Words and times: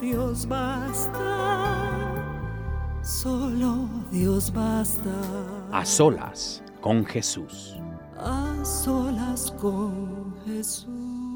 Dios 0.00 0.46
basta, 0.46 2.14
solo 3.02 3.88
Dios 4.10 4.52
basta. 4.52 5.10
A 5.72 5.86
solas 5.86 6.62
con 6.82 7.04
Jesús. 7.06 7.76
A 8.18 8.62
solas 8.62 9.54
con 9.58 10.34
Jesús. 10.44 10.86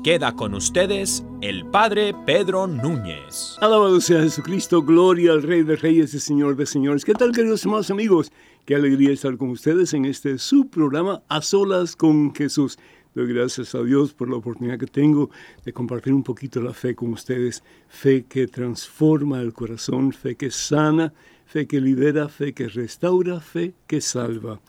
Queda 0.04 0.32
con 0.32 0.54
ustedes 0.54 1.24
el 1.40 1.66
Padre 1.66 2.14
Pedro 2.26 2.66
Núñez. 2.66 3.56
Alabado 3.60 4.00
sea 4.00 4.20
Jesucristo, 4.20 4.82
gloria 4.82 5.32
al 5.32 5.42
Rey 5.42 5.62
de 5.62 5.76
Reyes 5.76 6.12
y 6.12 6.20
Señor 6.20 6.56
de 6.56 6.66
Señores. 6.66 7.04
¿Qué 7.04 7.14
tal, 7.14 7.32
queridos 7.32 7.64
hermanos 7.64 7.90
amigos? 7.90 8.30
Qué 8.66 8.74
alegría 8.74 9.12
estar 9.12 9.36
con 9.38 9.50
ustedes 9.50 9.94
en 9.94 10.04
este 10.04 10.38
subprograma 10.38 11.22
A 11.28 11.40
Solas 11.40 11.96
con 11.96 12.34
Jesús. 12.34 12.78
Doy 13.12 13.26
gracias 13.26 13.74
a 13.74 13.82
Dios 13.82 14.14
por 14.14 14.30
la 14.30 14.36
oportunidad 14.36 14.78
que 14.78 14.86
tengo 14.86 15.30
de 15.64 15.72
compartir 15.72 16.14
un 16.14 16.22
poquito 16.22 16.60
la 16.60 16.72
fe 16.72 16.94
con 16.94 17.12
ustedes. 17.12 17.64
Fe 17.88 18.24
que 18.28 18.46
transforma 18.46 19.40
el 19.40 19.52
corazón, 19.52 20.12
fe 20.12 20.36
que 20.36 20.52
sana, 20.52 21.12
fe 21.44 21.66
que 21.66 21.80
libera, 21.80 22.28
fe 22.28 22.52
que 22.52 22.68
restaura, 22.68 23.40
fe 23.40 23.74
que 23.88 24.00
salva. 24.00 24.60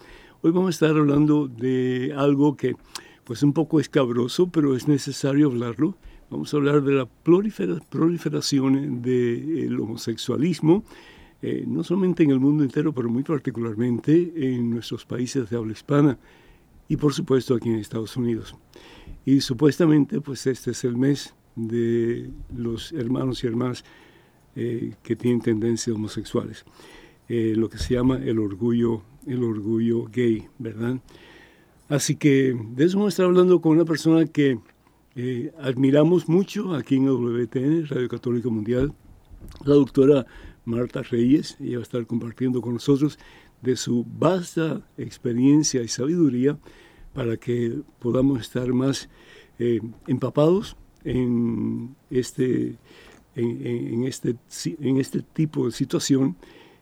Hoy 0.42 0.50
vamos 0.50 0.70
a 0.70 0.72
estar 0.72 0.90
hablando 0.90 1.48
de 1.48 2.16
algo 2.18 2.58
que 2.58 2.76
pues 3.26 3.44
un 3.44 3.54
poco 3.54 3.80
escabroso, 3.80 4.48
pero 4.48 4.76
es 4.76 4.88
necesario 4.88 5.46
hablarlo. 5.46 5.96
Vamos 6.32 6.52
a 6.52 6.58
hablar 6.58 6.82
de 6.82 6.94
la 6.94 7.06
prolifera, 7.06 7.80
proliferación 7.92 9.04
del 9.04 9.80
homosexualismo, 9.80 10.84
eh, 11.44 11.64
no 11.68 11.84
solamente 11.84 12.24
en 12.24 12.32
el 12.32 12.40
mundo 12.40 12.64
entero, 12.64 12.92
pero 12.92 13.08
muy 13.08 13.22
particularmente 13.22 14.34
en 14.36 14.72
nuestros 14.72 15.06
países 15.06 15.48
de 15.48 15.58
habla 15.58 15.74
hispana 15.74 16.18
y 16.92 16.98
por 16.98 17.14
supuesto 17.14 17.56
aquí 17.56 17.70
en 17.70 17.76
Estados 17.76 18.18
Unidos. 18.18 18.54
Y 19.24 19.40
supuestamente 19.40 20.20
pues 20.20 20.46
este 20.46 20.72
es 20.72 20.84
el 20.84 20.98
mes 20.98 21.34
de 21.56 22.30
los 22.54 22.92
hermanos 22.92 23.42
y 23.42 23.48
hermanas 23.48 23.86
eh, 24.58 24.96
que 25.02 25.16
tienen 25.16 25.40
tendencias 25.40 25.96
homosexuales, 25.96 26.66
eh, 27.30 27.54
lo 27.56 27.70
que 27.70 27.78
se 27.78 27.94
llama 27.94 28.18
el 28.18 28.40
orgullo, 28.40 29.04
el 29.26 29.42
orgullo 29.42 30.04
gay, 30.12 30.50
¿verdad? 30.60 31.00
Así 31.88 32.18
que 32.18 32.60
de 32.76 32.84
eso 32.84 32.98
vamos 32.98 33.14
a 33.14 33.16
estar 33.16 33.26
hablando 33.26 33.62
con 33.62 33.72
una 33.72 33.86
persona 33.86 34.26
que 34.26 34.60
eh, 35.16 35.54
admiramos 35.62 36.28
mucho 36.28 36.76
aquí 36.76 36.98
en 36.98 37.08
WTN, 37.08 37.88
Radio 37.88 38.10
Católica 38.10 38.50
Mundial, 38.50 38.94
la 39.64 39.76
doctora 39.76 40.26
Marta 40.66 41.04
Reyes. 41.04 41.56
Ella 41.62 41.78
va 41.78 41.80
a 41.80 41.84
estar 41.84 42.06
compartiendo 42.06 42.62
con 42.62 42.74
nosotros 42.74 43.18
de 43.62 43.76
su 43.76 44.06
vasta 44.18 44.82
experiencia 44.98 45.82
y 45.82 45.88
sabiduría 45.88 46.58
para 47.14 47.38
que 47.38 47.82
podamos 48.00 48.42
estar 48.42 48.72
más 48.74 49.10
eh, 49.60 49.80
empapados 50.08 50.76
en 51.04 51.96
este, 52.10 52.78
en, 53.36 54.04
este, 54.04 54.36
en 54.80 54.98
este 54.98 55.22
tipo 55.22 55.66
de 55.66 55.72
situación. 55.72 56.36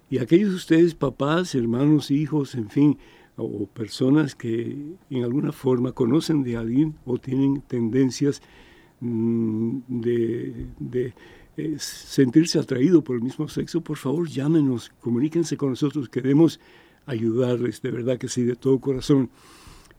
Y 0.09 0.17
aquellos 0.17 0.49
de 0.49 0.55
ustedes, 0.55 0.95
papás, 0.95 1.53
hermanos, 1.55 2.11
hijos, 2.11 2.55
en 2.55 2.69
fin, 2.69 2.97
o 3.37 3.67
personas 3.67 4.35
que 4.35 4.95
en 5.09 5.23
alguna 5.23 5.51
forma 5.51 5.93
conocen 5.93 6.43
de 6.43 6.57
alguien 6.57 6.95
o 7.05 7.17
tienen 7.17 7.61
tendencias 7.61 8.41
de, 9.01 10.67
de 10.79 11.13
eh, 11.59 11.75
sentirse 11.79 12.59
atraído 12.59 13.03
por 13.03 13.15
el 13.15 13.21
mismo 13.21 13.47
sexo, 13.47 13.81
por 13.81 13.97
favor 13.97 14.27
llámenos, 14.27 14.91
comuníquense 14.99 15.57
con 15.57 15.69
nosotros, 15.69 16.09
queremos 16.09 16.59
ayudarles, 17.05 17.81
de 17.81 17.91
verdad 17.91 18.17
que 18.17 18.27
sí, 18.27 18.43
de 18.43 18.55
todo 18.55 18.79
corazón. 18.79 19.29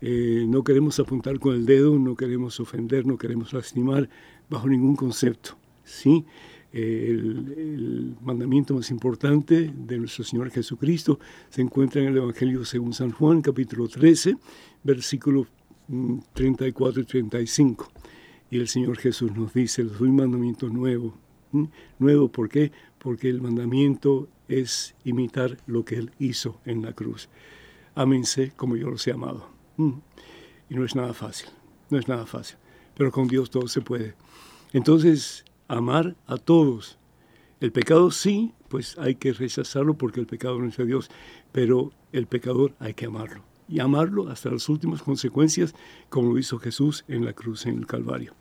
Eh, 0.01 0.47
no 0.49 0.65
queremos 0.65 0.99
apuntar 0.99 1.39
con 1.39 1.55
el 1.55 1.67
dedo, 1.67 1.99
no 1.99 2.17
queremos 2.17 2.59
ofender, 2.61 3.07
no 3.07 3.19
queremos 3.19 3.53
lastimar 3.53 4.09
bajo 4.49 4.69
ningún 4.69 4.97
concepto. 4.97 5.59
¿sí? 5.85 6.25
el, 6.73 7.53
el, 7.57 8.17
mandamiento 8.23 8.75
más 8.75 8.91
importante 8.91 9.73
de 9.75 9.99
nuestro 9.99 10.25
Señor 10.25 10.51
Jesucristo 10.51 11.19
se 11.49 11.63
encuentra 11.63 12.01
en 12.01 12.09
el 12.09 12.17
Evangelio 12.19 12.65
según 12.65 12.93
San 12.93 13.11
Juan, 13.11 13.43
capítulo 13.43 13.89
13, 13.89 14.37
versículos 14.85 15.49
34 16.35 17.03
y 17.03 17.05
35. 17.05 17.89
Y 18.51 18.59
el 18.59 18.69
Señor 18.69 18.99
Jesús 18.99 19.33
nos 19.35 19.53
dice, 19.53 19.85
les 19.85 19.99
doy 19.99 20.09
un 20.09 20.17
mandamiento 20.17 20.69
nuevo. 20.69 21.15
Nuevo, 21.99 22.29
¿por 22.29 22.49
qué? 22.49 22.73
Porque 22.99 23.29
el 23.29 23.41
mandamiento 23.41 24.29
es 24.49 24.95
imitar 25.05 25.57
lo 25.67 25.85
que 25.85 25.97
Él 25.97 26.13
hizo 26.19 26.61
en 26.65 26.83
la 26.83 26.93
cruz. 26.93 27.29
Ámense 27.95 28.53
como 28.57 28.77
yo 28.77 28.91
los 28.91 29.07
he 29.07 29.13
amado. 29.13 29.49
Y 29.77 30.75
no 30.75 30.85
es 30.85 30.95
nada 30.95 31.15
fácil, 31.15 31.49
no 31.89 31.99
es 31.99 32.09
nada 32.09 32.27
fácil. 32.27 32.57
Pero 32.95 33.11
con 33.11 33.29
Dios 33.29 33.51
todo 33.51 33.69
se 33.69 33.81
puede. 33.81 34.15
Entonces, 34.73 35.45
amar 35.69 36.17
a 36.27 36.37
todos. 36.37 36.99
El 37.61 37.73
pecado 37.73 38.11
sí, 38.11 38.55
pues 38.69 38.99
hay 38.99 39.17
que 39.17 39.33
rechazarlo 39.33 39.95
porque 39.95 40.21
el 40.21 40.27
pecado 40.27 40.59
no 40.59 40.69
es 40.69 40.77
de 40.77 40.87
Dios, 40.87 41.11
pero 41.53 41.93
el 42.13 42.27
pecador 42.27 42.75
hay 42.79 42.95
que 42.95 43.07
amarlo. 43.07 43.50
Y 43.71 43.79
amarlo 43.79 44.29
hasta 44.29 44.51
las 44.51 44.69
últimas 44.69 45.01
consecuencias, 45.01 45.75
como 46.09 46.33
lo 46.33 46.39
hizo 46.39 46.59
Jesús 46.59 47.05
en 47.07 47.25
la 47.25 47.33
cruz, 47.33 47.67
en 47.67 47.79
el 47.79 47.87
Calvario. 47.87 48.35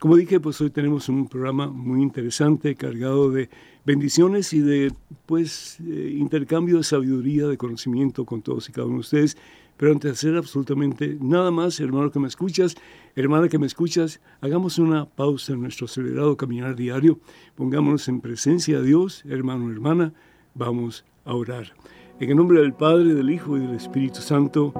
Como 0.00 0.16
dije, 0.16 0.40
pues 0.40 0.60
hoy 0.60 0.70
tenemos 0.70 1.08
un 1.08 1.28
programa 1.28 1.68
muy 1.68 2.02
interesante, 2.02 2.74
cargado 2.74 3.30
de 3.30 3.48
bendiciones 3.84 4.52
y 4.52 4.58
de 4.58 4.92
pues 5.26 5.78
eh, 5.80 6.16
intercambio 6.18 6.78
de 6.78 6.82
sabiduría, 6.82 7.46
de 7.46 7.56
conocimiento 7.56 8.24
con 8.24 8.42
todos 8.42 8.68
y 8.68 8.72
cada 8.72 8.88
uno 8.88 8.96
de 8.96 9.00
ustedes. 9.00 9.36
Pero 9.76 9.92
antes 9.92 10.10
de 10.10 10.12
hacer 10.12 10.36
absolutamente 10.36 11.16
nada 11.20 11.50
más, 11.50 11.78
hermano 11.80 12.10
que 12.10 12.18
me 12.18 12.28
escuchas, 12.28 12.74
hermana 13.14 13.48
que 13.48 13.58
me 13.58 13.66
escuchas, 13.66 14.20
hagamos 14.40 14.78
una 14.78 15.06
pausa 15.06 15.52
en 15.52 15.60
nuestro 15.60 15.86
acelerado 15.86 16.36
caminar 16.36 16.76
diario, 16.76 17.20
pongámonos 17.54 18.08
en 18.08 18.20
presencia 18.20 18.80
de 18.80 18.86
Dios, 18.86 19.24
hermano, 19.26 19.70
hermana, 19.70 20.12
vamos 20.54 21.04
a 21.24 21.34
orar. 21.34 21.74
En 22.22 22.30
el 22.30 22.36
nombre 22.36 22.60
del 22.60 22.72
Padre, 22.72 23.14
del 23.14 23.30
Hijo 23.30 23.56
y 23.56 23.62
del 23.62 23.74
Espíritu 23.74 24.20
Santo. 24.20 24.72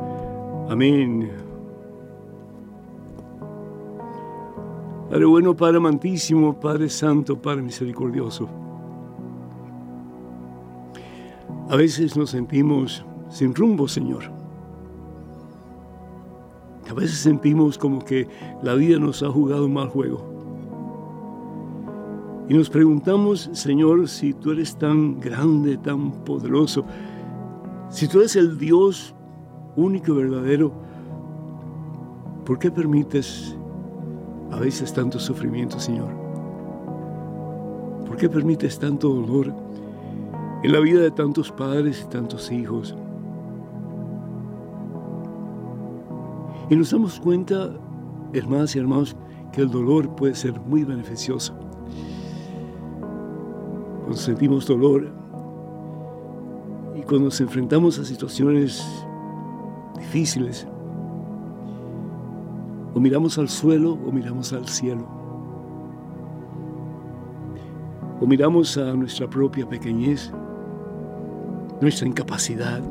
Amén. 0.68 1.28
Padre 5.10 5.24
bueno, 5.24 5.56
Padre 5.56 5.78
amantísimo, 5.78 6.60
Padre 6.60 6.88
santo, 6.88 7.36
Padre 7.42 7.62
misericordioso. 7.62 8.48
A 11.68 11.74
veces 11.74 12.16
nos 12.16 12.30
sentimos 12.30 13.04
sin 13.28 13.56
rumbo, 13.56 13.88
Señor. 13.88 14.22
A 16.88 16.94
veces 16.94 17.18
sentimos 17.18 17.76
como 17.76 18.04
que 18.04 18.28
la 18.62 18.74
vida 18.74 19.00
nos 19.00 19.20
ha 19.24 19.30
jugado 19.30 19.66
un 19.66 19.74
mal 19.74 19.88
juego. 19.88 20.24
Y 22.48 22.54
nos 22.54 22.70
preguntamos, 22.70 23.50
Señor, 23.52 24.08
si 24.08 24.32
tú 24.32 24.52
eres 24.52 24.76
tan 24.76 25.18
grande, 25.18 25.76
tan 25.76 26.12
poderoso, 26.24 26.84
si 27.92 28.08
tú 28.08 28.20
eres 28.20 28.36
el 28.36 28.56
Dios 28.56 29.14
único 29.76 30.12
y 30.12 30.16
verdadero, 30.16 30.72
¿por 32.46 32.58
qué 32.58 32.70
permites 32.70 33.54
a 34.50 34.58
veces 34.58 34.94
tanto 34.94 35.20
sufrimiento, 35.20 35.78
Señor? 35.78 36.08
¿Por 38.06 38.16
qué 38.16 38.30
permites 38.30 38.78
tanto 38.78 39.10
dolor 39.10 39.52
en 40.62 40.72
la 40.72 40.80
vida 40.80 41.02
de 41.02 41.10
tantos 41.10 41.52
padres 41.52 42.02
y 42.06 42.08
tantos 42.10 42.50
hijos? 42.50 42.96
Y 46.70 46.76
nos 46.76 46.90
damos 46.92 47.20
cuenta, 47.20 47.74
hermanas 48.32 48.74
y 48.74 48.78
hermanos, 48.78 49.16
que 49.52 49.60
el 49.60 49.70
dolor 49.70 50.16
puede 50.16 50.34
ser 50.34 50.58
muy 50.60 50.84
beneficioso. 50.84 51.52
Cuando 54.00 54.16
sentimos 54.16 54.66
dolor 54.66 55.21
y 56.94 57.02
cuando 57.02 57.26
nos 57.26 57.40
enfrentamos 57.40 57.98
a 57.98 58.04
situaciones 58.04 58.84
difíciles, 59.98 60.66
o 62.94 63.00
miramos 63.00 63.38
al 63.38 63.48
suelo 63.48 63.94
o 63.94 64.12
miramos 64.12 64.52
al 64.52 64.68
cielo. 64.68 65.06
O 68.20 68.26
miramos 68.26 68.76
a 68.76 68.92
nuestra 68.92 69.28
propia 69.28 69.68
pequeñez, 69.68 70.30
nuestra 71.80 72.06
incapacidad. 72.06 72.82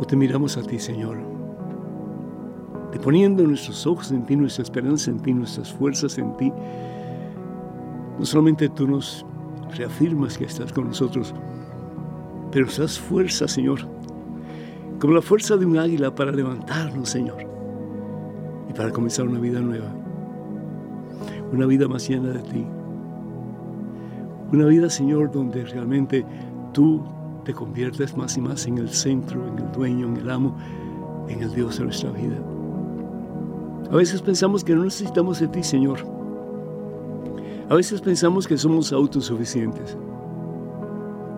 O 0.00 0.04
te 0.06 0.16
miramos 0.16 0.56
a 0.56 0.62
ti, 0.62 0.78
Señor. 0.78 1.18
Te 2.92 2.98
poniendo 3.00 3.42
nuestros 3.42 3.86
ojos 3.86 4.12
en 4.12 4.24
ti, 4.24 4.36
nuestra 4.36 4.62
esperanza 4.62 5.10
en 5.10 5.20
ti, 5.20 5.34
nuestras 5.34 5.72
fuerzas 5.72 6.16
en 6.18 6.36
ti. 6.36 6.52
No 8.18 8.24
solamente 8.24 8.68
tú 8.68 8.86
nos 8.86 9.26
reafirmas 9.74 10.38
que 10.38 10.44
estás 10.44 10.72
con 10.72 10.88
nosotros, 10.88 11.34
pero 12.52 12.66
nos 12.66 12.78
das 12.78 12.98
fuerza, 12.98 13.48
Señor, 13.48 13.80
como 15.00 15.14
la 15.14 15.22
fuerza 15.22 15.56
de 15.56 15.66
un 15.66 15.78
águila 15.78 16.14
para 16.14 16.32
levantarnos, 16.32 17.08
Señor, 17.08 17.38
y 18.68 18.72
para 18.72 18.90
comenzar 18.90 19.26
una 19.26 19.38
vida 19.38 19.60
nueva, 19.60 19.92
una 21.52 21.66
vida 21.66 21.88
más 21.88 22.08
llena 22.08 22.30
de 22.30 22.40
ti, 22.40 22.66
una 24.52 24.66
vida, 24.66 24.88
Señor, 24.88 25.30
donde 25.30 25.64
realmente 25.64 26.24
tú 26.72 27.02
te 27.44 27.52
conviertes 27.52 28.16
más 28.16 28.36
y 28.36 28.40
más 28.40 28.66
en 28.66 28.78
el 28.78 28.88
centro, 28.90 29.46
en 29.48 29.58
el 29.58 29.72
dueño, 29.72 30.06
en 30.06 30.16
el 30.16 30.30
amo, 30.30 30.56
en 31.28 31.42
el 31.42 31.54
Dios 31.54 31.78
de 31.78 31.84
nuestra 31.84 32.10
vida. 32.10 32.36
A 33.90 33.96
veces 33.96 34.22
pensamos 34.22 34.64
que 34.64 34.74
no 34.74 34.84
necesitamos 34.84 35.40
de 35.40 35.48
ti, 35.48 35.62
Señor. 35.62 36.15
A 37.68 37.74
veces 37.74 38.00
pensamos 38.00 38.46
que 38.46 38.56
somos 38.56 38.92
autosuficientes. 38.92 39.96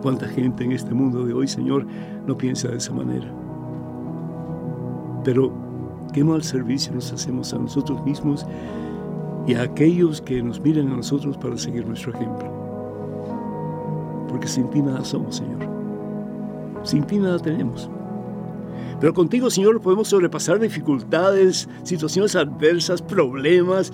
¿Cuánta 0.03 0.27
gente 0.27 0.63
en 0.63 0.73
este 0.73 0.93
mundo 0.93 1.25
de 1.25 1.33
hoy, 1.33 1.47
Señor, 1.47 1.87
no 2.27 2.37
piensa 2.37 2.67
de 2.67 2.77
esa 2.77 2.93
manera? 2.93 3.33
Pero 5.23 5.51
qué 6.13 6.23
mal 6.23 6.43
servicio 6.43 6.93
nos 6.93 7.11
hacemos 7.11 7.51
a 7.53 7.57
nosotros 7.57 8.05
mismos 8.05 8.45
y 9.47 9.55
a 9.55 9.63
aquellos 9.63 10.21
que 10.21 10.43
nos 10.43 10.61
miran 10.61 10.89
a 10.89 10.97
nosotros 10.97 11.35
para 11.35 11.57
seguir 11.57 11.87
nuestro 11.87 12.13
ejemplo. 12.13 12.47
Porque 14.29 14.47
sin 14.47 14.69
ti 14.69 14.83
nada 14.83 15.03
somos, 15.03 15.37
Señor. 15.37 15.67
Sin 16.83 17.05
ti 17.05 17.17
nada 17.17 17.39
tenemos. 17.39 17.89
Pero 18.99 19.15
contigo, 19.15 19.49
Señor, 19.49 19.81
podemos 19.81 20.09
sobrepasar 20.09 20.59
dificultades, 20.59 21.67
situaciones 21.81 22.35
adversas, 22.35 23.01
problemas, 23.01 23.91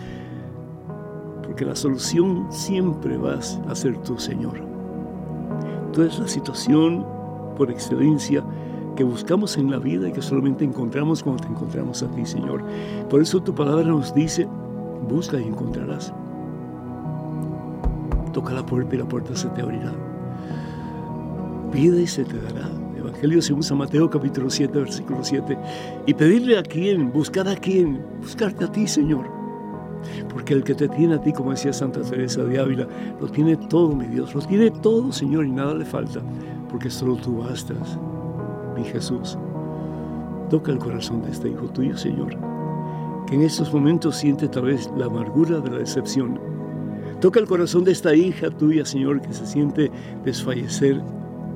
porque 1.56 1.64
la 1.64 1.76
solución 1.78 2.48
siempre 2.50 3.16
vas 3.16 3.62
a 3.70 3.76
ser 3.76 3.96
tú, 4.00 4.20
Señor. 4.20 4.56
Tú 5.94 6.02
eres 6.02 6.20
la 6.20 6.28
situación 6.28 7.06
por 7.56 7.72
excelencia 7.72 8.44
que 8.98 9.06
buscamos 9.06 9.56
en 9.56 9.72
la 9.72 9.80
vida 9.80 10.10
y 10.10 10.12
que 10.12 10.22
solamente 10.22 10.66
encontramos 10.66 11.24
cuando 11.24 11.44
te 11.44 11.50
encontramos 11.50 12.04
a 12.04 12.12
ti, 12.12 12.26
Señor. 12.26 12.62
Por 13.10 13.22
eso 13.22 13.42
tu 13.42 13.56
palabra 13.56 13.86
nos 13.86 14.14
dice, 14.14 14.50
busca 15.08 15.40
y 15.40 15.44
encontrarás. 15.44 16.12
Toca 18.34 18.54
la 18.54 18.66
puerta 18.66 18.94
y 18.94 18.98
la 18.98 19.06
puerta 19.06 19.34
se 19.34 19.48
te 19.48 19.62
abrirá. 19.62 19.94
Pide 21.72 22.02
y 22.02 22.08
se 22.08 22.26
te 22.26 22.38
dará. 22.38 22.70
Evangelio 22.98 23.42
según 23.42 23.64
San 23.64 23.78
Mateo 23.78 24.10
capítulo 24.10 24.50
7, 24.50 24.78
versículo 24.78 25.24
7. 25.24 25.58
Y 26.06 26.14
pedirle 26.16 26.58
a 26.58 26.64
quién, 26.64 27.14
buscar 27.14 27.48
a 27.48 27.56
quién, 27.56 28.02
buscarte 28.20 28.66
a 28.66 28.72
ti, 28.74 28.88
Señor. 28.88 29.35
Porque 30.30 30.54
el 30.54 30.64
que 30.64 30.76
te 30.76 30.88
tiene 30.88 31.16
a 31.16 31.22
ti, 31.22 31.34
como 31.34 31.52
decía 31.52 31.74
Santa 31.74 32.02
Teresa 32.02 32.44
de 32.44 32.60
Ávila, 32.60 32.88
lo 33.20 33.28
tiene 33.28 33.56
todo, 33.56 33.96
mi 33.96 34.06
Dios, 34.06 34.34
lo 34.34 34.42
tiene 34.42 34.72
todo, 34.72 35.12
Señor, 35.12 35.46
y 35.46 35.52
nada 35.52 35.74
le 35.74 35.86
falta, 35.86 36.22
porque 36.70 36.90
solo 36.90 37.16
tú 37.16 37.38
bastas 37.40 37.98
mi 38.76 38.84
Jesús. 38.84 39.38
Toca 40.50 40.72
el 40.72 40.78
corazón 40.78 41.22
de 41.24 41.32
este 41.32 41.50
hijo 41.50 41.68
tuyo, 41.70 41.98
Señor, 41.98 42.38
que 43.28 43.36
en 43.36 43.42
estos 43.42 43.74
momentos 43.74 44.18
siente 44.18 44.48
tal 44.48 44.66
vez 44.66 44.90
la 44.98 45.06
amargura 45.06 45.60
de 45.60 45.72
la 45.72 45.78
decepción. 45.78 46.40
Toca 47.22 47.40
el 47.40 47.48
corazón 47.48 47.84
de 47.84 47.92
esta 47.92 48.14
hija 48.14 48.52
tuya, 48.52 48.86
Señor, 48.86 49.22
que 49.22 49.34
se 49.34 49.48
siente 49.48 49.92
desfallecer 50.24 51.02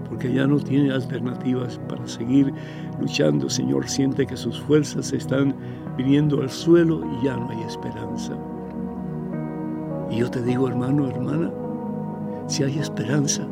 porque 0.10 0.34
ya 0.34 0.48
no 0.48 0.60
tiene 0.60 0.92
alternativas 0.92 1.80
para 1.88 2.08
seguir 2.08 2.52
luchando, 3.00 3.50
Señor. 3.50 3.88
Siente 3.88 4.26
que 4.26 4.38
sus 4.38 4.60
fuerzas 4.62 5.14
están 5.14 5.56
viniendo 5.98 6.42
al 6.42 6.50
suelo 6.50 7.02
y 7.06 7.26
ya 7.26 7.36
no 7.36 7.50
hay 7.50 7.62
esperanza. 7.64 8.34
Y 10.12 10.18
yo 10.18 10.30
te 10.30 10.42
digo, 10.42 10.68
hermano, 10.68 11.08
hermana, 11.08 11.52
si 12.48 12.64
hay 12.64 12.80
esperanza, 12.80 13.48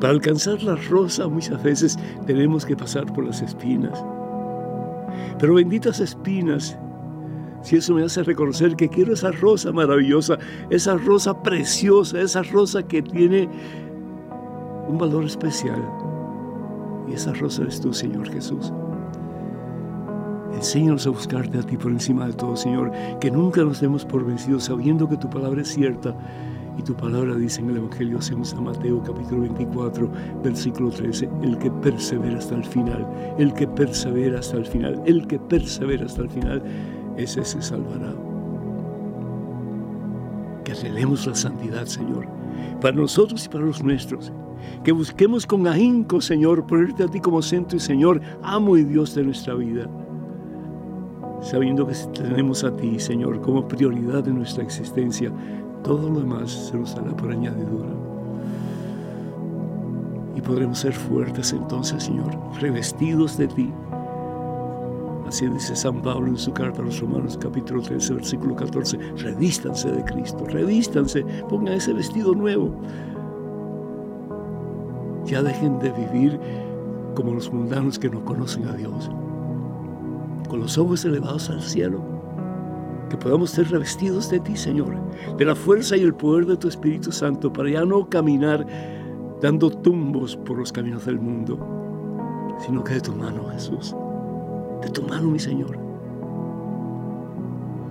para 0.00 0.12
alcanzar 0.12 0.62
la 0.62 0.76
rosa 0.76 1.28
muchas 1.28 1.62
veces 1.62 1.98
tenemos 2.26 2.64
que 2.64 2.76
pasar 2.76 3.06
por 3.12 3.24
las 3.24 3.42
espinas. 3.42 4.04
Pero 5.38 5.54
benditas 5.54 6.00
espinas, 6.00 6.78
si 7.62 7.76
eso 7.76 7.94
me 7.94 8.04
hace 8.04 8.22
reconocer 8.22 8.76
que 8.76 8.88
quiero 8.88 9.14
esa 9.14 9.32
rosa 9.32 9.72
maravillosa, 9.72 10.38
esa 10.70 10.96
rosa 10.96 11.42
preciosa, 11.42 12.20
esa 12.20 12.42
rosa 12.42 12.82
que 12.82 13.02
tiene 13.02 13.48
un 14.88 14.98
valor 14.98 15.24
especial. 15.24 15.82
Y 17.08 17.14
esa 17.14 17.32
rosa 17.32 17.62
eres 17.62 17.80
tú, 17.80 17.92
Señor 17.92 18.28
Jesús. 18.30 18.72
Enséñanos 20.54 21.06
a 21.06 21.10
buscarte 21.10 21.58
a 21.58 21.62
ti 21.62 21.76
por 21.76 21.92
encima 21.92 22.26
de 22.26 22.32
todo, 22.32 22.56
Señor, 22.56 22.90
que 23.20 23.30
nunca 23.30 23.62
nos 23.62 23.80
demos 23.80 24.04
por 24.04 24.24
vencidos 24.24 24.64
sabiendo 24.64 25.08
que 25.08 25.16
tu 25.16 25.28
palabra 25.28 25.60
es 25.60 25.68
cierta 25.68 26.16
y 26.78 26.82
tu 26.82 26.94
palabra 26.94 27.34
dice 27.34 27.60
en 27.60 27.70
el 27.70 27.78
Evangelio 27.78 28.20
según 28.20 28.44
San 28.44 28.64
Mateo 28.64 29.02
capítulo 29.02 29.42
24, 29.42 30.10
versículo 30.42 30.90
13, 30.90 31.28
el 31.42 31.58
que 31.58 31.70
persevera 31.70 32.38
hasta 32.38 32.54
el 32.54 32.64
final, 32.64 33.06
el 33.38 33.52
que 33.54 33.66
persevera 33.66 34.40
hasta 34.40 34.56
el 34.56 34.66
final, 34.66 35.02
el 35.06 35.26
que 35.26 35.38
persevera 35.38 36.06
hasta 36.06 36.22
el 36.22 36.30
final, 36.30 36.62
ese 37.16 37.44
se 37.44 37.62
salvará. 37.62 38.14
Que 40.64 40.72
anhelemos 40.72 41.26
la 41.26 41.34
santidad, 41.34 41.86
Señor, 41.86 42.26
para 42.80 42.96
nosotros 42.96 43.44
y 43.44 43.48
para 43.48 43.64
los 43.64 43.82
nuestros. 43.82 44.32
Que 44.84 44.92
busquemos 44.92 45.46
con 45.46 45.66
ahínco, 45.66 46.20
Señor, 46.20 46.66
ponerte 46.66 47.04
a 47.04 47.08
ti 47.08 47.20
como 47.20 47.42
centro 47.42 47.76
y 47.76 47.80
Señor, 47.80 48.20
amo 48.42 48.76
y 48.76 48.84
Dios 48.84 49.14
de 49.14 49.24
nuestra 49.24 49.54
vida. 49.54 49.88
Sabiendo 51.42 51.86
que 51.86 51.94
tenemos 52.12 52.64
a 52.64 52.74
ti, 52.76 52.98
Señor, 52.98 53.40
como 53.40 53.68
prioridad 53.68 54.24
de 54.24 54.32
nuestra 54.32 54.64
existencia, 54.64 55.30
todo 55.82 56.10
lo 56.10 56.20
demás 56.20 56.50
se 56.50 56.76
nos 56.76 56.94
hará 56.96 57.16
por 57.16 57.30
añadidura. 57.30 57.90
Y 60.34 60.40
podremos 60.40 60.78
ser 60.78 60.92
fuertes 60.92 61.52
entonces, 61.52 62.04
Señor, 62.04 62.36
revestidos 62.60 63.36
de 63.38 63.48
ti. 63.48 63.72
Así 65.26 65.46
dice 65.48 65.74
San 65.74 66.02
Pablo 66.02 66.28
en 66.28 66.38
su 66.38 66.52
carta 66.52 66.82
a 66.82 66.84
los 66.84 67.00
Romanos 67.00 67.36
capítulo 67.40 67.82
13, 67.82 68.14
versículo 68.14 68.54
14. 68.54 68.96
Revístanse 69.16 69.90
de 69.90 70.04
Cristo, 70.04 70.44
revístanse, 70.46 71.24
pongan 71.48 71.74
ese 71.74 71.92
vestido 71.92 72.34
nuevo. 72.34 72.72
Ya 75.26 75.42
dejen 75.42 75.78
de 75.80 75.90
vivir 75.90 76.38
como 77.14 77.34
los 77.34 77.52
mundanos 77.52 77.98
que 77.98 78.08
no 78.08 78.24
conocen 78.24 78.66
a 78.68 78.72
Dios, 78.74 79.10
con 80.48 80.60
los 80.60 80.78
ojos 80.78 81.04
elevados 81.04 81.50
al 81.50 81.62
cielo 81.62 82.16
que 83.08 83.16
podamos 83.16 83.50
ser 83.50 83.70
revestidos 83.70 84.30
de 84.30 84.40
ti, 84.40 84.56
Señor, 84.56 84.96
de 85.36 85.44
la 85.44 85.54
fuerza 85.54 85.96
y 85.96 86.02
el 86.02 86.14
poder 86.14 86.46
de 86.46 86.56
tu 86.56 86.68
Espíritu 86.68 87.12
Santo, 87.12 87.52
para 87.52 87.70
ya 87.70 87.84
no 87.84 88.08
caminar 88.08 88.66
dando 89.40 89.70
tumbos 89.70 90.36
por 90.36 90.58
los 90.58 90.72
caminos 90.72 91.06
del 91.06 91.20
mundo, 91.20 91.58
sino 92.58 92.82
que 92.82 92.94
de 92.94 93.00
tu 93.00 93.12
mano, 93.12 93.48
Jesús, 93.50 93.94
de 94.82 94.88
tu 94.90 95.02
mano, 95.02 95.30
mi 95.30 95.38
Señor. 95.38 95.78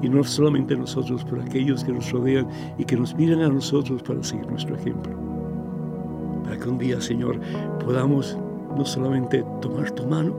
Y 0.01 0.09
no 0.09 0.23
solamente 0.23 0.75
nosotros, 0.75 1.25
pero 1.29 1.41
aquellos 1.41 1.83
que 1.83 1.93
nos 1.93 2.11
rodean 2.11 2.47
y 2.77 2.83
que 2.83 2.97
nos 2.97 3.15
miran 3.15 3.41
a 3.41 3.49
nosotros 3.49 4.03
para 4.03 4.21
seguir 4.23 4.47
nuestro 4.47 4.75
ejemplo. 4.75 5.24
Para 6.45 6.57
que 6.57 6.69
un 6.69 6.77
día, 6.77 7.01
Señor, 7.01 7.39
podamos 7.83 8.37
no 8.77 8.85
solamente 8.85 9.43
tomar 9.61 9.91
tu 9.91 10.05
mano, 10.05 10.33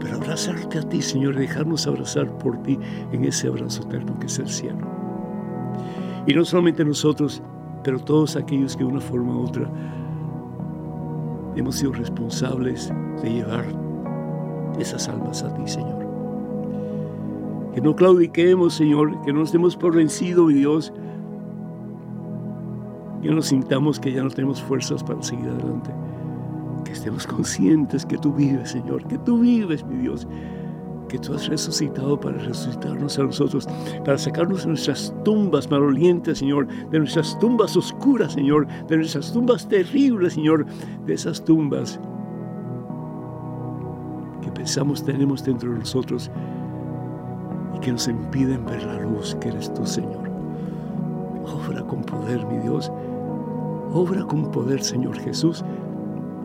pero 0.00 0.16
abrazarte 0.16 0.78
a 0.78 0.82
ti, 0.82 1.00
Señor, 1.00 1.36
y 1.36 1.40
dejarnos 1.40 1.86
abrazar 1.86 2.30
por 2.38 2.60
ti 2.62 2.78
en 3.12 3.24
ese 3.24 3.48
abrazo 3.48 3.82
eterno 3.82 4.18
que 4.18 4.26
es 4.26 4.38
el 4.38 4.48
cielo. 4.48 4.86
Y 6.26 6.34
no 6.34 6.44
solamente 6.44 6.84
nosotros, 6.84 7.42
pero 7.84 7.98
todos 8.00 8.36
aquellos 8.36 8.76
que 8.76 8.84
de 8.84 8.90
una 8.90 9.00
forma 9.00 9.36
u 9.36 9.44
otra 9.44 9.70
hemos 11.56 11.76
sido 11.76 11.92
responsables 11.92 12.92
de 13.22 13.30
llevar 13.30 13.64
esas 14.78 15.08
almas 15.08 15.42
a 15.42 15.54
ti, 15.54 15.62
Señor. 15.66 16.06
Que 17.74 17.80
no 17.80 17.94
claudiquemos, 17.94 18.74
Señor, 18.74 19.20
que 19.22 19.32
no 19.32 19.40
nos 19.40 19.52
demos 19.52 19.76
por 19.76 19.94
vencido, 19.94 20.46
mi 20.46 20.54
Dios, 20.54 20.92
que 23.22 23.30
no 23.30 23.42
sintamos 23.42 24.00
que 24.00 24.12
ya 24.12 24.22
no 24.22 24.30
tenemos 24.30 24.62
fuerzas 24.62 25.02
para 25.02 25.22
seguir 25.22 25.48
adelante 25.48 25.90
que 26.84 26.92
estemos 26.92 27.26
conscientes 27.26 28.06
que 28.06 28.18
tú 28.18 28.32
vives, 28.32 28.70
Señor, 28.70 29.06
que 29.06 29.18
tú 29.18 29.40
vives, 29.40 29.84
mi 29.84 29.96
Dios, 29.96 30.26
que 31.08 31.18
tú 31.18 31.34
has 31.34 31.48
resucitado 31.48 32.18
para 32.18 32.38
resucitarnos 32.38 33.18
a 33.18 33.24
nosotros, 33.24 33.68
para 34.04 34.16
sacarnos 34.16 34.62
de 34.62 34.68
nuestras 34.68 35.12
tumbas 35.24 35.70
malolientes, 35.70 36.38
Señor, 36.38 36.68
de 36.90 36.98
nuestras 36.98 37.38
tumbas 37.38 37.76
oscuras, 37.76 38.32
Señor, 38.32 38.66
de 38.86 38.96
nuestras 38.96 39.32
tumbas 39.32 39.68
terribles, 39.68 40.34
Señor, 40.34 40.66
de 41.06 41.14
esas 41.14 41.44
tumbas 41.44 42.00
que 44.40 44.50
pensamos 44.52 45.04
tenemos 45.04 45.44
dentro 45.44 45.72
de 45.72 45.80
nosotros 45.80 46.30
y 47.76 47.80
que 47.80 47.92
nos 47.92 48.06
impiden 48.08 48.64
ver 48.64 48.82
la 48.84 49.00
luz 49.00 49.36
que 49.40 49.48
eres 49.48 49.72
tú, 49.74 49.84
Señor. 49.84 50.30
Obra 51.44 51.82
con 51.82 52.02
poder, 52.02 52.46
mi 52.46 52.58
Dios. 52.58 52.90
Obra 53.92 54.22
con 54.24 54.52
poder, 54.52 54.84
Señor 54.84 55.18
Jesús, 55.18 55.64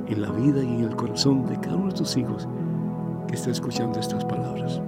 en 0.08 0.22
la 0.22 0.32
vida 0.32 0.64
y 0.64 0.68
en 0.68 0.84
el 0.86 0.96
corazón 0.96 1.46
de 1.46 1.60
cada 1.60 1.76
uno 1.76 1.90
de 1.90 1.98
tus 1.98 2.18
hijos 2.18 2.48
que 3.28 3.36
está 3.36 3.52
escuchando 3.52 4.00
estas 4.00 4.26
palabras. 4.26 4.82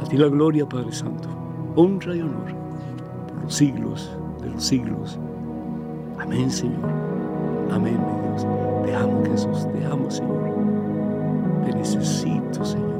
A 0.00 0.04
ti 0.08 0.16
la 0.16 0.26
gloria, 0.26 0.68
Padre 0.68 0.90
Santo, 0.90 1.28
honra 1.76 2.16
y 2.16 2.22
honor 2.22 2.52
por 3.28 3.44
los 3.44 3.54
siglos 3.54 4.10
de 4.42 4.50
los 4.50 4.64
siglos. 4.64 5.20
Amén, 6.18 6.50
Señor. 6.50 6.90
Amén, 7.70 7.96
mi 7.96 8.28
Dios. 8.28 8.46
Te 8.84 8.96
amo, 8.96 9.22
Jesús. 9.24 9.68
Te 9.72 9.84
amo, 9.86 10.10
Señor. 10.10 10.50
Te 11.64 11.74
necesito, 11.76 12.64
Señor. 12.64 12.90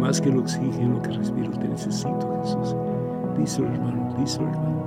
Más 0.00 0.20
que 0.20 0.28
el 0.28 0.38
oxígeno 0.38 1.00
que 1.00 1.12
respiro, 1.12 1.50
te 1.52 1.68
necesito, 1.68 2.40
Jesús. 2.42 2.76
Díselo, 3.38 3.68
hermano. 3.68 4.14
Díselo, 4.18 4.48
hermano. 4.48 4.82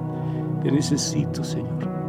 Te 0.61 0.71
necesito, 0.71 1.43
Señor. 1.43 2.04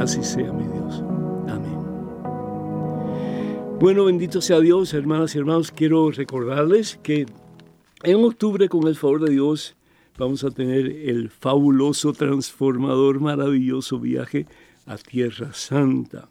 Así 0.00 0.24
sea, 0.24 0.50
mi 0.50 0.64
Dios. 0.66 1.02
Amén. 1.46 1.78
Bueno, 3.78 4.06
bendito 4.06 4.40
sea 4.40 4.58
Dios, 4.58 4.94
hermanas 4.94 5.34
y 5.34 5.38
hermanos. 5.38 5.70
Quiero 5.72 6.10
recordarles 6.10 6.98
que 7.02 7.26
en 8.02 8.24
octubre, 8.24 8.70
con 8.70 8.88
el 8.88 8.96
favor 8.96 9.22
de 9.22 9.32
Dios, 9.32 9.76
vamos 10.16 10.42
a 10.42 10.50
tener 10.50 10.86
el 10.86 11.28
fabuloso, 11.28 12.14
transformador, 12.14 13.20
maravilloso 13.20 13.98
viaje 13.98 14.46
a 14.86 14.96
Tierra 14.96 15.52
Santa. 15.52 16.30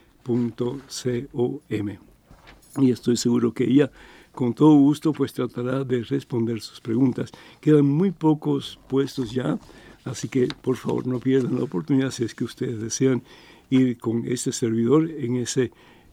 Y 2.78 2.90
estoy 2.90 3.16
seguro 3.16 3.52
que 3.52 3.64
ella, 3.64 3.90
con 4.32 4.54
todo 4.54 4.74
gusto, 4.74 5.12
pues 5.12 5.32
tratará 5.32 5.84
de 5.84 6.02
responder 6.02 6.60
sus 6.60 6.80
preguntas. 6.80 7.30
Quedan 7.60 7.86
muy 7.86 8.12
pocos 8.12 8.78
puestos 8.88 9.32
ya, 9.32 9.58
así 10.04 10.28
que 10.28 10.48
por 10.62 10.76
favor 10.76 11.06
no 11.06 11.18
pierdan 11.18 11.56
la 11.56 11.64
oportunidad 11.64 12.10
si 12.10 12.24
es 12.24 12.34
que 12.34 12.44
ustedes 12.44 12.80
desean 12.80 13.22
ir 13.70 13.98
con 13.98 14.26
este 14.26 14.52
servidor 14.52 15.10
en 15.10 15.36
ese 15.36 15.72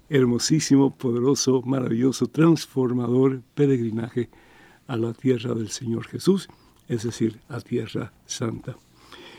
hermosísimo, 0.10 0.96
poderoso, 0.96 1.62
maravilloso, 1.64 2.28
transformador 2.28 3.42
peregrinaje 3.54 4.30
a 4.88 4.96
la 4.96 5.14
tierra 5.14 5.54
del 5.54 5.70
Señor 5.70 6.08
Jesús, 6.08 6.48
es 6.88 7.04
decir, 7.04 7.40
a 7.50 7.60
Tierra 7.60 8.14
Santa. 8.26 8.78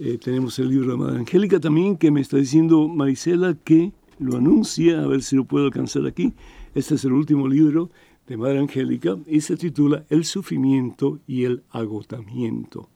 Eh, 0.00 0.16
tenemos 0.18 0.56
el 0.60 0.68
libro 0.68 0.92
de 0.92 0.96
Madre 0.96 1.18
Angélica 1.18 1.58
también 1.58 1.96
que 1.96 2.12
me 2.12 2.20
está 2.20 2.36
diciendo 2.36 2.86
Marisela 2.86 3.56
que 3.64 3.92
lo 4.20 4.36
anuncia, 4.36 5.02
a 5.02 5.08
ver 5.08 5.22
si 5.22 5.34
lo 5.34 5.44
puedo 5.44 5.64
alcanzar 5.64 6.06
aquí. 6.06 6.34
Este 6.74 6.94
es 6.96 7.04
el 7.04 7.12
último 7.12 7.48
libro 7.48 7.90
de 8.26 8.36
Madre 8.36 8.58
Angélica 8.58 9.16
y 9.26 9.40
se 9.40 9.56
titula 9.56 10.04
El 10.10 10.24
sufrimiento 10.24 11.18
y 11.26 11.44
el 11.44 11.62
agotamiento. 11.70 12.88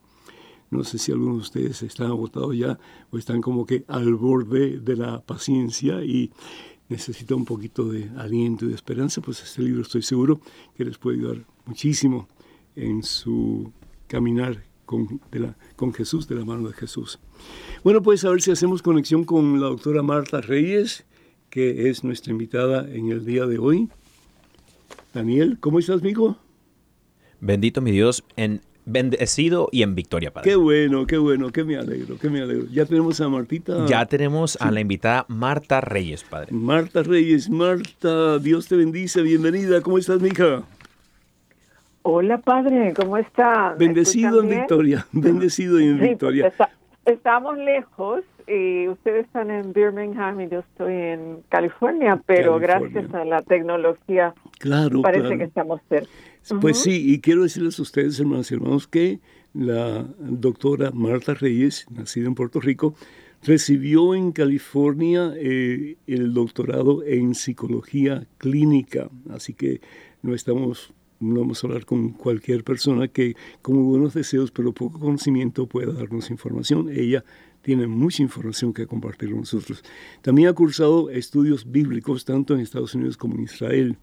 No 0.71 0.85
sé 0.85 0.99
si 0.99 1.12
algunos 1.12 1.37
de 1.37 1.43
ustedes 1.43 1.83
están 1.83 2.09
agotados 2.09 2.57
ya 2.57 2.79
o 3.11 3.19
están 3.19 3.41
como 3.41 3.67
que 3.67 3.85
al 3.88 4.14
borde 4.14 4.79
de 4.79 4.97
la 4.97 5.21
paciencia 5.21 6.05
y 6.05 6.31
necesita 6.88 7.35
un 7.35 7.45
poquito 7.45 7.88
de 7.88 8.11
aliento 8.19 8.67
y 8.67 8.69
de 8.69 8.75
esperanza, 8.75 9.21
pues 9.21 9.43
este 9.43 9.62
libro 9.62 9.83
estoy 9.83 10.02
seguro 10.02 10.41
que 10.75 10.85
les 10.85 10.99
puede 10.99 11.19
ayudar 11.19 11.47
muchísimo 11.67 12.29
en 12.76 13.02
su 13.02 13.73
caminar 14.07 14.64
con, 14.85 15.21
con 15.76 15.95
Jesús, 15.95 16.29
de 16.29 16.35
la 16.35 16.45
mano 16.45 16.69
de 16.69 16.75
Jesús. 16.75 17.19
Bueno, 17.83 18.02
pues 18.02 18.25
a 18.25 18.31
ver 18.31 18.43
si 18.43 18.50
hacemos 18.50 18.83
conexión 18.83 19.25
con 19.25 19.61
la 19.61 19.69
doctora 19.69 20.02
Marta 20.02 20.41
Reyes, 20.43 21.07
que 21.53 21.91
es 21.91 22.03
nuestra 22.03 22.33
invitada 22.33 22.89
en 22.91 23.13
el 23.13 23.27
día 23.27 23.45
de 23.45 23.59
hoy. 23.59 23.91
Daniel, 25.13 25.59
¿cómo 25.61 25.79
estás, 25.79 26.01
amigo? 26.01 26.39
Bendito 27.41 27.83
mi 27.83 27.91
Dios, 27.91 28.25
en 28.37 28.63
bendecido 28.87 29.69
y 29.71 29.83
en 29.83 29.95
victoria, 29.95 30.33
Padre. 30.33 30.49
Qué 30.49 30.57
bueno, 30.57 31.07
qué 31.07 31.19
bueno, 31.19 31.51
qué 31.51 31.63
me 31.63 31.77
alegro, 31.77 32.17
qué 32.19 32.31
me 32.31 32.41
alegro. 32.41 32.69
Ya 32.73 32.87
tenemos 32.87 33.21
a 33.21 33.29
Martita. 33.29 33.85
Ya 33.85 34.07
tenemos 34.07 34.57
a 34.63 34.71
la 34.71 34.81
invitada 34.81 35.27
Marta 35.29 35.83
Reyes, 35.83 36.25
Padre. 36.25 36.53
Marta 36.53 37.03
Reyes, 37.03 37.51
Marta, 37.51 38.39
Dios 38.39 38.67
te 38.67 38.77
bendice, 38.77 39.21
bienvenida. 39.21 39.83
¿Cómo 39.83 39.99
estás, 39.99 40.23
mija? 40.23 40.63
Hola, 42.01 42.39
Padre, 42.39 42.95
¿cómo 42.97 43.19
está? 43.19 43.75
Bendecido 43.79 44.43
en 44.43 44.49
victoria, 44.49 45.07
bendecido 45.13 45.79
y 45.79 45.85
en 45.85 46.01
victoria. 46.01 46.51
estamos 47.05 47.59
lejos 47.59 48.25
y 48.47 48.89
ustedes 48.89 49.27
están 49.27 49.51
en 49.51 49.73
Birmingham 49.73 50.41
y 50.41 50.49
yo 50.49 50.61
estoy 50.61 50.95
en 50.95 51.43
California, 51.49 52.21
pero 52.27 52.59
gracias 52.59 53.13
a 53.15 53.25
la 53.25 53.43
tecnología 53.43 54.35
claro, 54.59 55.03
parece 55.03 55.39
que 55.39 55.45
estamos 55.45 55.81
cerca. 55.89 56.09
Pues 56.61 56.79
sí, 56.79 57.13
y 57.13 57.21
quiero 57.21 57.43
decirles 57.45 57.79
a 57.79 57.83
ustedes, 57.83 58.19
hermanos 58.19 58.51
y 58.51 58.55
hermanos, 58.55 58.89
que 58.89 59.21
la 59.55 60.05
doctora 60.19 60.91
Marta 60.93 61.35
Reyes, 61.35 61.87
nacida 61.91 62.27
en 62.27 62.35
Puerto 62.35 62.61
Rico, 62.61 62.95
recibió 63.43 64.15
en 64.15 64.33
California 64.33 65.33
eh, 65.37 65.97
el 66.07 66.33
doctorado 66.33 67.05
en 67.05 67.35
psicología 67.35 68.27
clínica. 68.39 69.09
Así 69.31 69.55
que 69.55 69.81
no 70.23 70.35
estamos, 70.35 70.93
no 71.21 71.41
vamos 71.41 71.63
a 71.63 71.67
hablar 71.67 71.85
con 71.85 72.11
cualquier 72.11 72.65
persona 72.65 73.09
que 73.09 73.35
con 73.61 73.85
buenos 73.85 74.15
deseos, 74.15 74.51
pero 74.51 74.73
poco 74.73 74.99
conocimiento 74.99 75.67
pueda 75.67 75.93
darnos 75.93 76.31
información. 76.31 76.89
Ella 76.91 77.25
tiene 77.62 77.87
mucha 77.87 78.23
información 78.23 78.73
que 78.73 78.87
compartir 78.87 79.31
con 79.31 79.40
nosotros. 79.40 79.83
También 80.21 80.49
ha 80.49 80.52
cursado 80.52 81.11
estudios 81.11 81.71
bíblicos 81.71 82.25
tanto 82.25 82.54
en 82.54 82.61
Estados 82.61 82.95
Unidos 82.95 83.16
como 83.16 83.37
en 83.37 83.45
Israel. 83.45 83.97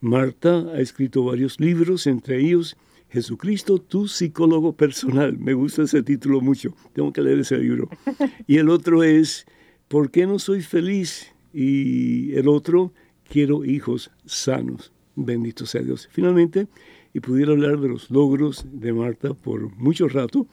Marta 0.00 0.66
ha 0.74 0.80
escrito 0.80 1.24
varios 1.24 1.60
libros, 1.60 2.06
entre 2.06 2.40
ellos 2.40 2.76
Jesucristo, 3.10 3.78
tu 3.78 4.06
psicólogo 4.06 4.74
personal. 4.74 5.38
Me 5.38 5.54
gusta 5.54 5.82
ese 5.82 6.02
título 6.02 6.40
mucho. 6.40 6.74
Tengo 6.92 7.12
que 7.12 7.22
leer 7.22 7.38
ese 7.40 7.58
libro. 7.58 7.88
Y 8.46 8.58
el 8.58 8.68
otro 8.68 9.02
es 9.02 9.46
¿Por 9.88 10.10
qué 10.10 10.26
no 10.26 10.38
soy 10.38 10.60
feliz? 10.60 11.34
Y 11.54 12.34
el 12.34 12.48
otro, 12.48 12.92
Quiero 13.28 13.64
hijos 13.64 14.10
sanos. 14.24 14.90
Bendito 15.14 15.66
sea 15.66 15.82
Dios. 15.82 16.08
Finalmente, 16.10 16.66
y 17.12 17.20
pudiera 17.20 17.52
hablar 17.52 17.78
de 17.78 17.88
los 17.88 18.10
logros 18.10 18.64
de 18.72 18.92
Marta 18.94 19.34
por 19.34 19.76
mucho 19.76 20.08
rato, 20.08 20.46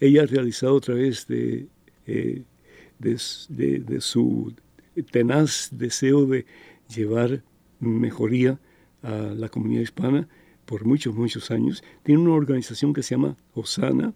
ella 0.00 0.22
ha 0.22 0.26
realizado 0.26 0.76
a 0.76 0.80
través 0.80 1.26
de, 1.26 1.66
eh, 2.06 2.42
de 2.98 4.00
su 4.00 4.54
tenaz 5.10 5.68
deseo 5.72 6.26
de 6.26 6.46
llevar 6.94 7.42
mejoría 7.80 8.58
a 9.02 9.12
la 9.12 9.48
comunidad 9.48 9.82
hispana 9.82 10.28
por 10.64 10.84
muchos, 10.84 11.14
muchos 11.14 11.50
años. 11.50 11.82
Tiene 12.02 12.22
una 12.22 12.34
organización 12.34 12.92
que 12.92 13.02
se 13.02 13.14
llama 13.14 13.36
Osana, 13.54 14.14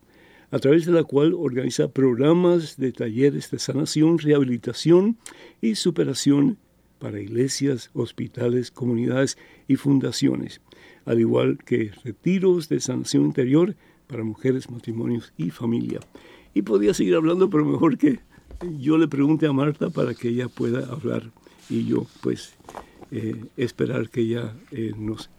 a 0.51 0.59
través 0.59 0.85
de 0.85 0.93
la 0.93 1.03
cual 1.03 1.33
organiza 1.33 1.89
programas 1.89 2.77
de 2.77 2.93
talleres 2.93 3.51
de 3.51 3.59
sanación, 3.59 4.19
rehabilitación 4.19 5.17
y 5.63 5.77
superación 5.77 6.59
para 6.99 7.21
iglesias, 7.21 7.91
hospitales, 7.95 8.71
comunidades 8.71 9.39
y 9.67 9.77
fundaciones, 9.77 10.61
al 11.07 11.21
igual 11.21 11.59
que 11.65 11.91
retiros 12.05 12.69
de 12.69 12.81
sanación 12.81 13.25
interior 13.25 13.77
para 14.13 14.25
mujeres, 14.25 14.71
matrimonios 14.71 15.33
y 15.39 15.49
familia. 15.49 15.99
Y 16.53 16.61
podía 16.61 16.93
seguir 16.93 17.15
hablando, 17.15 17.49
pero 17.49 17.65
mejor 17.65 17.97
que 17.97 18.21
yo 18.79 18.99
le 18.99 19.09
pregunte 19.09 19.47
a 19.47 19.55
Marta 19.55 19.89
para 19.89 20.13
que 20.13 20.29
ella 20.29 20.49
pueda 20.49 20.81
hablar 20.93 21.31
y 21.71 21.87
yo 21.87 22.05
pues 22.21 22.55
eh, 23.11 23.43
esperar 23.57 24.11
que 24.11 24.21
ella 24.21 24.55
eh, 24.71 24.93
nos 24.99 25.31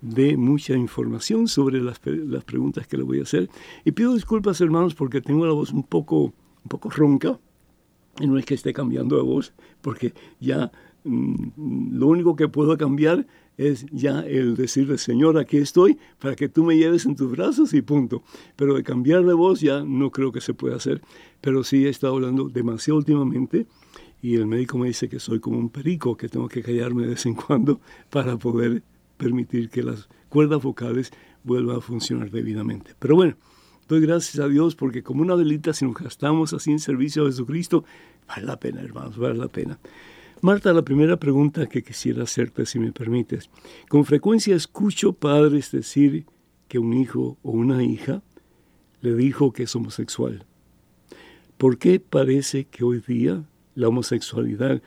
dé 0.00 0.36
mucha 0.36 0.74
información 0.74 1.46
sobre 1.46 1.80
las, 1.80 2.00
las, 2.04 2.42
preguntas 2.42 2.88
que 2.88 2.96
le 2.96 3.04
voy 3.04 3.20
a 3.20 3.22
hacer. 3.22 3.48
Y 3.84 3.92
pido 3.92 4.12
disculpas, 4.12 4.60
hermanos, 4.60 4.96
porque 4.96 5.20
tengo 5.20 5.46
la 5.46 5.52
voz 5.52 5.70
un 5.70 5.84
poco, 5.84 6.24
un 6.24 6.68
poco 6.68 6.90
ronca. 6.90 7.38
Y 8.18 8.26
no 8.26 8.38
es 8.38 8.44
que 8.44 8.54
esté 8.54 8.72
cambiando 8.72 9.14
de 9.14 9.22
voz, 9.22 9.52
porque 9.82 10.14
ya 10.40 10.72
mm, 11.04 11.96
lo 11.96 12.08
único 12.08 12.34
que 12.34 12.48
puedo 12.48 12.76
cambiar 12.76 13.24
es 13.56 13.86
ya 13.90 14.20
el 14.20 14.56
decirle, 14.56 14.98
Señor, 14.98 15.38
aquí 15.38 15.56
estoy 15.56 15.98
para 16.18 16.36
que 16.36 16.48
tú 16.48 16.64
me 16.64 16.76
lleves 16.76 17.06
en 17.06 17.16
tus 17.16 17.30
brazos 17.30 17.72
y 17.74 17.82
punto. 17.82 18.22
Pero 18.56 18.74
de 18.74 18.82
cambiar 18.82 19.24
de 19.24 19.34
voz 19.34 19.60
ya 19.60 19.82
no 19.82 20.10
creo 20.10 20.32
que 20.32 20.40
se 20.40 20.54
pueda 20.54 20.76
hacer. 20.76 21.00
Pero 21.40 21.64
sí 21.64 21.86
he 21.86 21.88
estado 21.88 22.14
hablando 22.14 22.48
demasiado 22.48 22.98
últimamente 22.98 23.66
y 24.22 24.34
el 24.34 24.46
médico 24.46 24.78
me 24.78 24.88
dice 24.88 25.08
que 25.08 25.20
soy 25.20 25.40
como 25.40 25.58
un 25.58 25.70
perico, 25.70 26.16
que 26.16 26.28
tengo 26.28 26.48
que 26.48 26.62
callarme 26.62 27.02
de 27.02 27.10
vez 27.10 27.26
en 27.26 27.34
cuando 27.34 27.80
para 28.10 28.36
poder 28.36 28.82
permitir 29.16 29.70
que 29.70 29.82
las 29.82 30.08
cuerdas 30.28 30.62
vocales 30.62 31.12
vuelvan 31.44 31.76
a 31.76 31.80
funcionar 31.80 32.30
debidamente. 32.30 32.94
Pero 32.98 33.14
bueno, 33.14 33.36
doy 33.88 34.00
gracias 34.00 34.44
a 34.44 34.48
Dios 34.48 34.74
porque 34.74 35.02
como 35.02 35.22
una 35.22 35.34
velita, 35.34 35.72
si 35.72 35.84
nos 35.84 35.94
gastamos 35.94 36.52
así 36.52 36.72
en 36.72 36.78
servicio 36.78 37.22
a 37.22 37.26
Jesucristo, 37.26 37.84
vale 38.26 38.46
la 38.46 38.58
pena, 38.58 38.80
hermanos, 38.82 39.16
vale 39.16 39.36
la 39.36 39.48
pena. 39.48 39.78
Marta, 40.46 40.72
la 40.72 40.84
primera 40.84 41.16
pregunta 41.16 41.66
que 41.66 41.82
quisiera 41.82 42.22
hacerte, 42.22 42.66
si 42.66 42.78
me 42.78 42.92
permites. 42.92 43.50
Con 43.88 44.04
frecuencia 44.04 44.54
escucho 44.54 45.12
padres 45.12 45.72
decir 45.72 46.24
que 46.68 46.78
un 46.78 46.92
hijo 46.92 47.36
o 47.42 47.50
una 47.50 47.82
hija 47.82 48.22
le 49.00 49.16
dijo 49.16 49.52
que 49.52 49.64
es 49.64 49.74
homosexual. 49.74 50.46
¿Por 51.58 51.78
qué 51.78 51.98
parece 51.98 52.66
que 52.66 52.84
hoy 52.84 53.02
día 53.04 53.44
la 53.74 53.88
homosexualidad 53.88 54.80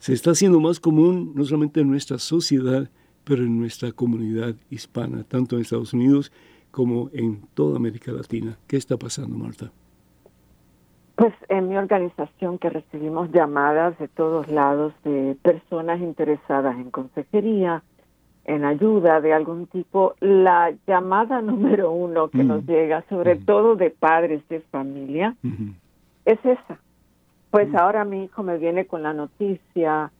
se 0.00 0.12
está 0.12 0.32
haciendo 0.32 0.58
más 0.58 0.80
común 0.80 1.34
no 1.36 1.44
solamente 1.44 1.82
en 1.82 1.88
nuestra 1.88 2.18
sociedad, 2.18 2.90
pero 3.22 3.44
en 3.44 3.60
nuestra 3.60 3.92
comunidad 3.92 4.56
hispana, 4.70 5.22
tanto 5.22 5.54
en 5.54 5.62
Estados 5.62 5.92
Unidos 5.92 6.32
como 6.72 7.10
en 7.12 7.46
toda 7.54 7.76
América 7.76 8.10
Latina. 8.10 8.58
¿Qué 8.66 8.76
está 8.76 8.96
pasando, 8.96 9.38
Marta? 9.38 9.70
Pues 11.16 11.32
en 11.48 11.68
mi 11.68 11.76
organización 11.78 12.58
que 12.58 12.68
recibimos 12.68 13.32
llamadas 13.32 13.98
de 13.98 14.06
todos 14.06 14.48
lados 14.48 14.92
de 15.02 15.34
personas 15.42 16.00
interesadas 16.00 16.76
en 16.76 16.90
consejería, 16.90 17.82
en 18.44 18.66
ayuda 18.66 19.22
de 19.22 19.32
algún 19.32 19.66
tipo, 19.66 20.14
la 20.20 20.74
llamada 20.86 21.40
número 21.42 21.90
uno 21.90 22.28
que 22.28 22.44
nos 22.44 22.64
llega, 22.66 23.02
sobre 23.08 23.36
todo 23.36 23.76
de 23.76 23.90
padres 23.90 24.46
de 24.48 24.60
familia, 24.60 25.34
es 26.26 26.38
esa. 26.44 26.78
Pues 27.50 27.70
mm. 27.70 27.76
ahora 27.76 28.04
mi 28.04 28.24
hijo 28.24 28.42
me 28.42 28.58
viene 28.58 28.86
con 28.86 29.02
la 29.02 29.14
noticia 29.14 30.12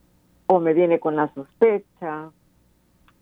o 0.46 0.60
me 0.60 0.72
viene 0.72 0.98
con 0.98 1.14
la 1.14 1.28
sospecha 1.34 2.30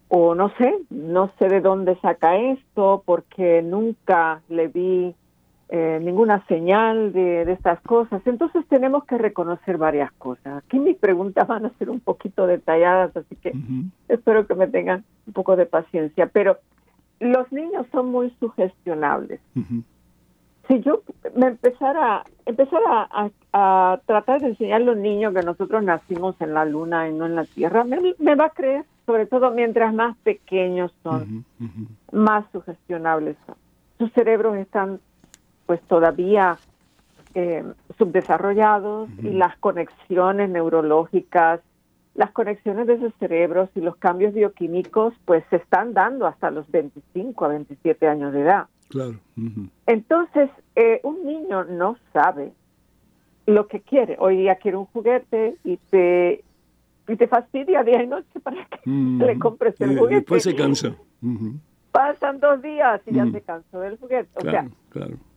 o 0.09 0.35
no 0.37 0.51
sé, 0.59 0.73
no 0.91 1.33
sé 1.41 1.49
de 1.49 1.61
dónde 1.61 1.97
saca 1.97 2.37
esto 2.37 3.03
porque 3.05 3.63
nunca 3.63 4.43
le 4.49 4.69
vi 4.69 5.15
eh, 5.69 5.99
ninguna 6.03 6.45
señal 6.47 7.13
de, 7.13 7.51
estas 7.53 7.81
cosas. 7.81 8.23
Entonces 8.27 8.65
tenemos 8.69 9.05
que 9.05 9.19
reconocer 9.19 9.79
varias 9.79 10.13
cosas. 10.13 10.63
Aquí 10.65 10.79
mis 10.79 10.97
preguntas 10.97 11.47
van 11.47 11.67
a 11.67 11.71
ser 11.79 11.91
un 11.91 12.01
poquito 12.01 12.47
detalladas, 12.47 13.17
así 13.17 13.37
que 13.37 13.53
espero 14.09 14.47
que 14.47 14.55
me 14.55 14.69
tengan 14.69 15.05
un 15.27 15.33
poco 15.33 15.57
de 15.57 15.67
paciencia. 15.67 16.27
Pero 16.27 16.59
los 17.21 17.51
niños 17.53 17.87
son 17.93 18.11
muy 18.11 18.31
sugestionables 18.41 19.41
si 20.69 20.81
yo 20.81 21.03
me 21.37 21.49
empezara, 21.49 22.25
empezara 22.47 23.09
a, 23.53 24.01
tratar 24.07 24.41
de 24.41 24.49
enseñar 24.49 24.83
a 24.83 24.85
los 24.85 24.97
niños 24.97 25.35
que 25.35 25.43
nosotros 25.43 25.83
nacimos 25.83 26.35
en 26.41 26.55
la 26.55 26.65
luna 26.65 27.09
y 27.09 27.13
no 27.13 27.27
en 27.27 27.37
la 27.37 27.45
tierra, 27.45 27.85
me, 27.85 28.35
va 28.35 28.47
a 28.47 28.51
creer, 28.51 28.85
sobre 29.07 29.27
todo 29.27 29.53
mientras 29.53 29.95
más 29.95 30.17
pequeños 30.19 30.93
son, 31.03 31.45
más 32.11 32.45
sugestionables 32.51 33.37
son. 33.47 33.55
Sus 33.99 34.13
cerebros 34.13 34.57
están 34.57 35.01
pues 35.67 35.81
todavía 35.83 36.59
eh, 37.35 37.65
subdesarrollados 37.99 39.09
y 39.23 39.31
las 39.31 39.57
conexiones 39.59 40.51
neurológicas, 40.51 41.61
las 42.15 42.31
conexiones 42.31 42.87
de 42.87 42.99
sus 43.01 43.13
cerebros 43.15 43.71
y 43.75 43.81
los 43.81 43.97
cambios 43.97 44.35
bioquímicos 44.35 45.15
pues 45.25 45.45
se 45.51 45.57
están 45.57 45.95
dando 45.95 46.27
hasta 46.27 46.51
los 46.51 46.71
25 46.71 47.45
a 47.45 47.49
27 47.49 48.07
años 48.07 48.33
de 48.33 48.43
edad. 48.43 48.67
Claro. 48.89 49.19
Entonces, 49.87 50.51
eh, 50.77 51.01
un 51.03 51.27
niño 51.27 51.65
no 51.65 51.97
sabe 52.13 52.53
lo 53.47 53.67
que 53.67 53.81
quiere. 53.81 54.17
Hoy 54.21 54.37
día 54.37 54.57
quiere 54.57 54.77
un 54.77 54.87
juguete 54.87 55.57
y 55.65 55.77
te 55.91 56.45
y 57.07 57.17
te 57.17 57.27
fastidia 57.27 57.83
día 57.83 58.03
y 58.03 58.07
noche 58.07 58.41
para 58.43 58.65
que 58.67 58.79
le 58.91 59.39
compres 59.39 59.79
el 59.81 59.99
juguete. 59.99 60.15
Después 60.17 60.43
se 60.43 60.55
cansa. 60.55 60.95
Pasan 61.95 62.41
dos 62.41 62.61
días 62.61 63.01
y 63.07 63.15
ya 63.15 63.25
se 63.31 63.41
cansó 63.41 63.79
del 63.79 63.97
juguete. 63.99 64.29
O 64.35 64.41
sea, 64.41 64.67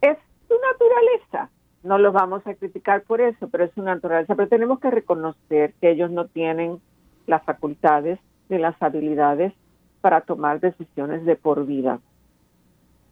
es 0.02 0.18
su 0.48 0.56
naturaleza. 0.72 1.52
no 1.84 2.00
los 2.00 2.12
vamos 2.12 2.46
a 2.48 2.56
criticar 2.56 3.04
por 3.04 3.22
eso, 3.22 3.48
pero 3.48 3.66
es 3.66 3.78
una 3.78 3.94
naturaleza. 3.94 4.34
Pero 4.34 4.50
tenemos 4.50 4.80
que 4.80 4.90
reconocer 4.90 5.76
que 5.80 5.92
ellos 5.92 6.10
no 6.10 6.26
tienen 6.26 6.82
las 7.28 7.44
facultades 7.44 8.20
ni 8.50 8.58
las 8.58 8.76
habilidades 8.82 9.54
para 10.02 10.22
tomar 10.22 10.60
decisiones 10.60 11.26
de 11.26 11.36
por 11.36 11.68
vida. 11.68 12.00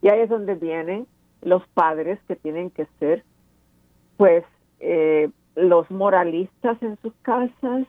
Y 0.02 0.10
ahí 0.10 0.22
es 0.22 0.30
donde 0.30 0.56
vienen 0.56 1.06
los 1.44 1.62
padres 1.68 2.18
que 2.28 2.36
tienen 2.36 2.72
que 2.72 2.88
ser, 3.00 3.24
pues, 4.18 4.44
eh, 4.80 5.30
los 5.56 5.92
moralistas 5.92 6.82
en 6.82 6.98
sus 7.04 7.14
casas, 7.22 7.86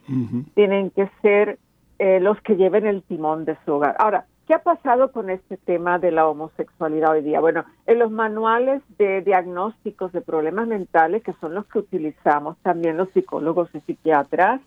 tienen 0.55 0.91
que 0.91 1.11
ser 1.23 1.59
eh, 1.99 2.21
los 2.21 2.39
que 2.43 2.57
lleven 2.57 2.87
el 2.87 3.03
timón 3.05 3.47
de 3.47 3.57
su 3.65 3.73
hogar. 3.73 3.97
Ahora, 3.99 4.27
¿qué 4.47 4.55
ha 4.55 4.63
pasado 4.63 5.11
con 5.11 5.29
este 5.29 5.57
tema 5.57 5.99
de 5.99 6.13
la 6.13 6.29
homosexualidad 6.29 7.13
hoy 7.13 7.23
día? 7.23 7.41
Bueno, 7.41 7.65
en 7.87 7.99
los 7.99 8.11
manuales 8.11 8.83
de 8.97 9.21
diagnósticos 9.23 10.13
de 10.13 10.21
problemas 10.21 10.69
mentales, 10.69 11.23
que 11.23 11.33
son 11.41 11.55
los 11.55 11.67
que 11.67 11.81
utilizamos 11.81 12.57
también 12.59 12.97
los 12.97 13.11
psicólogos 13.11 13.69
y 13.75 13.81
psiquiatras, 13.81 14.61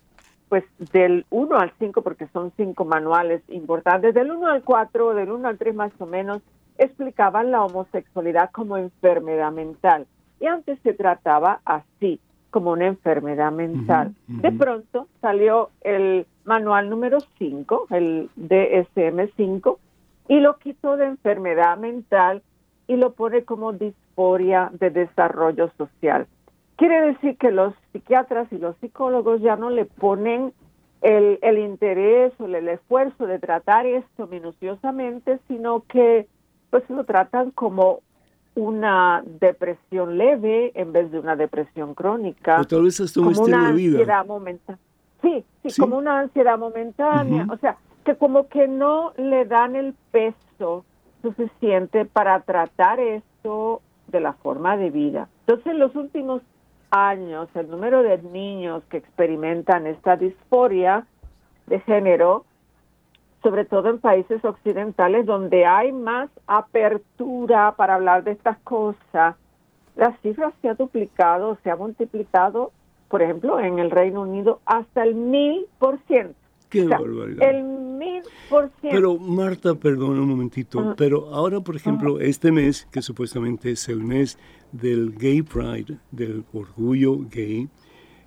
pues 0.50 0.64
del 0.92 1.26
1 1.30 1.58
al 1.58 1.72
5, 1.80 2.02
porque 2.02 2.28
son 2.28 2.52
cinco 2.58 2.84
manuales 2.84 3.42
importantes, 3.50 4.14
del 4.14 4.32
1 4.32 4.48
al 4.48 4.64
4, 4.64 5.14
del 5.14 5.32
1 5.32 5.48
al 5.48 5.58
3 5.58 5.76
más 5.76 5.92
o 6.00 6.06
menos, 6.06 6.42
explicaban 6.78 7.52
la 7.52 7.64
homosexualidad 7.64 8.50
como 8.52 8.78
enfermedad 8.78 9.52
mental. 9.52 10.08
Y 10.40 10.48
antes 10.48 10.80
se 10.82 10.94
trataba 10.94 11.62
así, 11.66 12.20
como 12.50 12.72
una 12.72 12.88
enfermedad 12.88 13.52
mental. 13.52 14.16
De 14.28 14.52
pronto 14.52 15.08
salió 15.22 15.70
el 15.82 16.26
manual 16.46 16.90
número 16.90 17.20
5, 17.38 17.88
el 17.92 18.30
DSM-5, 18.38 19.78
y 20.28 20.40
lo 20.40 20.58
quitó 20.58 20.98
de 20.98 21.06
enfermedad 21.06 21.78
mental 21.78 22.42
y 22.88 22.96
lo 22.96 23.14
pone 23.14 23.44
como 23.44 23.74
disforia 23.74 24.72
de 24.74 24.90
desarrollo 24.90 25.72
social. 25.78 26.28
Quiere 26.76 27.02
decir 27.02 27.38
que 27.38 27.52
los 27.52 27.74
psiquiatras 27.92 28.52
y 28.52 28.58
los 28.58 28.76
psicólogos 28.78 29.42
ya 29.42 29.56
no 29.56 29.70
le 29.70 29.86
ponen 29.86 30.54
el, 31.02 31.40
el 31.42 31.58
interés 31.58 32.34
o 32.40 32.46
el 32.46 32.68
esfuerzo 32.68 33.28
de 33.28 33.40
tratar 33.40 33.86
esto 33.86 34.28
minuciosamente, 34.28 35.40
sino 35.48 35.84
que 35.88 36.28
pues 36.70 36.88
lo 36.90 37.04
tratan 37.04 37.52
como 37.52 38.00
una 38.60 39.24
depresión 39.26 40.18
leve 40.18 40.72
en 40.76 40.92
vez 40.92 41.12
de 41.12 41.20
una 41.20 41.36
depresión 41.36 41.94
crónica. 41.94 42.62
O 42.62 42.66
tal 42.66 42.84
vez 42.84 43.00
hasta 43.00 43.20
un 43.22 43.34
como 43.34 43.46
una 43.46 43.68
de 43.68 43.74
vida. 43.74 43.98
ansiedad 44.00 44.26
momentánea. 44.26 44.82
Sí, 45.22 45.46
sí, 45.64 45.82
como 45.82 45.98
una 45.98 46.20
ansiedad 46.20 46.58
momentánea. 46.58 47.48
O 47.50 47.58
sea, 47.58 47.78
que 48.06 48.16
como 48.16 48.48
que 48.48 48.68
no 48.68 49.14
le 49.18 49.46
dan 49.46 49.76
el 49.76 49.94
peso 50.12 50.86
suficiente 51.22 52.06
para 52.06 52.40
tratar 52.42 53.00
esto 53.00 53.82
de 54.08 54.20
la 54.20 54.34
forma 54.34 54.78
de 54.78 54.90
vida. 54.90 55.28
Entonces, 55.42 55.68
en 55.68 55.80
los 55.80 55.96
últimos 55.96 56.42
años 56.92 57.50
el 57.56 57.70
número 57.70 58.02
de 58.04 58.22
niños 58.22 58.84
que 58.90 58.98
experimentan 58.98 59.88
esta 59.88 60.16
disforia 60.16 61.06
de 61.68 61.80
género, 61.82 62.46
sobre 63.42 63.66
todo 63.66 63.90
en 63.90 64.00
países 64.00 64.44
occidentales 64.44 65.26
donde 65.26 65.66
hay 65.66 65.92
más 65.92 66.30
apertura 66.48 67.74
para 67.76 67.96
hablar 67.96 68.24
de 68.24 68.32
estas 68.32 68.58
cosas, 68.60 69.36
las 69.96 70.20
cifras 70.22 70.54
se 70.62 70.70
ha 70.70 70.74
duplicado, 70.76 71.58
se 71.64 71.70
ha 71.70 71.76
multiplicado, 71.76 72.72
por 73.10 73.22
ejemplo, 73.22 73.60
en 73.60 73.80
el 73.80 73.92
Reino 73.92 74.22
Unido 74.22 74.62
hasta 74.66 75.04
el 75.04 75.16
mil 75.16 75.66
por 75.78 76.00
ciento. 76.08 76.36
Qué 76.70 76.86
barbaridad. 76.86 77.50
El 77.50 77.64
mil 77.64 78.22
por 78.50 78.70
ciento. 78.80 78.96
Pero 78.96 79.18
Marta, 79.18 79.74
perdón 79.76 80.20
un 80.20 80.30
momentito, 80.30 80.94
pero 80.96 81.34
ahora, 81.34 81.60
por 81.62 81.76
ejemplo, 81.76 82.20
este 82.20 82.52
mes, 82.52 82.88
que 82.92 83.02
supuestamente 83.02 83.72
es 83.72 83.90
el 83.90 84.04
mes 84.04 84.38
del 84.72 85.16
Gay 85.18 85.42
Pride, 85.42 85.98
del 86.12 86.46
orgullo 86.54 87.18
gay, 87.30 87.68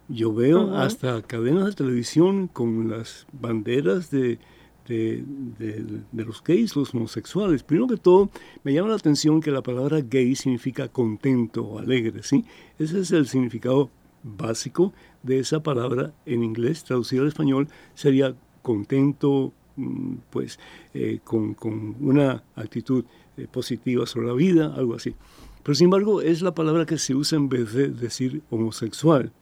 yo 0.09 0.35
veo 0.35 0.75
hasta 0.75 1.23
cadenas 1.23 1.67
de 1.67 1.73
televisión 1.73 2.49
con 2.49 2.91
las 2.91 3.27
banderas 3.33 4.11
de, 4.11 4.39
de, 4.89 5.25
los 6.13 6.43
gays, 6.43 6.77
los 6.77 6.95
homosexuales. 6.95 7.63
Primero 7.63 7.89
que 7.89 7.97
todo, 7.97 8.31
me 8.65 8.73
llama 8.73 8.89
la 8.89 8.97
atención 8.97 9.41
que 9.41 9.51
la 9.51 9.63
palabra 9.63 10.01
gay 10.01 10.35
significa 10.35 10.89
contento 10.89 11.65
o 11.65 11.79
alegre, 11.79 12.23
¿sí? 12.23 12.45
Ese 12.79 13.01
es 13.01 13.11
el 13.13 13.27
significado 13.27 13.91
básico 14.23 14.93
de 15.23 15.39
esa 15.39 15.63
palabra 15.63 16.13
en 16.27 16.43
inglés, 16.43 16.85
traducido 16.85 17.23
al 17.23 17.29
español, 17.29 17.69
sería 17.95 18.35
contento, 18.63 19.53
mm, 19.77 20.15
pues, 20.31 20.59
eh, 20.95 21.21
con, 21.25 21.57
una 22.01 22.43
actitud 22.55 23.05
eh, 23.37 23.47
positiva 23.51 24.07
sobre 24.07 24.29
la 24.29 24.35
vida, 24.35 24.75
algo 24.75 24.95
así. 24.95 25.15
Pero 25.63 25.75
sin 25.75 25.87
embargo 25.87 26.23
es 26.23 26.43
la 26.43 26.55
palabra 26.55 26.87
que 26.87 26.99
se 26.99 27.15
usa 27.15 27.37
en 27.39 27.49
vez 27.49 27.73
de 27.73 27.89
decir 27.89 28.43
homosexual. 28.51 29.33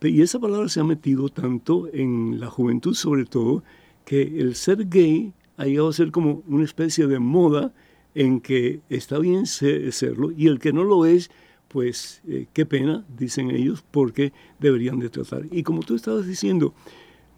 Y 0.00 0.22
esa 0.22 0.38
palabra 0.38 0.68
se 0.68 0.80
ha 0.80 0.84
metido 0.84 1.28
tanto 1.28 1.88
en 1.92 2.38
la 2.38 2.48
juventud 2.48 2.94
sobre 2.94 3.24
todo 3.24 3.64
que 4.08 4.22
el 4.40 4.54
ser 4.54 4.88
gay 4.88 5.34
ha 5.58 5.66
llegado 5.66 5.90
a 5.90 5.92
ser 5.92 6.10
como 6.12 6.42
una 6.46 6.64
especie 6.64 7.06
de 7.06 7.18
moda 7.18 7.74
en 8.14 8.40
que 8.40 8.80
está 8.88 9.18
bien 9.18 9.44
serlo 9.44 10.30
y 10.34 10.46
el 10.46 10.60
que 10.60 10.72
no 10.72 10.82
lo 10.82 11.04
es, 11.04 11.30
pues 11.68 12.22
eh, 12.26 12.46
qué 12.54 12.64
pena, 12.64 13.04
dicen 13.18 13.50
ellos, 13.50 13.84
porque 13.90 14.32
deberían 14.60 14.98
de 14.98 15.10
tratar. 15.10 15.42
Y 15.50 15.62
como 15.62 15.82
tú 15.82 15.94
estabas 15.94 16.26
diciendo, 16.26 16.72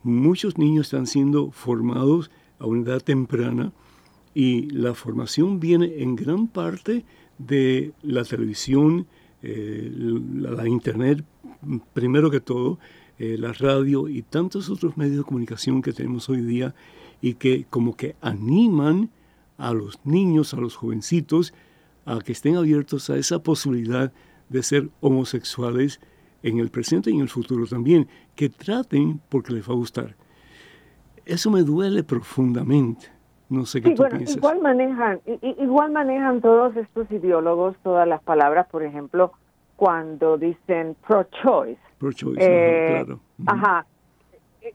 muchos 0.05 0.59
niños 0.59 0.87
están 0.87 1.09
siendo 1.09 1.51
formados 1.51 2.31
a 2.61 2.67
una 2.67 2.83
edad 2.83 3.01
temprana 3.03 3.73
y 4.33 4.71
la 4.71 4.95
formación 4.95 5.59
viene 5.59 5.95
en 6.05 6.15
gran 6.15 6.47
parte 6.47 7.05
de 7.39 7.91
la 8.03 8.23
televisión, 8.23 9.09
eh, 9.43 9.91
la, 9.93 10.69
internet, 10.69 11.25
primero 11.95 12.31
que 12.31 12.39
todo, 12.39 12.79
eh, 13.21 13.37
la 13.39 13.53
radio 13.53 14.09
y 14.09 14.23
tantos 14.23 14.71
otros 14.71 14.97
medios 14.97 15.19
de 15.19 15.25
comunicación 15.25 15.83
que 15.83 15.93
tenemos 15.93 16.31
hoy 16.31 16.41
día 16.41 16.75
y 17.21 17.35
que 17.35 17.67
como 17.69 17.95
que 17.95 18.17
animan 18.23 19.11
a 19.59 19.75
los 19.75 20.01
niños, 20.07 20.55
a 20.55 20.57
los 20.57 20.75
jovencitos, 20.75 21.53
a 22.07 22.19
que 22.21 22.33
estén 22.33 22.57
abiertos 22.57 23.11
a 23.11 23.19
esa 23.19 23.43
posibilidad 23.43 24.11
de 24.49 24.63
ser 24.63 24.89
homosexuales 25.01 26.01
en 26.43 26.61
el 26.61 26.71
presente 26.71 27.11
y 27.11 27.17
en 27.17 27.21
el 27.21 27.29
futuro 27.29 27.67
también, 27.67 28.09
que 28.35 28.49
traten 28.49 29.21
porque 29.29 29.53
les 29.53 29.69
va 29.69 29.75
a 29.75 29.77
gustar. 29.77 30.17
Eso 31.27 31.51
me 31.51 31.63
duele 31.63 32.03
profundamente. 32.03 33.09
No 33.51 33.67
sé 33.67 33.83
qué 33.83 33.91
Igual 33.91 34.63
manejan, 34.63 35.21
igual 35.59 35.93
manejan 35.93 36.41
todos 36.41 36.75
estos 36.75 37.11
ideólogos 37.11 37.77
todas 37.83 38.09
las 38.09 38.23
palabras, 38.23 38.67
por 38.71 38.83
ejemplo, 38.83 39.33
cuando 39.77 40.39
dicen 40.39 40.97
pro-choice. 41.07 41.90
Pro-choice, 42.01 42.41
eh, 42.41 43.05
claro. 43.05 43.21
Ajá, 43.47 43.87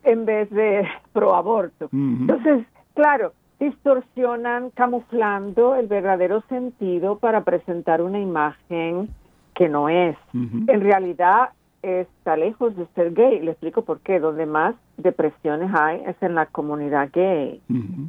en 0.04 0.24
vez 0.24 0.48
de 0.50 0.86
pro-aborto. 1.12 1.88
Entonces, 1.92 2.64
claro, 2.94 3.32
distorsionan 3.58 4.70
camuflando 4.70 5.74
el 5.74 5.88
verdadero 5.88 6.42
sentido 6.48 7.18
para 7.18 7.42
presentar 7.42 8.00
una 8.00 8.20
imagen 8.20 9.10
que 9.54 9.68
no 9.68 9.88
es. 9.88 10.16
En 10.32 10.80
realidad, 10.80 11.50
está 11.82 12.36
lejos 12.36 12.76
de 12.76 12.86
ser 12.94 13.12
gay. 13.12 13.40
Le 13.40 13.52
explico 13.52 13.82
por 13.82 14.00
qué. 14.00 14.20
Donde 14.20 14.46
más 14.46 14.74
depresiones 14.96 15.70
hay 15.74 16.02
es 16.06 16.16
en 16.22 16.34
la 16.34 16.46
comunidad 16.46 17.10
gay. 17.12 17.60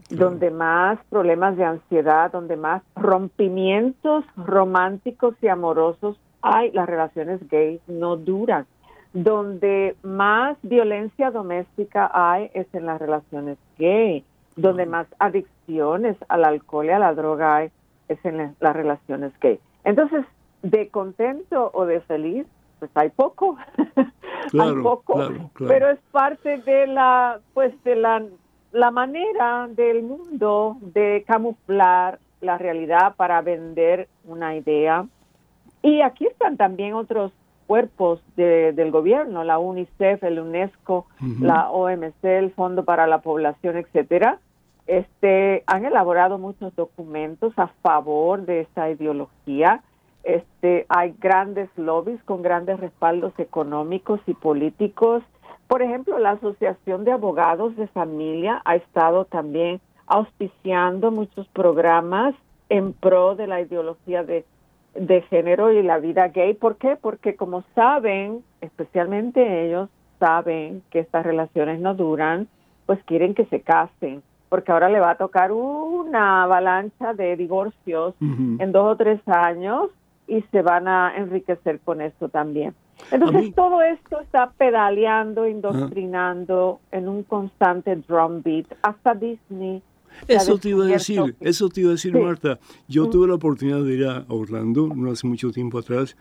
Donde 0.09 0.51
más 0.51 0.99
problemas 1.09 1.57
de 1.57 1.65
ansiedad, 1.65 2.31
donde 2.31 2.55
más 2.55 2.81
rompimientos 2.95 4.25
románticos 4.35 5.35
y 5.41 5.47
amorosos 5.47 6.19
hay, 6.41 6.71
las 6.71 6.87
relaciones 6.87 7.39
gays 7.49 7.81
no 7.87 8.15
duran. 8.15 8.65
Donde 9.13 9.95
más 10.03 10.57
violencia 10.61 11.31
doméstica 11.31 12.11
hay 12.13 12.51
es 12.53 12.67
en 12.73 12.85
las 12.85 12.99
relaciones 12.99 13.57
gay. 13.77 14.23
Donde 14.55 14.85
más 14.85 15.07
adicciones 15.19 16.17
al 16.29 16.43
alcohol 16.43 16.87
y 16.87 16.89
a 16.89 16.99
la 16.99 17.13
droga 17.13 17.57
hay 17.57 17.71
es 18.07 18.23
en 18.25 18.55
las 18.59 18.75
relaciones 18.75 19.31
gay. 19.39 19.59
Entonces, 19.83 20.25
de 20.63 20.89
contento 20.89 21.69
o 21.73 21.85
de 21.85 22.01
feliz 22.01 22.47
pues 22.79 22.91
hay 22.95 23.09
poco, 23.09 23.57
hay 24.59 24.75
poco, 24.83 25.29
pero 25.57 25.89
es 25.89 25.99
parte 26.11 26.57
de 26.59 26.87
la, 26.87 27.39
pues 27.53 27.73
de 27.83 27.95
la, 27.95 28.23
la 28.71 28.91
manera 28.91 29.67
del 29.69 30.03
mundo 30.03 30.77
de 30.81 31.23
camuflar 31.25 32.19
la 32.41 32.57
realidad 32.57 33.15
para 33.15 33.41
vender 33.41 34.07
una 34.25 34.55
idea. 34.55 35.07
Y 35.81 36.01
aquí 36.01 36.27
están 36.27 36.57
también 36.57 36.93
otros 36.93 37.31
cuerpos 37.67 38.21
de, 38.35 38.73
del 38.73 38.91
gobierno, 38.91 39.43
la 39.43 39.59
UNICEF, 39.59 40.23
el 40.23 40.39
UNESCO, 40.39 41.05
la 41.39 41.69
OMC, 41.69 42.23
el 42.23 42.51
Fondo 42.51 42.85
para 42.85 43.05
la 43.05 43.19
Población, 43.19 43.77
etcétera. 43.77 44.39
Este, 44.87 45.63
han 45.67 45.85
elaborado 45.85 46.37
muchos 46.37 46.73
documentos 46.75 47.53
a 47.57 47.67
favor 47.83 48.45
de 48.45 48.61
esta 48.61 48.89
ideología 48.89 49.83
este, 50.27 50.85
hay 50.89 51.15
grandes 51.21 51.69
lobbies 51.77 52.21
con 52.23 52.41
grandes 52.41 52.81
respaldos 52.81 53.31
económicos 53.37 54.19
y 54.27 54.33
políticos. 54.33 55.23
Por 55.69 55.81
ejemplo, 55.81 56.19
la 56.19 56.31
Asociación 56.31 57.05
de 57.05 57.13
Abogados 57.13 57.77
de 57.77 57.87
Familia 57.87 58.61
ha 58.65 58.75
estado 58.75 59.23
también 59.23 59.79
auspiciando 60.05 61.11
muchos 61.11 61.47
programas 61.47 62.35
en 62.67 62.91
pro 62.91 63.35
de 63.35 63.47
la 63.47 63.61
ideología 63.61 64.23
de 64.23 64.43
de 64.95 65.21
género 65.23 65.71
y 65.71 65.83
la 65.83 65.99
vida 65.99 66.27
gay. 66.29 66.53
¿Por 66.53 66.77
qué? 66.77 66.97
Porque 66.99 67.35
como 67.35 67.63
saben, 67.75 68.43
especialmente 68.61 69.65
ellos 69.65 69.89
saben 70.19 70.81
que 70.89 70.99
estas 70.99 71.25
relaciones 71.25 71.79
no 71.79 71.93
duran, 71.93 72.47
pues 72.85 73.03
quieren 73.03 73.35
que 73.35 73.45
se 73.45 73.61
casen, 73.61 74.23
porque 74.49 74.71
ahora 74.71 74.89
le 74.89 74.99
va 74.99 75.11
a 75.11 75.17
tocar 75.17 75.51
una 75.51 76.43
avalancha 76.43 77.13
de 77.13 77.35
divorcios 77.35 78.15
en 78.21 78.71
dos 78.71 78.93
o 78.93 78.95
tres 78.95 79.19
años 79.27 79.89
y 80.27 80.41
se 80.51 80.61
van 80.61 80.87
a 80.87 81.13
enriquecer 81.15 81.79
con 81.81 82.01
esto 82.01 82.29
también. 82.29 82.73
Entonces 83.11 83.53
todo 83.53 83.81
esto 83.81 84.19
está 84.21 84.51
pedaleando, 84.57 85.47
indoctrinando 85.47 86.79
en 86.91 87.07
un 87.07 87.23
constante 87.23 87.95
drum 87.95 88.41
beat. 88.41 88.65
Hasta 88.81 89.13
Disney 89.13 89.81
eso 90.27 90.57
te 90.57 90.69
iba 90.69 90.85
a 90.85 90.87
decir, 90.87 91.35
eso 91.39 91.69
te 91.69 91.81
iba 91.81 91.89
a 91.89 91.93
decir, 91.93 92.13
Marta. 92.17 92.59
Yo 92.87 93.07
mm. 93.07 93.09
tuve 93.09 93.27
la 93.27 93.35
oportunidad 93.35 93.83
de 93.83 93.93
ir 93.93 94.05
a 94.05 94.25
Orlando, 94.27 94.91
no 94.95 95.11
hace 95.11 95.27
mucho 95.27 95.51
tiempo 95.51 95.79
atrás, 95.79 96.15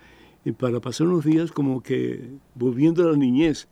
y 0.44 0.52
para 0.52 0.80
pasar 0.80 1.06
unos 1.06 1.24
días 1.24 1.52
como 1.52 1.82
que 1.82 2.30
volviendo 2.54 3.06
a 3.06 3.12
la 3.12 3.16
niñez. 3.16 3.68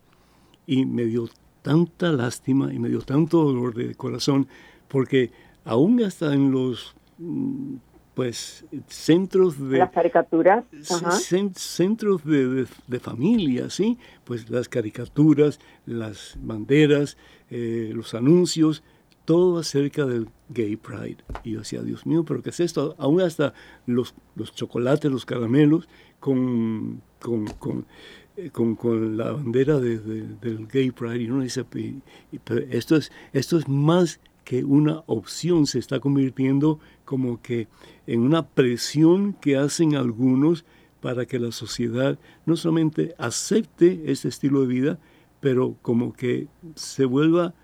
Y 0.67 0.87
me 0.87 1.05
dio 1.05 1.29
tanta 1.63 2.13
lástima 2.13 2.73
y 2.73 2.79
me 2.79 2.89
dio 2.89 3.01
tanto 3.01 3.43
dolor 3.43 3.75
de 3.75 3.95
corazón, 3.95 4.49
porque 4.89 5.31
aún 5.65 6.03
hasta 6.03 6.33
en 6.33 6.51
los 6.51 6.95
mm, 7.19 7.77
pues 8.15 8.65
centros 8.87 9.59
de 9.69 9.79
las 9.79 9.91
caricaturas 9.91 10.65
centros 11.57 12.25
de, 12.25 12.67
de, 12.87 13.01
familia 13.01 13.69
sí 13.71 13.99
pues 14.23 14.49
las 14.51 14.69
caricaturas 14.69 15.59
las 15.85 16.37
banderas 16.41 17.17
eh, 17.51 17.91
los 17.93 18.15
anuncios 18.15 18.85
todo 19.25 19.59
acerca 19.59 20.05
del 20.07 20.29
Gay 20.51 20.77
Pride. 20.77 21.19
Y 21.43 21.53
yo 21.53 21.61
decía, 21.61 21.83
Dios 21.83 22.07
mío, 22.07 22.25
pero 22.25 22.43
¿qué 22.43 22.51
es 22.51 22.61
esto? 22.61 22.95
Aún 22.99 23.21
hasta 23.21 23.55
los, 23.87 24.15
los 24.37 24.55
chocolates, 24.55 25.11
los 25.11 25.25
caramelos 25.25 25.89
con, 26.21 27.03
con, 27.21 27.47
con, 27.47 27.87
eh, 28.37 28.51
la 29.17 29.33
bandera 29.33 29.79
del 29.79 30.67
Gay 30.71 30.91
Pride. 30.91 31.23
Y 31.23 31.31
uno 31.31 31.43
dice, 31.43 31.65
esto 32.71 32.97
es, 32.97 33.13
esto 33.33 33.59
es 33.59 33.69
más 33.69 34.21
que 34.45 34.63
una 34.63 35.03
opción, 35.07 35.67
se 35.67 35.79
está 35.79 36.01
convirtiendo 36.01 36.79
como 37.05 37.41
que 37.41 37.69
en 38.07 38.21
una 38.21 38.47
presión 38.47 39.33
que 39.33 39.57
hacen 39.57 39.97
algunos 39.97 40.65
para 41.01 41.27
que 41.27 41.39
la 41.39 41.53
sociedad 41.53 42.19
no 42.47 42.57
solamente 42.57 43.15
acepte 43.19 44.03
este 44.07 44.29
estilo 44.29 44.61
de 44.61 44.67
vida, 44.67 44.99
pero 45.41 45.77
como 45.83 46.13
que 46.13 46.49
se 46.75 47.05
vuelva 47.05 47.55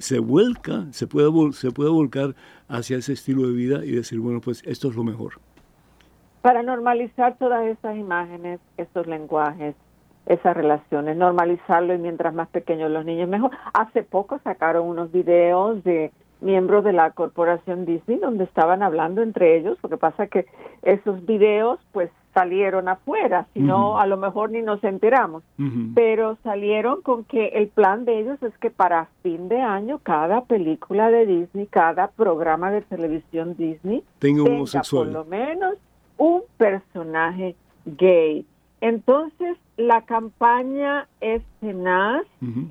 se 0.00 0.18
vuelca, 0.18 0.86
se 0.92 1.06
puede, 1.06 1.52
se 1.52 1.70
puede 1.70 1.90
volcar 1.90 2.34
hacia 2.68 2.98
ese 2.98 3.12
estilo 3.12 3.46
de 3.46 3.52
vida 3.52 3.84
y 3.84 3.92
decir, 3.92 4.20
bueno, 4.20 4.40
pues 4.40 4.62
esto 4.66 4.88
es 4.88 4.96
lo 4.96 5.04
mejor. 5.04 5.34
Para 6.42 6.62
normalizar 6.62 7.36
todas 7.38 7.66
estas 7.66 7.96
imágenes, 7.96 8.60
estos 8.76 9.06
lenguajes, 9.06 9.74
esas 10.26 10.56
relaciones, 10.56 11.16
normalizarlo 11.16 11.94
y 11.94 11.98
mientras 11.98 12.34
más 12.34 12.48
pequeños 12.48 12.90
los 12.90 13.04
niños 13.04 13.28
mejor. 13.28 13.50
Hace 13.72 14.02
poco 14.02 14.38
sacaron 14.44 14.86
unos 14.86 15.10
videos 15.10 15.82
de 15.84 16.12
miembros 16.40 16.84
de 16.84 16.92
la 16.92 17.10
corporación 17.12 17.84
Disney 17.84 18.18
donde 18.18 18.44
estaban 18.44 18.82
hablando 18.82 19.22
entre 19.22 19.56
ellos, 19.56 19.78
porque 19.80 19.96
pasa 19.96 20.26
que 20.26 20.46
esos 20.82 21.24
videos 21.26 21.80
pues 21.92 22.10
salieron 22.34 22.88
afuera, 22.88 23.46
si 23.54 23.60
no 23.60 23.98
a 23.98 24.06
lo 24.06 24.16
mejor 24.16 24.50
ni 24.50 24.62
nos 24.62 24.82
enteramos, 24.84 25.42
pero 25.94 26.36
salieron 26.42 27.02
con 27.02 27.24
que 27.24 27.48
el 27.48 27.68
plan 27.68 28.04
de 28.04 28.20
ellos 28.20 28.42
es 28.42 28.56
que 28.58 28.70
para 28.70 29.08
fin 29.22 29.48
de 29.48 29.60
año 29.60 29.98
cada 30.02 30.42
película 30.42 31.10
de 31.10 31.26
Disney, 31.26 31.66
cada 31.66 32.08
programa 32.08 32.70
de 32.70 32.82
televisión 32.82 33.56
Disney 33.56 34.04
tenga, 34.18 34.44
por 34.90 35.06
lo 35.06 35.24
menos 35.24 35.74
un 36.16 36.42
personaje 36.56 37.56
gay. 37.84 38.46
Entonces 38.80 39.56
la 39.76 40.02
campaña 40.02 41.08
es 41.20 41.42
tenaz 41.60 42.24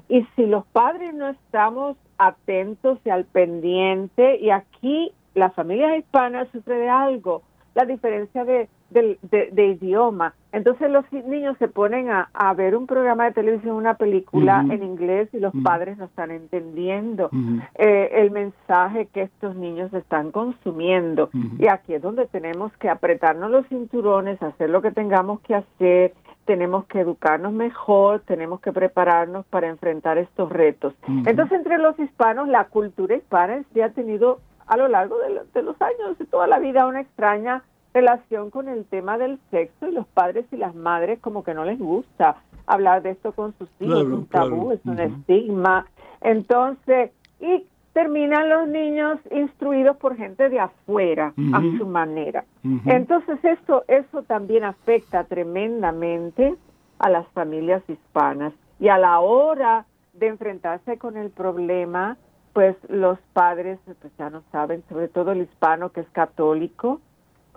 y 0.08 0.26
si 0.36 0.46
los 0.46 0.66
padres 0.68 1.14
no 1.14 1.30
estamos 1.30 1.98
atentos 2.18 3.00
y 3.06 3.10
al 3.10 3.26
pendiente 3.26 4.38
y 4.40 4.50
aquí 4.50 5.12
las 5.34 5.54
familias 5.54 5.98
hispanas 5.98 6.48
sufren 6.52 6.80
de 6.80 6.90
algo, 6.90 7.44
la 7.76 7.86
diferencia 7.86 8.44
de 8.44 8.68
de, 8.90 9.66
idioma. 9.66 10.34
Entonces 10.52 10.90
los 10.90 11.06
niños 11.12 11.58
se 11.60 11.68
ponen 11.68 12.10
a, 12.10 12.54
ver 12.56 12.76
un 12.76 12.88
programa 12.88 13.26
de 13.26 13.34
televisión, 13.34 13.76
una 13.76 13.96
película 13.96 14.66
en 14.70 14.84
inglés 14.84 15.30
y 15.34 15.40
los 15.40 15.54
padres 15.64 15.98
no 15.98 16.06
están 16.06 16.32
entendiendo 16.32 17.30
eh, 17.76 18.10
el 18.14 18.32
mensaje 18.32 19.08
que 19.08 19.24
estos 19.24 19.56
niños 19.56 19.94
están 19.94 20.32
consumiendo. 20.32 21.30
Y 21.60 21.68
aquí 21.68 21.94
es 21.94 22.02
donde 22.02 22.26
tenemos 22.28 22.72
que 22.78 22.90
apretarnos 22.90 23.52
los 23.52 23.68
cinturones, 23.68 24.42
hacer 24.42 24.70
lo 24.70 24.82
que 24.82 24.92
tengamos 24.92 25.42
que 25.42 25.56
hacer, 25.56 26.14
tenemos 26.46 26.86
que 26.86 27.02
educarnos 27.02 27.52
mejor, 27.52 28.22
tenemos 28.22 28.62
que 28.62 28.72
prepararnos 28.72 29.46
para 29.48 29.68
enfrentar 29.68 30.18
estos 30.18 30.50
retos. 30.50 30.94
Entonces 31.08 31.52
entre 31.52 31.78
los 31.78 32.00
hispanos, 32.00 32.48
la 32.48 32.66
cultura 32.66 33.16
hispana 33.16 33.64
sí 33.74 33.82
ha 33.82 33.90
tenido 33.90 34.40
a 34.66 34.78
lo 34.78 34.88
largo 34.88 35.18
de, 35.20 35.42
de 35.54 35.62
los 35.62 35.80
años, 35.82 36.18
de 36.18 36.26
toda 36.26 36.48
la 36.48 36.60
vida, 36.60 36.88
una 36.88 37.02
extraña 37.02 37.64
relación 37.98 38.52
con 38.52 38.70
el 38.70 38.86
tema 38.86 39.18
del 39.18 39.40
sexo 39.50 39.88
y 39.88 39.92
los 39.92 40.06
padres 40.08 40.46
y 40.52 40.58
las 40.58 40.76
madres 40.76 41.20
como 41.20 41.44
que 41.44 41.56
no 41.56 41.66
les 41.66 41.80
gusta 41.80 42.38
hablar 42.68 43.02
de 43.02 43.12
esto 43.12 43.32
con 43.32 43.58
sus 43.58 43.70
hijos, 43.80 44.02
es 44.02 44.08
un 44.08 44.28
tabú, 44.28 44.72
es 44.72 44.86
un 44.86 45.00
estigma. 45.00 45.88
Entonces, 46.22 47.12
y 47.40 47.66
terminan 47.94 48.50
los 48.50 48.68
niños 48.68 49.20
instruidos 49.32 49.98
por 49.98 50.16
gente 50.16 50.50
de 50.50 50.60
afuera 50.60 51.34
a 51.54 51.62
su 51.78 51.88
manera. 51.88 52.46
Entonces, 52.86 53.44
esto, 53.44 53.84
eso 53.88 54.22
también 54.24 54.64
afecta 54.64 55.24
tremendamente 55.24 56.56
a 57.00 57.10
las 57.10 57.28
familias 57.30 57.82
hispanas. 57.88 58.54
Y 58.80 58.90
a 58.90 59.00
la 59.00 59.20
hora 59.22 59.86
de 60.14 60.28
enfrentarse 60.28 61.00
con 61.00 61.18
el 61.18 61.32
problema, 61.32 62.18
pues 62.54 62.76
los 62.90 63.18
padres 63.34 63.80
pues 64.00 64.14
ya 64.20 64.30
no 64.30 64.44
saben, 64.52 64.84
sobre 64.88 65.08
todo 65.08 65.32
el 65.32 65.42
hispano 65.42 65.92
que 65.92 66.02
es 66.02 66.10
católico, 66.10 67.02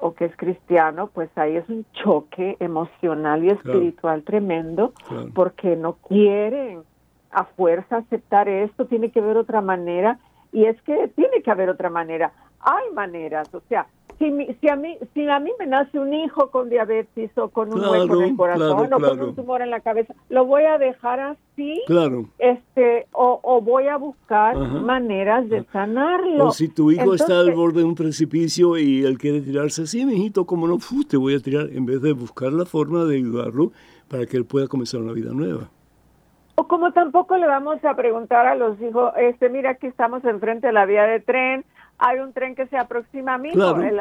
o 0.01 0.15
que 0.15 0.25
es 0.25 0.37
cristiano, 0.37 1.11
pues 1.13 1.31
ahí 1.37 1.57
es 1.57 1.69
un 1.69 1.87
choque 1.93 2.57
emocional 2.61 3.45
y 3.45 3.51
espiritual 3.51 4.23
tremendo 4.23 4.93
porque 5.35 5.77
no 5.77 5.95
quieren 6.09 6.83
a 7.31 7.45
fuerza 7.45 7.99
aceptar 7.99 8.49
esto, 8.49 8.87
tiene 8.87 9.11
que 9.11 9.21
haber 9.21 9.37
otra 9.37 9.61
manera 9.61 10.19
y 10.53 10.65
es 10.65 10.81
que 10.83 11.09
tiene 11.09 11.43
que 11.43 11.51
haber 11.51 11.69
otra 11.69 11.91
manera. 11.91 12.33
Hay 12.61 12.93
maneras, 12.93 13.55
o 13.55 13.61
sea, 13.69 13.87
si, 14.21 14.31
si, 14.61 14.69
a 14.69 14.77
mí, 14.77 14.99
si 15.15 15.27
a 15.27 15.41
mí 15.41 15.51
me 15.59 15.67
nace 15.67 15.99
un 15.99 16.13
hijo 16.13 16.51
con 16.51 16.69
diabetes 16.69 17.31
o 17.39 17.49
con 17.49 17.73
un 17.73 17.81
hueco 17.81 18.17
en 18.17 18.29
el 18.29 18.37
corazón 18.37 18.93
o 18.93 19.01
con 19.01 19.21
un 19.21 19.35
tumor 19.35 19.63
en 19.63 19.71
la 19.71 19.81
cabeza, 19.81 20.15
lo 20.29 20.45
voy 20.45 20.65
a 20.65 20.77
dejar 20.77 21.21
así, 21.21 21.83
claro. 21.87 22.27
este, 22.39 23.07
o, 23.13 23.63
voy 23.63 23.87
a 23.87 23.97
buscar 23.97 24.59
maneras 24.59 25.49
de 25.49 25.65
sanarlo. 25.73 26.49
O 26.49 26.51
si 26.51 26.69
tu 26.69 26.91
hijo 26.91 27.15
está 27.15 27.41
al 27.41 27.53
borde 27.53 27.81
de 27.81 27.87
un 27.87 27.95
precipicio 27.95 28.77
y 28.77 29.05
él 29.07 29.17
quiere 29.17 29.41
tirarse 29.41 29.85
así, 29.85 30.05
mijito, 30.05 30.45
como 30.45 30.69
no, 30.69 30.79
te 31.09 31.17
voy 31.17 31.35
a 31.35 31.41
tirar, 31.41 31.71
en 31.73 31.87
vez 31.87 32.03
de 32.03 32.13
buscar 32.13 32.53
la 32.53 32.67
forma 32.67 33.07
de 33.07 33.17
ayudarlo 33.17 33.73
para 34.09 34.27
que 34.27 34.37
él 34.37 34.45
pueda 34.45 34.69
comenzar 34.69 35.01
una 35.01 35.13
vida 35.13 35.33
nueva. 35.33 35.71
O 36.57 36.69
como 36.69 36.93
tampoco 36.93 37.39
le 37.39 37.47
vamos 37.47 37.83
a 37.87 37.97
preguntar 37.97 38.47
a 38.47 38.55
los 38.55 38.79
hijos, 38.83 39.15
este, 39.17 39.49
mira, 39.49 39.71
aquí 39.71 39.87
estamos 39.87 40.23
enfrente 40.27 40.67
de 40.67 40.75
la 40.75 40.85
vía 40.85 41.05
de 41.05 41.21
tren, 41.21 41.65
hay 42.01 42.19
un 42.19 42.33
tren 42.33 42.55
que 42.55 42.67
se 42.67 42.79
aproxima 42.79 43.35
a 43.35 43.39
mí, 43.39 43.53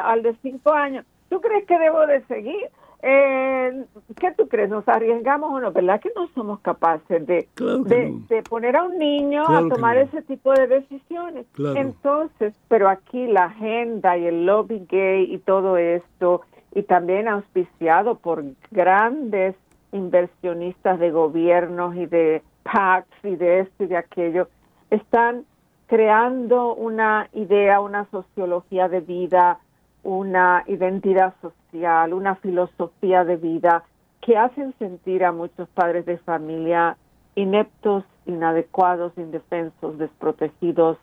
al 0.01 0.23
de 0.23 0.35
cinco 0.41 0.71
años. 0.71 1.05
¿Tú 1.29 1.41
crees 1.41 1.65
que 1.65 1.77
debo 1.77 2.07
de 2.07 2.21
seguir? 2.25 2.69
Eh, 3.01 3.85
¿Qué 4.19 4.31
tú 4.31 4.47
crees? 4.47 4.69
¿Nos 4.69 4.87
arriesgamos 4.87 5.51
o 5.53 5.59
no? 5.59 5.71
¿Verdad 5.71 6.01
que 6.01 6.11
no 6.15 6.27
somos 6.33 6.59
capaces 6.61 7.25
de, 7.27 7.47
de, 7.57 8.43
poner 8.43 8.75
a 8.75 8.83
un 8.83 8.97
niño 8.97 9.43
a 9.47 9.67
tomar 9.69 9.97
ese 9.97 10.21
tipo 10.23 10.53
de 10.53 10.67
decisiones? 10.67 11.45
Entonces, 11.75 12.53
pero 12.67 12.89
aquí 12.89 13.27
la 13.27 13.45
agenda 13.45 14.17
y 14.17 14.25
el 14.25 14.45
lobby 14.45 14.85
gay 14.89 15.33
y 15.33 15.37
todo 15.39 15.77
esto, 15.77 16.41
y 16.73 16.83
también 16.83 17.27
auspiciado 17.27 18.15
por 18.15 18.43
grandes 18.71 19.55
inversionistas 19.91 20.99
de 20.99 21.11
gobiernos 21.11 21.95
y 21.95 22.05
de 22.05 22.43
PACs 22.63 23.07
y 23.23 23.35
de 23.35 23.61
esto 23.61 23.83
y 23.83 23.87
de 23.87 23.97
aquello, 23.97 24.47
están 24.89 25.45
creando 25.89 26.75
una 26.75 27.29
idea, 27.33 27.81
una 27.81 28.07
sociología 28.11 28.87
de 28.87 29.01
vida, 29.01 29.59
una 30.03 30.63
identidad 30.67 31.33
social, 31.41 32.13
una 32.13 32.35
filosofía 32.35 33.25
de 33.25 33.37
vida 33.37 33.83
que 34.21 34.37
hacen 34.37 34.73
sentir 34.77 35.25
a 35.25 35.31
muchos 35.31 35.67
padres 35.69 36.05
de 36.05 36.19
familia 36.19 36.95
ineptos, 37.33 38.03
inadecuados, 38.27 39.13
indefensos, 39.17 39.97
desprotegidos, 39.97 40.97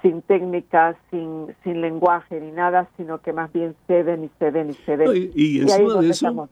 sin 0.00 0.22
técnicas, 0.22 0.96
sin, 1.10 1.54
sin 1.62 1.82
lenguaje 1.82 2.40
ni 2.40 2.52
nada, 2.52 2.88
sino 2.96 3.20
que 3.20 3.34
más 3.34 3.52
bien 3.52 3.76
ceden 3.86 4.24
y 4.24 4.30
ceden 4.38 4.70
y 4.70 4.74
ceden. 4.86 5.30
y, 5.34 5.60
encima 5.60 6.00
de 6.00 6.08
eso, 6.08 6.48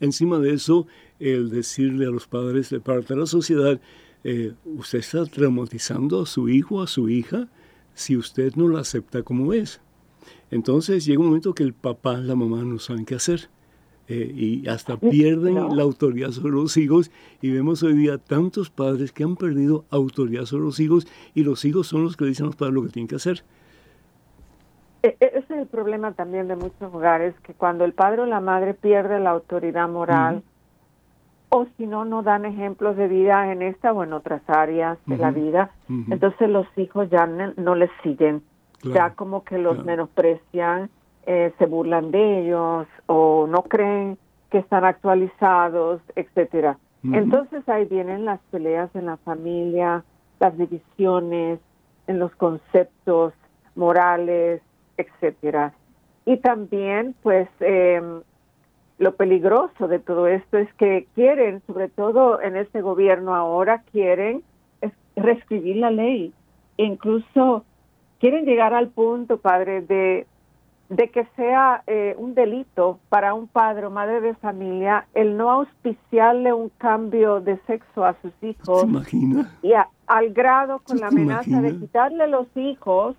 encima 0.00 0.38
de 0.38 0.54
eso, 0.54 0.86
el 1.18 1.50
decirle 1.50 2.06
a 2.06 2.10
los 2.10 2.28
padres 2.28 2.70
de 2.70 2.78
parte 2.78 3.14
de 3.14 3.20
la 3.20 3.26
sociedad, 3.26 3.80
eh, 4.24 4.52
usted 4.64 4.98
está 4.98 5.24
traumatizando 5.26 6.22
a 6.22 6.26
su 6.26 6.48
hijo, 6.48 6.82
a 6.82 6.86
su 6.86 7.08
hija, 7.08 7.48
si 7.94 8.16
usted 8.16 8.54
no 8.56 8.68
la 8.68 8.80
acepta 8.80 9.22
como 9.22 9.52
es. 9.52 9.80
Entonces 10.50 11.04
llega 11.04 11.20
un 11.20 11.26
momento 11.26 11.54
que 11.54 11.62
el 11.62 11.74
papá, 11.74 12.18
la 12.18 12.34
mamá 12.34 12.62
no 12.64 12.78
saben 12.78 13.04
qué 13.04 13.14
hacer. 13.14 13.48
eh, 14.08 14.32
y 14.34 14.68
hasta 14.68 14.96
pierden 14.96 15.76
la 15.76 15.82
autoridad 15.82 16.30
sobre 16.30 16.54
los 16.54 16.78
hijos 16.78 17.10
y 17.42 17.50
vemos 17.50 17.82
hoy 17.82 17.92
día 17.92 18.16
tantos 18.16 18.70
padres 18.70 19.12
que 19.12 19.22
han 19.22 19.36
perdido 19.36 19.84
autoridad 19.90 20.46
sobre 20.46 20.64
los 20.64 20.80
hijos 20.80 21.06
y 21.34 21.44
los 21.44 21.64
hijos 21.66 21.88
son 21.88 22.04
los 22.04 22.16
que 22.16 22.24
dicen 22.24 22.44
a 22.44 22.46
los 22.46 22.56
padres 22.56 22.74
lo 22.74 22.82
que 22.84 22.88
tienen 22.88 23.08
que 23.08 23.16
hacer. 23.16 23.44
E, 25.02 25.08
e, 25.20 25.26
ese 25.26 25.38
es 25.38 25.50
el 25.50 25.66
problema 25.66 26.12
también 26.12 26.48
de 26.48 26.56
muchos 26.56 26.92
hogares, 26.92 27.34
que 27.42 27.52
cuando 27.52 27.84
el 27.84 27.92
padre 27.92 28.22
o 28.22 28.26
la 28.26 28.40
madre 28.40 28.72
pierde 28.74 29.20
la 29.20 29.30
autoridad 29.30 29.88
moral, 29.88 30.42
o 31.50 31.66
si 31.76 31.86
no, 31.86 32.04
no 32.04 32.22
dan 32.22 32.44
ejemplos 32.44 32.96
de 32.96 33.08
vida 33.08 33.50
en 33.52 33.62
esta 33.62 33.92
o 33.92 34.04
en 34.04 34.12
otras 34.12 34.42
áreas 34.48 34.98
de 35.06 35.16
la 35.16 35.30
vida, 35.30 35.70
entonces 35.88 36.48
los 36.50 36.66
hijos 36.76 37.08
ya 37.10 37.26
no, 37.26 37.74
les 37.74 37.90
siguen, 38.02 38.42
ya 38.82 39.14
como 39.14 39.44
que 39.44 39.58
los 39.58 39.84
menosprecian, 39.84 40.90
eh, 41.26 41.52
se 41.58 41.66
burlan 41.66 42.10
de 42.10 42.40
ellos 42.40 42.86
o 43.06 43.46
no 43.48 43.62
creen 43.62 44.18
que 44.50 44.58
están 44.58 44.84
actualizados, 44.84 46.00
etcétera. 46.16 46.78
Entonces 47.02 47.66
ahí 47.68 47.84
vienen 47.84 48.24
las 48.24 48.40
peleas 48.50 48.94
en 48.94 49.06
la 49.06 49.16
familia, 49.18 50.04
las 50.40 50.56
divisiones 50.58 51.60
en 52.06 52.18
los 52.18 52.34
conceptos 52.34 53.32
morales, 53.74 54.60
etcétera. 54.96 55.72
Y 56.24 56.38
también, 56.38 57.14
pues, 57.22 57.48
eh, 57.60 58.02
lo 58.98 59.14
peligroso 59.14 59.86
de 59.86 60.00
todo 60.00 60.26
esto 60.26 60.58
es 60.58 60.72
que 60.74 61.06
quieren, 61.14 61.62
sobre 61.66 61.88
todo 61.88 62.40
en 62.40 62.56
este 62.56 62.82
gobierno 62.82 63.34
ahora, 63.34 63.82
quieren 63.92 64.42
reescribir 65.16 65.76
la 65.76 65.90
ley. 65.90 66.32
E 66.76 66.84
incluso 66.84 67.64
quieren 68.18 68.44
llegar 68.44 68.74
al 68.74 68.88
punto, 68.88 69.38
padre, 69.38 69.82
de, 69.82 70.26
de 70.88 71.10
que 71.10 71.26
sea 71.36 71.82
eh, 71.86 72.14
un 72.18 72.34
delito 72.34 72.98
para 73.08 73.34
un 73.34 73.46
padre 73.46 73.86
o 73.86 73.90
madre 73.90 74.20
de 74.20 74.34
familia 74.34 75.06
el 75.14 75.36
no 75.36 75.50
auspiciarle 75.50 76.52
un 76.52 76.70
cambio 76.78 77.40
de 77.40 77.58
sexo 77.66 78.04
a 78.04 78.16
sus 78.20 78.32
hijos. 78.42 78.84
Y 79.62 79.72
al 80.06 80.32
grado 80.32 80.80
con 80.80 80.98
la 80.98 81.08
amenaza 81.08 81.60
de 81.60 81.76
quitarle 81.76 82.28
los 82.28 82.46
hijos 82.56 83.16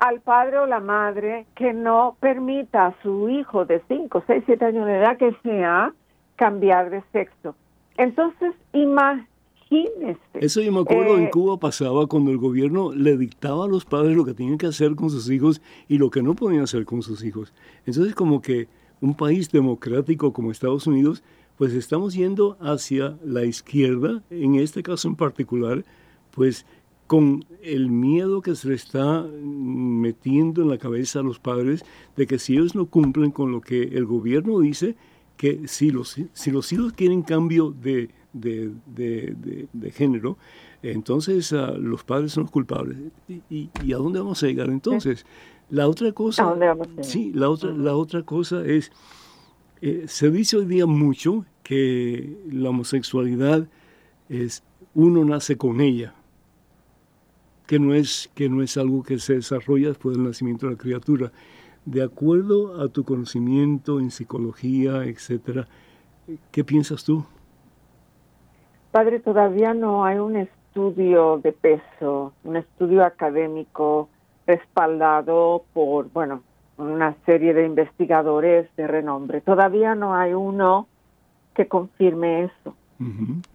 al 0.00 0.20
padre 0.20 0.58
o 0.58 0.66
la 0.66 0.80
madre 0.80 1.46
que 1.54 1.74
no 1.74 2.16
permita 2.20 2.86
a 2.86 3.02
su 3.02 3.28
hijo 3.28 3.66
de 3.66 3.82
5, 3.86 4.24
6, 4.26 4.44
7 4.46 4.64
años 4.64 4.86
de 4.86 4.96
edad 4.96 5.18
que 5.18 5.36
sea 5.42 5.92
cambiar 6.36 6.88
de 6.88 7.02
sexo. 7.12 7.54
Entonces, 7.98 8.54
imagínese. 8.72 10.18
Eso 10.34 10.62
yo 10.62 10.72
me 10.72 10.80
acuerdo 10.80 11.18
en 11.18 11.24
eh, 11.24 11.30
Cuba 11.30 11.58
pasaba 11.58 12.06
cuando 12.06 12.30
el 12.30 12.38
gobierno 12.38 12.94
le 12.94 13.18
dictaba 13.18 13.66
a 13.66 13.68
los 13.68 13.84
padres 13.84 14.16
lo 14.16 14.24
que 14.24 14.32
tenían 14.32 14.56
que 14.56 14.66
hacer 14.66 14.96
con 14.96 15.10
sus 15.10 15.30
hijos 15.30 15.60
y 15.86 15.98
lo 15.98 16.10
que 16.10 16.22
no 16.22 16.34
podían 16.34 16.62
hacer 16.62 16.86
con 16.86 17.02
sus 17.02 17.22
hijos. 17.22 17.52
Entonces, 17.84 18.14
como 18.14 18.40
que 18.40 18.68
un 19.02 19.14
país 19.14 19.50
democrático 19.50 20.32
como 20.32 20.50
Estados 20.50 20.86
Unidos, 20.86 21.22
pues 21.58 21.74
estamos 21.74 22.14
yendo 22.14 22.56
hacia 22.58 23.18
la 23.22 23.44
izquierda, 23.44 24.22
en 24.30 24.54
este 24.54 24.82
caso 24.82 25.08
en 25.08 25.16
particular, 25.16 25.84
pues 26.30 26.64
con 27.10 27.44
el 27.60 27.90
miedo 27.90 28.40
que 28.40 28.54
se 28.54 28.68
le 28.68 28.76
está 28.76 29.26
metiendo 29.42 30.62
en 30.62 30.68
la 30.68 30.78
cabeza 30.78 31.18
a 31.18 31.24
los 31.24 31.40
padres 31.40 31.84
de 32.14 32.24
que 32.28 32.38
si 32.38 32.54
ellos 32.54 32.76
no 32.76 32.86
cumplen 32.86 33.32
con 33.32 33.50
lo 33.50 33.60
que 33.60 33.82
el 33.82 34.06
gobierno 34.06 34.60
dice, 34.60 34.94
que 35.36 35.66
si 35.66 35.90
los, 35.90 36.14
si 36.32 36.50
los 36.52 36.72
hijos 36.72 36.92
quieren 36.92 37.22
cambio 37.22 37.72
de, 37.72 38.10
género, 39.92 40.38
entonces 40.84 41.50
uh, 41.50 41.76
los 41.80 42.04
padres 42.04 42.30
son 42.30 42.44
los 42.44 42.52
culpables. 42.52 42.96
¿Y, 43.50 43.70
a 43.92 43.96
dónde 43.96 44.20
vamos 44.20 44.40
a 44.44 44.46
llegar 44.46 44.68
entonces? 44.68 45.26
La 45.68 45.88
otra 45.88 46.12
cosa, 46.12 46.56
sí, 47.00 47.32
la 47.34 47.50
otra, 47.50 47.72
la 47.72 47.96
otra 47.96 48.22
cosa 48.22 48.64
es, 48.64 48.92
eh, 49.82 50.04
se 50.06 50.30
dice 50.30 50.58
hoy 50.58 50.66
día 50.66 50.86
mucho 50.86 51.44
que 51.64 52.38
la 52.52 52.70
homosexualidad 52.70 53.66
es, 54.28 54.62
uno 54.94 55.24
nace 55.24 55.56
con 55.56 55.80
ella, 55.80 56.14
que 57.70 57.78
no 57.78 57.94
es, 57.94 58.28
que 58.34 58.48
no 58.48 58.64
es 58.64 58.76
algo 58.76 59.04
que 59.04 59.20
se 59.20 59.34
desarrolla 59.34 59.90
después 59.90 60.16
del 60.16 60.26
nacimiento 60.26 60.66
de 60.66 60.72
la 60.72 60.78
criatura. 60.78 61.30
De 61.84 62.02
acuerdo 62.02 62.82
a 62.82 62.88
tu 62.88 63.04
conocimiento 63.04 64.00
en 64.00 64.10
psicología, 64.10 65.04
etcétera, 65.04 65.68
¿qué 66.50 66.64
piensas 66.64 67.04
tú? 67.04 67.24
Padre, 68.90 69.20
todavía 69.20 69.72
no 69.72 70.04
hay 70.04 70.18
un 70.18 70.34
estudio 70.34 71.38
de 71.38 71.52
peso, 71.52 72.32
un 72.42 72.56
estudio 72.56 73.04
académico 73.04 74.08
respaldado 74.48 75.62
por, 75.72 76.10
bueno, 76.10 76.42
una 76.76 77.14
serie 77.24 77.54
de 77.54 77.66
investigadores 77.66 78.68
de 78.76 78.88
renombre. 78.88 79.42
Todavía 79.42 79.94
no 79.94 80.16
hay 80.16 80.32
uno 80.32 80.88
que 81.54 81.68
confirme 81.68 82.46
eso. 82.46 82.74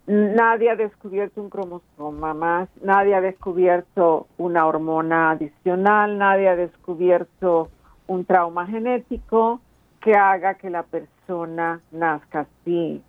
Nadie 0.08 0.72
ha 0.72 0.76
descubierto 0.76 1.40
un 1.42 1.50
cromosoma 1.50 2.34
más, 2.34 2.68
nadie 2.82 3.14
ha 3.14 3.22
descubierto 3.22 4.28
una 4.38 4.66
hormona 4.66 5.32
adicional, 5.32 6.18
nadie 6.18 6.50
ha 6.50 6.56
descubierto 6.56 7.70
un 8.08 8.26
trauma 8.26 8.66
genético 8.66 9.62
que 10.02 10.16
haga 10.16 10.56
que 10.56 10.70
la 10.72 10.84
persona 10.84 11.80
nazca 11.92 12.48
así. 12.48 13.04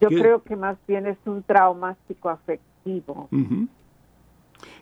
Yo 0.00 0.08
creo 0.08 0.42
que 0.42 0.56
más 0.56 0.76
bien 0.88 1.06
es 1.06 1.18
un 1.26 1.42
trauma 1.42 1.96
psicoafectivo 2.06 3.28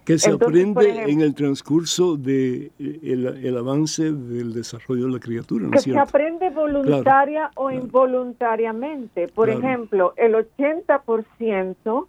que 0.08 0.18
se 0.18 0.30
aprende 0.30 1.02
en 1.12 1.20
el 1.20 1.34
transcurso 1.34 2.16
de 2.16 2.72
eh, 2.78 3.38
el, 3.42 3.58
avance 3.58 4.10
del 4.10 4.54
desarrollo 4.54 5.04
de 5.04 5.12
la 5.12 5.20
criatura, 5.20 5.68
que 5.70 5.80
se 5.80 5.98
aprende 5.98 6.48
voluntaria 6.48 7.50
o 7.56 7.70
involuntariamente. 7.70 9.28
Por 9.28 9.50
ejemplo, 9.50 10.14
el 10.16 10.32
80% 10.32 12.06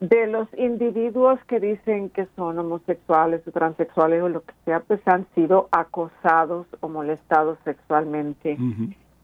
de 0.00 0.26
los 0.26 0.48
individuos 0.58 1.38
que 1.46 1.60
dicen 1.60 2.10
que 2.10 2.26
son 2.34 2.58
homosexuales 2.58 3.46
o 3.46 3.52
transexuales 3.52 4.20
o 4.20 4.28
lo 4.28 4.42
que 4.42 4.54
sea, 4.64 4.80
pues 4.80 5.00
han 5.06 5.24
sido 5.36 5.68
acosados 5.70 6.66
o 6.80 6.88
molestados 6.88 7.58
sexualmente. 7.64 8.58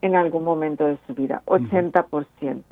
en 0.03 0.15
algún 0.15 0.43
momento 0.43 0.85
de 0.85 0.97
su 1.05 1.13
vida, 1.13 1.43
80%. 1.45 2.63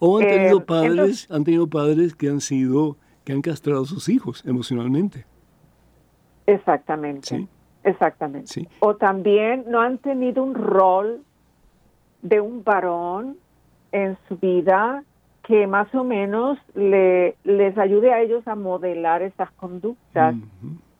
O 0.00 0.18
han 0.18 0.26
tenido 0.26 0.58
eh, 0.58 0.64
padres, 0.66 1.26
han 1.30 1.44
tenido 1.44 1.66
padres 1.66 2.14
que 2.14 2.28
han 2.28 2.42
sido 2.42 2.98
que 3.28 3.34
han 3.34 3.42
castrado 3.42 3.82
a 3.82 3.84
sus 3.84 4.08
hijos 4.08 4.42
emocionalmente. 4.46 5.26
Exactamente. 6.46 7.46
Exactamente. 7.84 8.66
O 8.80 8.96
también 8.96 9.66
no 9.68 9.82
han 9.82 9.98
tenido 9.98 10.42
un 10.42 10.54
rol 10.54 11.20
de 12.22 12.40
un 12.40 12.64
varón 12.64 13.36
en 13.92 14.16
su 14.26 14.38
vida 14.38 15.04
que 15.42 15.66
más 15.66 15.94
o 15.94 16.04
menos 16.04 16.58
le, 16.74 17.36
les 17.44 17.76
ayude 17.76 18.14
a 18.14 18.22
ellos 18.22 18.48
a 18.48 18.54
modelar 18.54 19.20
esas 19.20 19.50
conductas. 19.52 20.34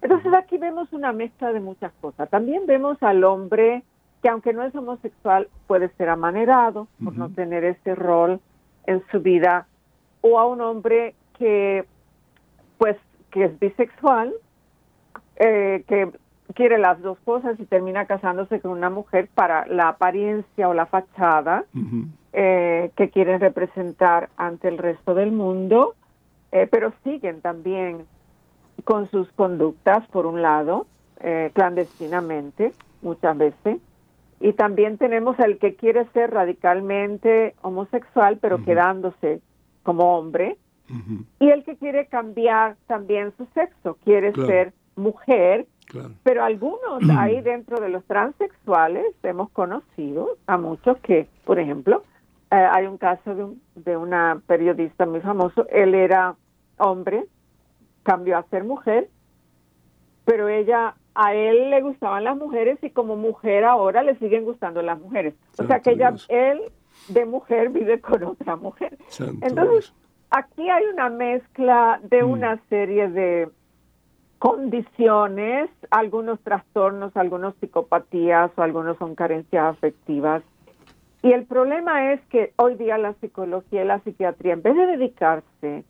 Entonces 0.02 0.30
aquí 0.34 0.58
vemos 0.58 0.92
una 0.92 1.14
mezcla 1.14 1.50
de 1.50 1.60
muchas 1.60 1.94
cosas. 1.98 2.28
También 2.28 2.66
vemos 2.66 3.02
al 3.02 3.24
hombre 3.24 3.84
que 4.22 4.28
aunque 4.28 4.52
no 4.52 4.64
es 4.64 4.74
homosexual 4.74 5.48
puede 5.66 5.88
ser 5.96 6.10
amanerado 6.10 6.88
por 7.02 7.16
no 7.16 7.30
tener 7.30 7.64
ese 7.64 7.94
rol 7.94 8.38
en 8.84 9.02
su 9.10 9.20
vida, 9.20 9.66
o 10.20 10.38
a 10.38 10.46
un 10.46 10.60
hombre 10.60 11.14
que 11.38 11.86
pues 12.78 12.96
que 13.30 13.44
es 13.44 13.58
bisexual, 13.58 14.32
eh, 15.36 15.84
que 15.86 16.10
quiere 16.54 16.78
las 16.78 17.00
dos 17.02 17.18
cosas 17.24 17.58
y 17.60 17.66
termina 17.66 18.06
casándose 18.06 18.60
con 18.60 18.70
una 18.70 18.88
mujer 18.88 19.28
para 19.34 19.66
la 19.66 19.88
apariencia 19.88 20.68
o 20.68 20.74
la 20.74 20.86
fachada 20.86 21.64
eh, 22.32 22.90
que 22.96 23.10
quieren 23.10 23.40
representar 23.40 24.30
ante 24.36 24.68
el 24.68 24.78
resto 24.78 25.14
del 25.14 25.32
mundo, 25.32 25.94
eh, 26.52 26.66
pero 26.70 26.92
siguen 27.04 27.42
también 27.42 28.06
con 28.84 29.10
sus 29.10 29.30
conductas, 29.32 30.06
por 30.08 30.24
un 30.24 30.40
lado, 30.40 30.86
clandestinamente, 31.52 32.72
muchas 33.02 33.36
veces. 33.36 33.78
Y 34.40 34.52
también 34.52 34.98
tenemos 34.98 35.36
el 35.40 35.58
que 35.58 35.74
quiere 35.74 36.06
ser 36.12 36.30
radicalmente 36.30 37.56
homosexual, 37.60 38.38
pero 38.40 38.64
quedándose 38.64 39.40
como 39.82 40.16
hombre, 40.16 40.56
y 41.38 41.50
el 41.50 41.64
que 41.64 41.76
quiere 41.76 42.06
cambiar 42.06 42.76
también 42.86 43.32
su 43.36 43.46
sexo, 43.54 43.98
quiere 44.04 44.32
ser 44.32 44.72
mujer, 44.96 45.66
pero 46.22 46.44
algunos 46.44 47.02
ahí 47.16 47.40
dentro 47.40 47.80
de 47.80 47.88
los 47.88 48.04
transexuales 48.04 49.06
hemos 49.22 49.50
conocido 49.50 50.36
a 50.46 50.58
muchos 50.58 50.98
que, 50.98 51.28
por 51.44 51.58
ejemplo, 51.58 52.02
eh, 52.50 52.56
hay 52.56 52.86
un 52.86 52.98
caso 52.98 53.34
de, 53.34 53.46
de 53.82 53.96
una 53.96 54.40
periodista 54.46 55.06
muy 55.06 55.20
famoso, 55.20 55.66
él 55.70 55.94
era 55.94 56.36
hombre, 56.78 57.26
cambió 58.02 58.38
a 58.38 58.42
ser 58.44 58.64
mujer, 58.64 59.08
pero 60.24 60.48
ella 60.48 60.94
a 61.14 61.34
él 61.34 61.70
le 61.70 61.82
gustaban 61.82 62.22
las 62.24 62.36
mujeres 62.36 62.78
y 62.82 62.90
como 62.90 63.16
mujer 63.16 63.64
ahora 63.64 64.02
le 64.02 64.16
siguen 64.18 64.44
gustando 64.44 64.82
las 64.82 65.00
mujeres. 65.00 65.34
O 65.58 65.64
sea 65.64 65.80
que 65.80 65.90
ella, 65.90 66.14
él 66.28 66.60
de 67.08 67.24
mujer 67.26 67.70
vive 67.70 68.00
con 68.00 68.22
otra 68.22 68.56
mujer. 68.56 68.96
Entonces, 69.42 69.92
aquí 70.30 70.68
hay 70.68 70.84
una 70.92 71.08
mezcla 71.08 72.00
de 72.02 72.22
mm. 72.22 72.30
una 72.30 72.60
serie 72.68 73.08
de 73.08 73.48
condiciones, 74.38 75.68
algunos 75.90 76.40
trastornos, 76.40 77.16
algunos 77.16 77.54
psicopatías 77.56 78.50
o 78.56 78.62
algunos 78.62 78.96
son 78.98 79.14
carencias 79.14 79.64
afectivas. 79.64 80.42
Y 81.22 81.32
el 81.32 81.44
problema 81.44 82.12
es 82.12 82.20
que 82.26 82.52
hoy 82.56 82.76
día 82.76 82.96
la 82.96 83.14
psicología 83.14 83.82
y 83.82 83.86
la 83.86 83.98
psiquiatría, 84.00 84.52
en 84.52 84.62
vez 84.62 84.76
de 84.76 84.86
dedicarse 84.86 85.84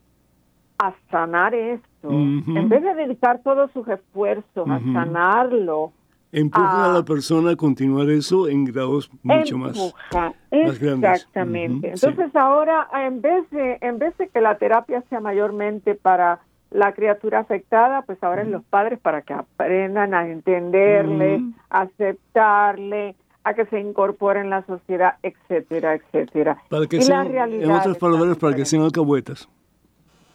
a 0.79 0.95
sanar 1.11 1.55
esto, 1.55 2.09
en 2.09 2.69
vez 2.69 2.83
de 2.83 2.95
dedicar 2.95 3.43
todos 3.43 3.71
sus 3.73 3.87
esfuerzos 3.89 4.69
a 4.71 4.79
sanarlo, 4.79 5.93
empuja 6.33 6.85
a, 6.85 6.93
la 6.93 7.05
persona 7.05 7.53
a 7.53 7.57
continuar 7.57 8.11
eso 8.11 8.49
en 8.49 8.65
grados 8.65 9.11
mucho 9.23 9.59
más, 9.59 9.95
más 10.13 10.79
grandes. 10.79 11.11
Exactamente. 11.11 11.91
Entonces 11.91 12.35
ahora 12.37 12.89
en 12.95 13.21
vez 13.21 13.49
de 13.51 13.79
en 13.81 13.99
vez 13.99 14.17
de 14.19 14.29
que 14.29 14.41
la 14.41 14.59
terapia 14.59 15.03
sea 15.09 15.21
mayormente 15.21 15.95
para 15.95 16.41
la 16.71 16.93
criatura 16.93 17.41
afectada, 17.41 18.03
pues 18.03 18.23
ahora 18.23 18.43
es 18.43 18.49
los 18.49 18.63
padres 18.65 18.99
para 18.99 19.23
que 19.23 19.33
aprendan 19.33 20.13
a 20.13 20.29
entenderle, 20.29 21.43
a 21.71 21.83
aceptarle, 21.83 23.15
a 23.45 23.55
que 23.55 23.65
se 23.67 23.81
incorpore 23.81 24.41
en 24.41 24.51
la 24.51 24.65
sociedad, 24.67 25.15
etcétera, 25.23 25.95
etcétera. 25.95 26.59
Para 26.69 26.87
que 26.87 27.01
sean, 27.01 27.35
en 27.35 27.71
otras 27.71 27.97
palabras, 27.97 28.37
para 28.37 28.55
que 28.55 28.67
sean 28.67 28.83
alcahuetas. 28.83 29.49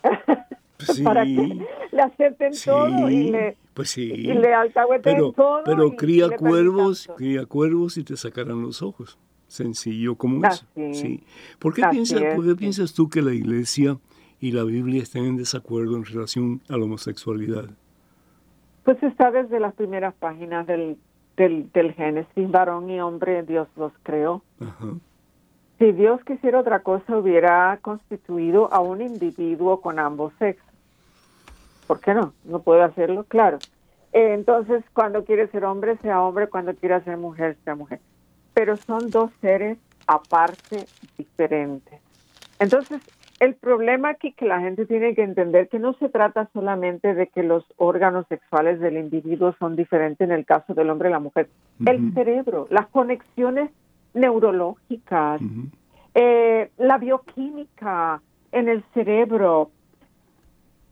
para 1.03 1.23
que 1.23 1.65
le 1.91 2.01
acepten 2.01 2.53
todo 2.63 3.09
y 3.09 3.31
le, 3.31 3.57
pues 3.73 3.89
sí. 3.89 4.11
y 4.11 4.33
le 4.33 4.53
alcahueten 4.53 5.13
pero, 5.13 5.31
todo. 5.31 5.63
Pero 5.63 5.95
cría 5.95 6.29
cuervos, 6.29 7.09
cría 7.17 7.45
cuervos 7.45 7.97
y 7.97 8.03
te 8.03 8.17
sacarán 8.17 8.61
los 8.61 8.81
ojos. 8.81 9.17
Sencillo 9.47 10.15
como 10.15 10.45
eso. 10.47 10.65
Sí. 10.93 11.23
¿Por 11.59 11.73
qué, 11.73 11.83
piensas, 11.91 12.21
¿Por 12.35 12.45
qué 12.45 12.55
piensas 12.55 12.93
tú 12.93 13.09
que 13.09 13.21
la 13.21 13.33
iglesia 13.33 13.97
y 14.39 14.51
la 14.51 14.63
Biblia 14.63 15.01
están 15.01 15.25
en 15.25 15.37
desacuerdo 15.37 15.95
en 15.95 16.05
relación 16.05 16.61
a 16.69 16.77
la 16.77 16.85
homosexualidad? 16.85 17.65
Pues 18.83 19.01
está 19.03 19.31
desde 19.31 19.59
las 19.59 19.73
primeras 19.75 20.13
páginas 20.15 20.65
del, 20.65 20.97
del, 21.37 21.71
del 21.71 21.93
Génesis, 21.93 22.49
varón 22.49 22.89
y 22.89 22.99
hombre, 22.99 23.43
Dios 23.43 23.67
los 23.77 23.93
creó. 24.03 24.41
Ajá. 24.59 24.95
Si 25.79 25.91
Dios 25.91 26.21
quisiera 26.23 26.59
otra 26.59 26.79
cosa, 26.79 27.17
hubiera 27.17 27.77
constituido 27.81 28.71
a 28.73 28.79
un 28.79 29.01
individuo 29.01 29.81
con 29.81 29.99
ambos 29.99 30.31
sexos. 30.39 30.62
¿Por 31.87 31.99
qué 31.99 32.13
no? 32.13 32.33
No 32.43 32.61
puede 32.61 32.83
hacerlo, 32.83 33.25
claro. 33.25 33.59
Eh, 34.13 34.33
entonces, 34.33 34.83
cuando 34.93 35.25
quiere 35.25 35.47
ser 35.47 35.65
hombre, 35.65 35.97
sea 35.97 36.21
hombre, 36.21 36.47
cuando 36.47 36.73
quiera 36.75 37.03
ser 37.03 37.17
mujer, 37.17 37.57
sea 37.63 37.75
mujer. 37.75 37.99
Pero 38.53 38.77
son 38.77 39.09
dos 39.09 39.31
seres 39.41 39.77
aparte 40.07 40.85
diferentes. 41.17 41.99
Entonces, 42.59 43.01
el 43.39 43.55
problema 43.55 44.09
aquí 44.11 44.31
que 44.31 44.45
la 44.45 44.61
gente 44.61 44.85
tiene 44.85 45.15
que 45.15 45.23
entender 45.23 45.67
que 45.67 45.79
no 45.79 45.93
se 45.95 46.07
trata 46.07 46.49
solamente 46.53 47.13
de 47.13 47.27
que 47.27 47.43
los 47.43 47.65
órganos 47.77 48.25
sexuales 48.27 48.79
del 48.79 48.97
individuo 48.97 49.53
son 49.59 49.75
diferentes 49.75 50.25
en 50.25 50.33
el 50.33 50.45
caso 50.45 50.73
del 50.73 50.89
hombre 50.89 51.09
y 51.09 51.11
la 51.11 51.19
mujer. 51.19 51.49
El 51.85 52.13
cerebro, 52.13 52.67
las 52.69 52.87
conexiones 52.87 53.69
neurológicas, 54.13 55.41
eh, 56.13 56.69
la 56.77 56.97
bioquímica 56.99 58.21
en 58.51 58.69
el 58.69 58.83
cerebro, 58.93 59.71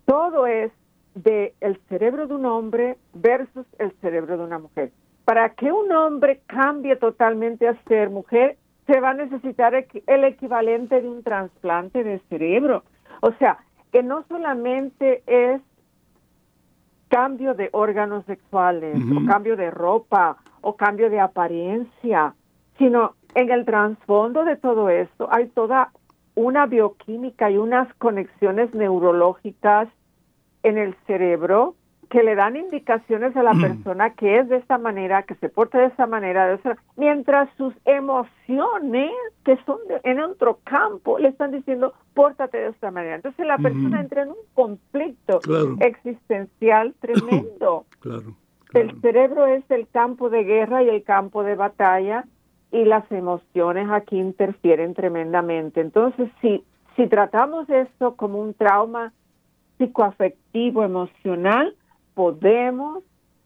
todo 0.05 0.47
es 0.47 0.71
de 1.15 1.53
el 1.59 1.77
cerebro 1.89 2.27
de 2.27 2.35
un 2.35 2.45
hombre 2.45 2.97
versus 3.13 3.65
el 3.79 3.91
cerebro 4.01 4.37
de 4.37 4.43
una 4.43 4.59
mujer. 4.59 4.91
Para 5.25 5.49
que 5.49 5.71
un 5.71 5.91
hombre 5.91 6.41
cambie 6.47 6.95
totalmente 6.95 7.67
a 7.67 7.75
ser 7.83 8.09
mujer, 8.09 8.57
se 8.87 8.99
va 8.99 9.11
a 9.11 9.13
necesitar 9.13 9.73
el 9.75 10.23
equivalente 10.23 11.01
de 11.01 11.07
un 11.07 11.23
trasplante 11.23 12.03
de 12.03 12.19
cerebro. 12.29 12.83
O 13.21 13.31
sea, 13.33 13.59
que 13.91 14.03
no 14.03 14.23
solamente 14.27 15.23
es 15.27 15.61
cambio 17.09 17.53
de 17.53 17.69
órganos 17.73 18.25
sexuales, 18.25 18.97
o 18.97 19.25
cambio 19.25 19.57
de 19.57 19.69
ropa, 19.69 20.37
o 20.61 20.75
cambio 20.77 21.09
de 21.09 21.19
apariencia, 21.19 22.33
sino 22.77 23.15
en 23.35 23.51
el 23.51 23.65
trasfondo 23.65 24.45
de 24.45 24.55
todo 24.55 24.89
esto 24.89 25.27
hay 25.31 25.47
toda 25.47 25.91
una 26.35 26.65
bioquímica 26.65 27.51
y 27.51 27.57
unas 27.57 27.93
conexiones 27.95 28.73
neurológicas 28.73 29.89
en 30.63 30.77
el 30.77 30.95
cerebro 31.07 31.75
que 32.11 32.23
le 32.23 32.35
dan 32.35 32.57
indicaciones 32.57 33.35
a 33.37 33.41
la 33.41 33.53
mm. 33.53 33.61
persona 33.61 34.09
que 34.11 34.39
es 34.39 34.49
de 34.49 34.57
esta 34.57 34.77
manera, 34.77 35.23
que 35.23 35.35
se 35.35 35.47
porta 35.47 35.79
de 35.79 35.85
esta 35.85 36.07
manera, 36.07 36.45
de 36.45 36.59
mientras 36.97 37.49
sus 37.55 37.73
emociones, 37.85 39.11
que 39.45 39.57
son 39.65 39.79
en 40.03 40.19
otro 40.19 40.59
campo, 40.65 41.17
le 41.17 41.29
están 41.29 41.51
diciendo, 41.51 41.93
pórtate 42.13 42.57
de 42.57 42.67
esta 42.67 42.91
manera. 42.91 43.15
Entonces 43.15 43.47
la 43.47 43.57
persona 43.57 44.01
entra 44.01 44.23
en 44.23 44.29
un 44.29 44.43
conflicto 44.53 45.39
existencial 45.79 46.93
tremendo. 46.99 47.85
claro. 48.01 48.35
El 48.73 49.01
cerebro 49.01 49.47
es 49.47 49.63
el 49.69 49.87
campo 49.89 50.29
de 50.29 50.43
guerra 50.43 50.83
y 50.83 50.89
el 50.89 51.03
campo 51.03 51.43
de 51.43 51.55
batalla 51.55 52.25
y 52.71 52.85
las 52.85 53.09
emociones 53.11 53.89
aquí 53.89 54.17
interfieren 54.17 54.93
tremendamente. 54.93 55.81
Entonces, 55.81 56.29
si, 56.41 56.63
si 56.95 57.07
tratamos 57.07 57.69
esto 57.69 58.15
como 58.15 58.39
un 58.39 58.53
trauma 58.53 59.11
psicoafectivo, 59.81 60.83
emocional, 60.83 61.75
podemos 62.13 63.03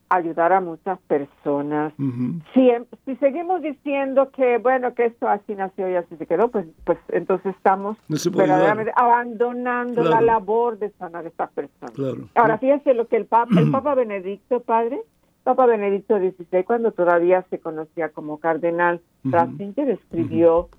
ayudar 0.09 0.53
a 0.53 0.61
muchas 0.61 0.99
personas. 1.01 1.93
si, 2.53 2.69
em, 2.69 2.85
si, 3.05 3.15
seguimos 3.15 3.61
diciendo 3.61 4.29
que, 4.31 4.57
bueno, 4.57 4.93
que 4.93 5.05
esto 5.05 5.27
así 5.27 5.55
nació 5.55 5.89
y 5.89 5.95
así 5.95 6.15
se 6.17 6.27
quedó, 6.27 6.49
pues, 6.49 6.67
pues 6.83 6.99
entonces 7.09 7.55
estamos 7.55 7.97
verdaderamente 8.07 8.93
abandonando 8.95 10.03
la 10.03 10.21
labor 10.21 10.77
de 10.77 10.91
sanar 10.91 11.25
a 11.25 11.27
estas 11.27 11.51
personas. 11.51 11.93
Ahora, 12.35 12.57
fíjense 12.57 12.93
lo 12.93 13.07
que 13.07 13.17
el 13.17 13.25
Papa, 13.25 13.59
el 13.59 13.71
Papa 13.71 13.95
Benedicto, 13.95 14.59
padre, 14.59 15.01
Papa 15.43 15.65
Benedicto 15.65 16.17
XVI, 16.17 16.63
cuando 16.63 16.91
todavía 16.91 17.45
se 17.49 17.59
conocía 17.59 18.09
como 18.09 18.39
cardenal 18.39 19.01
Ratzinger, 19.23 19.89
escribió 19.89 20.69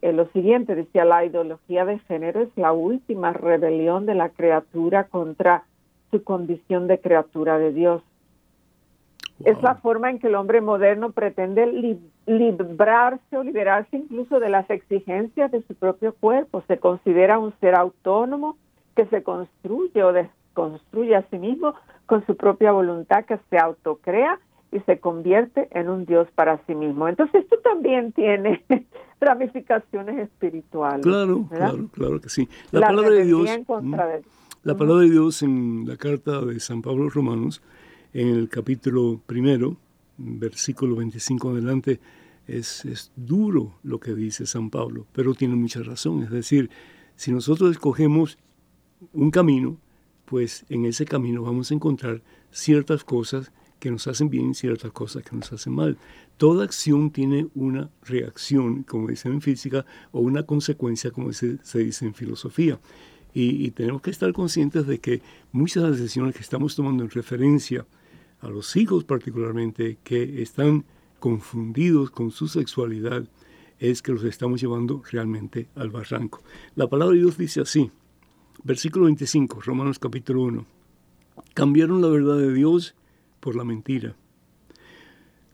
eh, 0.00 0.12
lo 0.12 0.26
siguiente, 0.28 0.74
decía, 0.74 1.04
la 1.04 1.24
ideología 1.24 1.84
de 1.84 1.98
género 2.00 2.40
es 2.40 2.48
la 2.56 2.72
última 2.72 3.32
rebelión 3.32 4.06
de 4.06 4.14
la 4.14 4.28
criatura 4.28 5.04
contra 5.04 5.64
su 6.10 6.22
condición 6.22 6.86
de 6.86 7.00
criatura 7.00 7.58
de 7.58 7.72
Dios. 7.72 8.02
Es 9.44 9.60
la 9.62 9.76
forma 9.76 10.10
en 10.10 10.18
que 10.18 10.26
el 10.26 10.34
hombre 10.34 10.60
moderno 10.60 11.12
pretende 11.12 11.66
librarse 12.26 13.36
o 13.36 13.44
liberarse 13.44 13.96
incluso 13.96 14.40
de 14.40 14.48
las 14.48 14.68
exigencias 14.68 15.52
de 15.52 15.62
su 15.62 15.74
propio 15.74 16.12
cuerpo. 16.12 16.62
Se 16.66 16.78
considera 16.78 17.38
un 17.38 17.52
ser 17.60 17.76
autónomo 17.76 18.56
que 18.96 19.06
se 19.06 19.22
construye 19.22 20.02
o 20.02 20.12
desconstruye 20.12 21.14
a 21.14 21.22
sí 21.30 21.38
mismo 21.38 21.74
con 22.06 22.26
su 22.26 22.36
propia 22.36 22.72
voluntad 22.72 23.24
que 23.26 23.38
se 23.48 23.58
autocrea 23.58 24.40
y 24.70 24.80
se 24.80 24.98
convierte 24.98 25.68
en 25.72 25.88
un 25.88 26.04
Dios 26.04 26.28
para 26.34 26.60
sí 26.66 26.74
mismo. 26.74 27.08
Entonces 27.08 27.42
esto 27.42 27.58
también 27.60 28.12
tiene 28.12 28.64
ramificaciones 29.20 30.18
espirituales. 30.18 31.02
Claro, 31.02 31.46
claro, 31.50 31.88
claro 31.92 32.20
que 32.20 32.28
sí. 32.28 32.48
La, 32.70 32.88
palabra 32.88 33.10
de 33.10 33.24
Dios, 33.24 33.48
la 34.62 34.76
palabra 34.76 35.02
de 35.02 35.10
Dios 35.10 35.42
en 35.42 35.84
la 35.86 35.96
carta 35.96 36.40
de 36.42 36.60
San 36.60 36.82
Pablo 36.82 37.02
a 37.02 37.04
los 37.06 37.14
Romanos, 37.14 37.62
en 38.12 38.28
el 38.28 38.48
capítulo 38.48 39.20
primero, 39.26 39.76
versículo 40.16 40.96
25 40.96 41.50
adelante, 41.50 42.00
es, 42.46 42.84
es 42.84 43.12
duro 43.16 43.74
lo 43.82 44.00
que 44.00 44.14
dice 44.14 44.46
San 44.46 44.70
Pablo, 44.70 45.06
pero 45.12 45.34
tiene 45.34 45.54
mucha 45.54 45.82
razón. 45.82 46.22
Es 46.22 46.30
decir, 46.30 46.70
si 47.14 47.32
nosotros 47.32 47.70
escogemos 47.70 48.38
un 49.12 49.30
camino, 49.30 49.76
pues 50.24 50.66
en 50.68 50.84
ese 50.84 51.04
camino 51.04 51.42
vamos 51.42 51.70
a 51.70 51.74
encontrar 51.74 52.22
ciertas 52.50 53.04
cosas 53.04 53.52
que 53.78 53.90
nos 53.90 54.06
hacen 54.06 54.28
bien 54.28 54.50
y 54.50 54.54
ciertas 54.54 54.92
cosas 54.92 55.22
que 55.22 55.36
nos 55.36 55.52
hacen 55.52 55.72
mal. 55.72 55.96
Toda 56.36 56.64
acción 56.64 57.10
tiene 57.10 57.48
una 57.54 57.90
reacción, 58.04 58.82
como 58.82 59.08
dicen 59.08 59.32
en 59.32 59.40
física, 59.40 59.84
o 60.12 60.20
una 60.20 60.44
consecuencia, 60.44 61.10
como 61.10 61.32
se, 61.32 61.58
dice 61.74 62.06
en 62.06 62.14
filosofía. 62.14 62.80
Y, 63.34 63.70
tenemos 63.70 64.02
que 64.02 64.10
estar 64.10 64.32
conscientes 64.32 64.86
de 64.86 64.98
que 64.98 65.22
muchas 65.52 65.82
de 65.82 65.90
las 65.90 65.98
decisiones 65.98 66.34
que 66.34 66.40
estamos 66.40 66.74
tomando 66.74 67.04
en 67.04 67.10
referencia 67.10 67.86
a 68.40 68.48
los 68.48 68.74
hijos 68.76 69.04
particularmente, 69.04 69.98
que 70.02 70.42
están 70.42 70.84
confundidos 71.20 72.10
con 72.10 72.30
su 72.30 72.48
sexualidad, 72.48 73.28
es 73.78 74.02
que 74.02 74.12
los 74.12 74.24
estamos 74.24 74.60
llevando 74.60 75.02
realmente 75.10 75.68
al 75.76 75.90
barranco. 75.90 76.42
La 76.74 76.88
palabra 76.88 77.14
de 77.14 77.20
Dios 77.20 77.38
dice 77.38 77.60
así, 77.60 77.92
Versículo 78.64 79.04
25, 79.04 79.60
Romanos 79.60 80.00
capítulo 80.00 80.42
1. 80.42 80.66
Cambiaron 81.54 82.02
la 82.02 82.08
verdad 82.08 82.36
de 82.36 82.52
Dios 82.52 82.96
por 83.40 83.56
la 83.56 83.64
mentira. 83.64 84.16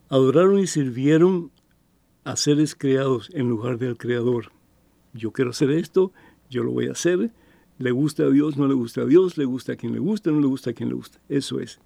Adoraron 0.09 0.59
y 0.59 0.67
sirvieron 0.67 1.51
a 2.23 2.35
seres 2.35 2.75
creados 2.75 3.29
en 3.33 3.49
lugar 3.49 3.77
del 3.77 3.97
Creador. 3.97 4.51
Yo 5.13 5.31
quiero 5.31 5.51
hacer 5.51 5.71
esto, 5.71 6.11
yo 6.49 6.63
lo 6.63 6.71
voy 6.71 6.87
a 6.87 6.91
hacer. 6.93 7.31
Le 7.77 7.91
gusta 7.91 8.23
a 8.23 8.29
Dios, 8.29 8.57
no 8.57 8.67
le 8.67 8.73
gusta 8.73 9.01
a 9.01 9.05
Dios, 9.05 9.37
le 9.37 9.45
gusta 9.45 9.73
a 9.73 9.75
quien 9.75 9.93
le 9.93 9.99
gusta, 9.99 10.31
no 10.31 10.39
le 10.39 10.47
gusta 10.47 10.71
a 10.71 10.73
quien 10.73 10.89
le 10.89 10.95
gusta. 10.95 11.19
Eso 11.29 11.59
es. 11.59 11.79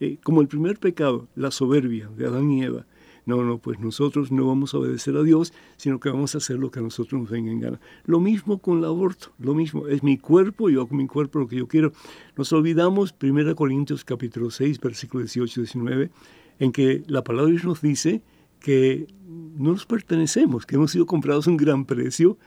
Eh, 0.00 0.18
como 0.22 0.40
el 0.40 0.48
primer 0.48 0.78
pecado, 0.78 1.28
la 1.36 1.50
soberbia 1.50 2.08
de 2.16 2.26
Adán 2.26 2.50
y 2.50 2.64
Eva, 2.64 2.86
no, 3.26 3.42
no, 3.42 3.58
pues 3.58 3.80
nosotros 3.80 4.30
no 4.30 4.46
vamos 4.46 4.74
a 4.74 4.78
obedecer 4.78 5.16
a 5.16 5.22
Dios, 5.22 5.52
sino 5.76 5.98
que 5.98 6.10
vamos 6.10 6.34
a 6.34 6.38
hacer 6.38 6.58
lo 6.58 6.70
que 6.70 6.80
a 6.80 6.82
nosotros 6.82 7.22
nos 7.22 7.30
venga 7.30 7.50
en 7.50 7.60
gana. 7.60 7.80
Lo 8.04 8.20
mismo 8.20 8.58
con 8.58 8.78
el 8.78 8.84
aborto, 8.84 9.32
lo 9.38 9.54
mismo, 9.54 9.88
es 9.88 10.02
mi 10.02 10.18
cuerpo, 10.18 10.68
yo 10.68 10.80
hago 10.80 10.88
con 10.88 10.98
mi 10.98 11.06
cuerpo 11.06 11.38
lo 11.38 11.48
que 11.48 11.56
yo 11.56 11.66
quiero. 11.66 11.92
Nos 12.36 12.52
olvidamos, 12.52 13.14
1 13.20 13.56
Corintios 13.56 14.04
capítulo 14.04 14.50
6, 14.50 14.78
versículo 14.80 15.22
18 15.22 15.60
y 15.60 15.62
19, 15.62 16.10
en 16.58 16.72
que 16.72 17.02
la 17.06 17.24
palabra 17.24 17.46
de 17.46 17.52
Dios 17.52 17.64
nos 17.64 17.80
dice 17.80 18.22
que 18.60 19.06
no 19.28 19.72
nos 19.72 19.86
pertenecemos, 19.86 20.66
que 20.66 20.76
hemos 20.76 20.90
sido 20.90 21.06
comprados 21.06 21.46
a 21.46 21.50
un 21.50 21.56
gran 21.56 21.84
precio 21.84 22.38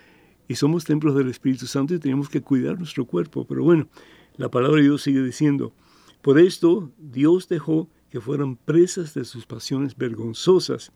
y 0.47 0.55
somos 0.55 0.85
templos 0.85 1.15
del 1.15 1.29
Espíritu 1.29 1.65
Santo 1.67 1.93
y 1.93 1.99
tenemos 1.99 2.29
que 2.29 2.41
cuidar 2.41 2.77
nuestro 2.77 3.05
cuerpo. 3.05 3.45
Pero 3.45 3.63
bueno, 3.63 3.87
la 4.35 4.49
palabra 4.49 4.77
de 4.77 4.83
Dios 4.83 5.01
sigue 5.01 5.23
diciendo, 5.23 5.73
por 6.21 6.39
esto 6.39 6.91
Dios 6.97 7.47
dejó 7.49 7.89
que 8.09 8.21
fueran 8.21 8.55
presas 8.55 9.13
de 9.13 9.25
sus 9.25 9.45
pasiones 9.45 9.95
vergonzosas. 9.95 10.91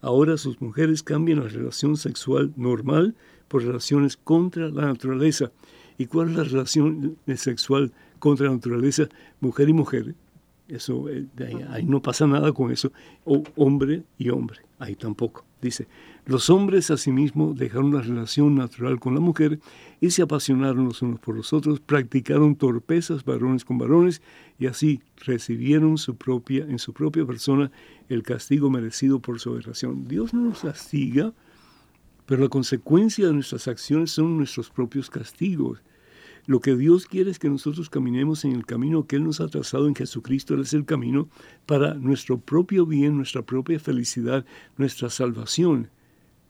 Ahora 0.00 0.36
sus 0.36 0.60
mujeres 0.60 1.02
cambian 1.02 1.40
la 1.40 1.48
relación 1.48 1.96
sexual 1.96 2.52
normal 2.56 3.14
por 3.48 3.64
relaciones 3.64 4.16
contra 4.16 4.68
la 4.68 4.86
naturaleza. 4.86 5.52
¿Y 5.98 6.06
cuál 6.06 6.30
es 6.30 6.36
la 6.36 6.44
relación 6.44 7.16
sexual 7.36 7.92
contra 8.18 8.46
la 8.46 8.54
naturaleza? 8.54 9.08
Mujer 9.40 9.68
y 9.68 9.72
mujer. 9.72 10.14
Eso, 10.68 11.08
eh, 11.10 11.26
ahí, 11.70 11.84
no 11.84 12.00
pasa 12.00 12.26
nada 12.26 12.52
con 12.52 12.72
eso. 12.72 12.90
O 13.24 13.42
hombre 13.56 14.02
y 14.18 14.30
hombre. 14.30 14.60
Ahí 14.78 14.94
tampoco. 14.94 15.44
Dice, 15.60 15.86
los 16.26 16.50
hombres 16.50 16.90
asimismo 16.90 17.54
dejaron 17.54 17.94
la 17.94 18.02
relación 18.02 18.54
natural 18.54 19.00
con 19.00 19.14
la 19.14 19.20
mujer 19.20 19.60
y 20.00 20.10
se 20.10 20.22
apasionaron 20.22 20.84
los 20.84 21.00
unos 21.00 21.20
por 21.20 21.36
los 21.36 21.52
otros, 21.52 21.80
practicaron 21.80 22.56
torpezas 22.56 23.24
varones 23.24 23.64
con 23.64 23.78
varones 23.78 24.20
y 24.58 24.66
así 24.66 25.00
recibieron 25.24 25.96
su 25.96 26.16
propia, 26.16 26.64
en 26.64 26.78
su 26.78 26.92
propia 26.92 27.24
persona 27.24 27.70
el 28.08 28.22
castigo 28.22 28.68
merecido 28.70 29.20
por 29.20 29.40
su 29.40 29.50
aberración. 29.50 30.06
Dios 30.06 30.34
no 30.34 30.42
nos 30.42 30.60
castiga, 30.60 31.32
pero 32.26 32.42
la 32.42 32.48
consecuencia 32.48 33.26
de 33.26 33.32
nuestras 33.32 33.68
acciones 33.68 34.10
son 34.10 34.36
nuestros 34.36 34.70
propios 34.70 35.10
castigos. 35.10 35.82
Lo 36.46 36.60
que 36.60 36.76
Dios 36.76 37.06
quiere 37.06 37.30
es 37.30 37.38
que 37.38 37.48
nosotros 37.48 37.88
caminemos 37.88 38.44
en 38.44 38.52
el 38.52 38.66
camino 38.66 39.06
que 39.06 39.16
Él 39.16 39.24
nos 39.24 39.40
ha 39.40 39.48
trazado 39.48 39.88
en 39.88 39.94
Jesucristo. 39.94 40.54
Él 40.54 40.60
es 40.60 40.74
el 40.74 40.84
camino 40.84 41.28
para 41.64 41.94
nuestro 41.94 42.38
propio 42.38 42.84
bien, 42.84 43.16
nuestra 43.16 43.42
propia 43.42 43.80
felicidad, 43.80 44.44
nuestra 44.76 45.08
salvación. 45.08 45.88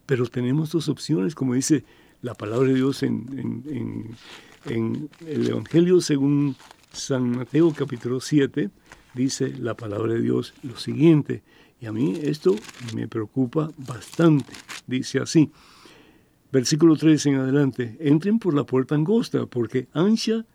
Pero 0.05 0.27
tenemos 0.27 0.71
dos 0.71 0.89
opciones, 0.89 1.33
como 1.33 1.53
dice 1.53 1.85
la 2.21 2.33
palabra 2.33 2.67
de 2.69 2.75
Dios 2.75 3.03
en, 3.03 4.15
el 4.65 5.47
Evangelio 5.47 6.01
según 6.01 6.55
San 6.91 7.29
Mateo 7.29 7.71
capítulo 7.71 8.19
7, 8.19 8.69
dice 9.13 9.53
la 9.59 9.75
palabra 9.75 10.13
de 10.13 10.21
Dios 10.21 10.53
lo 10.63 10.77
siguiente. 10.77 11.43
Y 11.79 11.85
a 11.85 11.91
mí 11.91 12.19
esto 12.21 12.55
me 12.93 13.07
preocupa 13.07 13.69
bastante. 13.77 14.53
Dice 14.87 15.19
así, 15.19 15.51
Versículo 16.51 16.95
3 16.95 17.25
en 17.25 17.35
adelante, 17.35 17.97
entren 17.99 18.39
por 18.39 18.53
la 18.53 18.65
puerta 18.65 18.95
angosta, 18.95 19.45
porque 19.45 19.87
ancha 19.93 20.45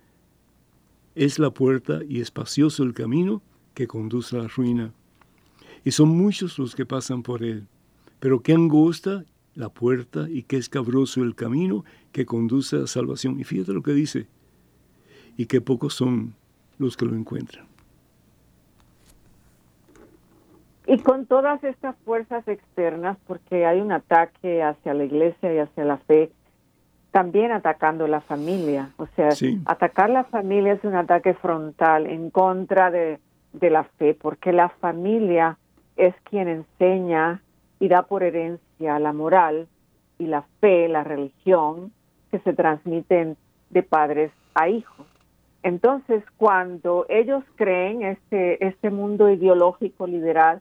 es 1.15 1.39
la 1.39 1.51
puerta 1.51 2.01
y 2.09 2.21
espacioso 2.21 2.83
el 2.83 2.95
camino 2.95 3.43
que 3.75 3.87
conduce 3.87 4.37
a 4.37 4.43
la 4.43 4.49
ruina. 4.49 4.93
Y 5.85 5.91
son 5.91 6.09
muchos 6.09 6.59
los 6.59 6.75
que 6.75 6.87
pasan 6.87 7.23
por 7.23 7.43
él. 7.43 7.67
Pero 8.19 8.43
qué 8.43 8.53
angosta 8.53 9.25
la 9.55 9.69
puerta 9.69 10.29
y 10.29 10.43
qué 10.45 10.57
escabroso 10.57 11.23
el 11.23 11.35
camino 11.35 11.85
que 12.13 12.27
conduce 12.27 12.77
a 12.77 12.87
salvación. 12.87 13.41
Y 13.41 13.45
fíjate 13.45 13.73
lo 13.73 13.83
que 13.83 13.93
dice, 13.93 14.27
y 15.37 15.47
qué 15.47 15.61
pocos 15.61 15.95
son 15.95 16.35
los 16.79 16.97
que 16.97 17.07
lo 17.07 17.15
encuentran. 17.15 17.70
Y 20.91 20.99
con 20.99 21.27
todas 21.27 21.63
estas 21.63 21.95
fuerzas 22.05 22.49
externas, 22.49 23.17
porque 23.29 23.65
hay 23.65 23.81
un 23.81 23.93
ataque 23.93 24.61
hacia 24.61 24.93
la 24.93 25.05
iglesia 25.05 25.55
y 25.55 25.59
hacia 25.59 25.85
la 25.85 25.99
fe, 25.99 26.33
también 27.13 27.53
atacando 27.53 28.09
la 28.09 28.21
familia. 28.21 28.91
O 28.97 29.07
sea, 29.15 29.29
atacar 29.67 30.11
la 30.11 30.25
familia 30.25 30.73
es 30.73 30.83
un 30.83 30.97
ataque 30.97 31.35
frontal 31.35 32.09
en 32.09 32.31
contra 32.31 32.91
de, 32.91 33.21
de 33.53 33.71
la 33.71 33.85
fe, 33.85 34.19
porque 34.21 34.53
la 34.53 34.69
familia 34.69 35.59
es 35.95 36.13
quien 36.25 36.49
enseña 36.49 37.41
y 37.79 37.87
da 37.87 38.03
por 38.03 38.25
herencia 38.25 38.99
la 38.99 39.13
moral 39.13 39.69
y 40.19 40.27
la 40.27 40.43
fe, 40.61 40.89
la 40.89 41.05
religión, 41.05 41.93
que 42.33 42.41
se 42.41 42.53
transmiten 42.53 43.37
de 43.71 43.85
padres 43.85 44.33
a 44.55 44.69
hijos. 44.69 45.07
Entonces, 45.63 46.25
cuando 46.37 47.07
ellos 47.09 47.45
creen 47.55 48.03
este, 48.03 48.67
este 48.67 48.91
mundo 48.91 49.31
ideológico 49.31 50.09
liberal, 50.09 50.61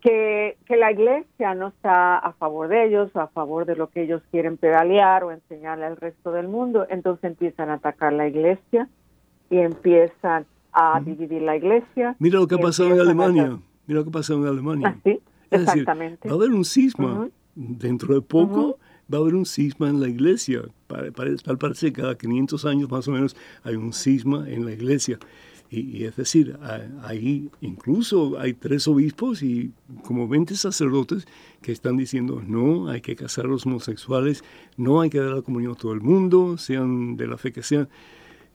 que, 0.00 0.56
la 0.68 0.92
iglesia 0.92 1.54
no 1.54 1.68
está 1.68 2.18
a 2.18 2.32
favor 2.32 2.68
de 2.68 2.86
ellos 2.86 3.10
o 3.14 3.20
a 3.20 3.28
favor 3.28 3.66
de 3.66 3.76
lo 3.76 3.88
que 3.88 4.02
ellos 4.02 4.22
quieren 4.30 4.56
pedalear 4.56 5.24
o 5.24 5.32
enseñarle 5.32 5.86
al 5.86 5.96
resto 5.96 6.32
del 6.32 6.48
mundo, 6.48 6.86
entonces 6.90 7.24
empiezan 7.24 7.70
a 7.70 7.74
atacar 7.74 8.12
la 8.12 8.28
iglesia 8.28 8.88
y 9.50 9.58
empiezan 9.58 10.46
a 10.72 11.00
dividir 11.00 11.42
la 11.42 11.56
iglesia. 11.56 12.16
Mira 12.18 12.38
lo 12.38 12.46
que 12.46 12.56
ha 12.56 12.58
pasado 12.58 12.92
en 12.92 13.00
Alemania. 13.00 13.58
Mira 13.86 14.00
lo 14.00 14.04
que 14.04 14.10
ha 14.10 14.12
pasado 14.12 14.40
en 14.40 14.48
Alemania. 14.48 14.94
Ah, 14.94 15.00
sí, 15.02 15.20
exactamente. 15.50 16.28
va 16.28 16.34
a 16.34 16.36
haber 16.36 16.50
un 16.50 16.64
cisma. 16.64 17.28
Dentro 17.54 18.14
de 18.14 18.20
poco 18.20 18.78
va 19.12 19.18
a 19.18 19.20
haber 19.22 19.34
un 19.34 19.46
cisma 19.46 19.88
en 19.88 20.00
la 20.00 20.08
iglesia. 20.08 20.60
Tal 20.86 21.58
parece 21.58 21.92
que 21.92 22.02
cada 22.02 22.16
500 22.16 22.66
años 22.66 22.90
más 22.90 23.08
o 23.08 23.12
menos 23.12 23.34
hay 23.64 23.76
un 23.76 23.92
cisma 23.92 24.48
en 24.48 24.66
la 24.66 24.72
iglesia. 24.72 25.18
Y, 25.68 26.04
es 26.04 26.16
decir, 26.16 26.56
ahí 27.02 27.50
incluso 27.60 28.38
hay 28.38 28.54
tres 28.54 28.86
obispos 28.86 29.42
y 29.42 29.72
como 30.04 30.28
20 30.28 30.54
sacerdotes 30.54 31.26
que 31.60 31.72
están 31.72 31.96
diciendo 31.96 32.42
no, 32.46 32.88
hay 32.88 33.00
que 33.00 33.16
casar 33.16 33.46
a 33.46 33.48
los 33.48 33.66
homosexuales, 33.66 34.44
no 34.76 35.00
hay 35.00 35.10
que 35.10 35.18
dar 35.18 35.32
la 35.32 35.42
comunión 35.42 35.72
a 35.72 35.76
todo 35.76 35.92
el 35.92 36.00
mundo, 36.00 36.56
sean 36.56 37.16
de 37.16 37.26
la 37.26 37.36
fe 37.36 37.52
que 37.52 37.62
sean. 37.62 37.88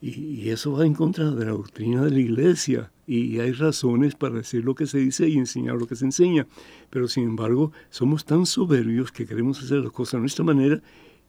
Y, 0.01 0.49
eso 0.49 0.71
va 0.71 0.85
en 0.85 0.95
contra 0.95 1.29
de 1.29 1.45
la 1.45 1.51
doctrina 1.51 2.03
de 2.03 2.11
la 2.11 2.19
iglesia. 2.19 2.91
Y 3.05 3.39
hay 3.39 3.51
razones 3.51 4.15
para 4.15 4.35
decir 4.35 4.63
lo 4.63 4.73
que 4.73 4.87
se 4.87 4.97
dice 4.97 5.27
y 5.29 5.37
enseñar 5.37 5.75
lo 5.75 5.85
que 5.85 5.95
se 5.95 6.05
enseña. 6.05 6.47
Pero 6.89 7.07
sin 7.07 7.25
embargo, 7.25 7.71
somos 7.89 8.25
tan 8.25 8.45
soberbios 8.47 9.11
que 9.11 9.27
queremos 9.27 9.61
hacer 9.61 9.79
las 9.79 9.91
cosas 9.91 10.15
a 10.15 10.19
nuestra 10.19 10.43
manera 10.43 10.81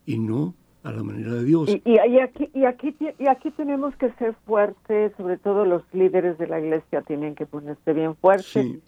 y 0.07 0.19
no 0.19 0.55
a 0.85 0.93
la 0.93 1.03
manera 1.03 1.33
de 1.35 1.45
Dios. 1.45 1.69
Y, 1.69 1.83
y, 1.85 2.19
aquí, 2.19 2.51
y, 2.55 2.65
aquí, 2.65 2.97
y 3.19 3.27
aquí 3.27 3.51
tenemos 3.53 3.95
que 3.97 4.11
ser 4.13 4.35
fuertes, 4.47 5.13
sobre 5.17 5.39
todo 5.39 5.65
los 5.65 5.83
líderes 5.93 6.39
de 6.39 6.47
la 6.47 6.61
iglesia 6.61 7.03
tienen 7.03 7.35
que 7.35 7.47
ponerse 7.47 7.93
bien 7.93 8.17
fuertes 8.17 8.79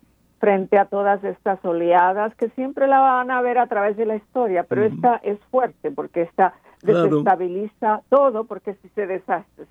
frente 0.40 0.76
a 0.78 0.84
todas 0.84 1.24
estas 1.24 1.64
oleadas 1.64 2.34
que 2.34 2.51
siempre 2.51 2.86
la 2.86 3.01
van 3.01 3.30
a 3.30 3.40
ver 3.40 3.59
a 3.59 3.66
través 3.66 3.97
de 3.97 4.05
la 4.05 4.16
historia, 4.16 4.64
pero 4.64 4.84
esta 4.84 5.16
es 5.16 5.38
fuerte 5.51 5.90
porque 5.90 6.22
esta 6.22 6.53
desestabiliza 6.82 8.03
todo, 8.11 8.45
porque 8.45 8.74
si 8.74 8.88
se, 8.90 9.22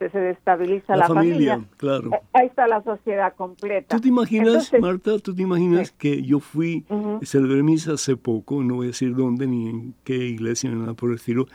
se 0.09 0.19
destabiliza 0.19 0.95
la, 0.95 1.07
familia, 1.07 1.63
claro. 1.77 2.09
Eh, 2.11 2.21
ahí 2.33 2.47
está 2.47 2.67
la 2.67 2.81
sociedad 2.81 3.35
completa. 3.35 3.95
¿Tú 3.95 4.01
te 4.01 4.07
imaginas, 4.07 4.71
Marta, 4.79 5.19
tú 5.19 5.35
te 5.35 5.43
imaginas 5.43 5.91
que 5.91 6.23
yo 6.23 6.39
fui, 6.39 6.85
uh 6.89 7.19
celebré 7.23 7.61
misa 7.61 7.93
hace 7.93 8.17
poco, 8.17 8.63
no 8.63 8.75
voy 8.75 8.87
a 8.87 8.89
decir 8.89 9.15
dónde 9.15 9.45
ni 9.45 9.69
en 9.69 9.93
qué 10.03 10.15
iglesia 10.15 10.71
ni 10.71 10.79
nada 10.79 10.93
por 10.93 11.09
el 11.09 11.17
estilo, 11.17 11.45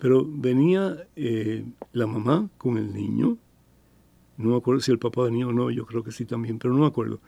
pero 0.00 0.26
venía 0.26 1.06
eh, 1.14 1.62
la 1.92 2.06
mamá 2.06 2.48
con 2.56 2.78
el 2.78 2.94
niño, 2.94 3.36
no 4.38 4.50
me 4.50 4.56
acuerdo 4.56 4.80
si 4.80 4.90
el 4.90 4.98
papá 4.98 5.24
venía 5.24 5.46
o 5.46 5.52
no, 5.52 5.70
yo 5.70 5.84
creo 5.84 6.02
que 6.02 6.10
sí 6.10 6.24
también, 6.24 6.58
pero 6.58 6.72
no 6.72 6.80
me 6.80 6.86
acuerdo. 6.86 7.20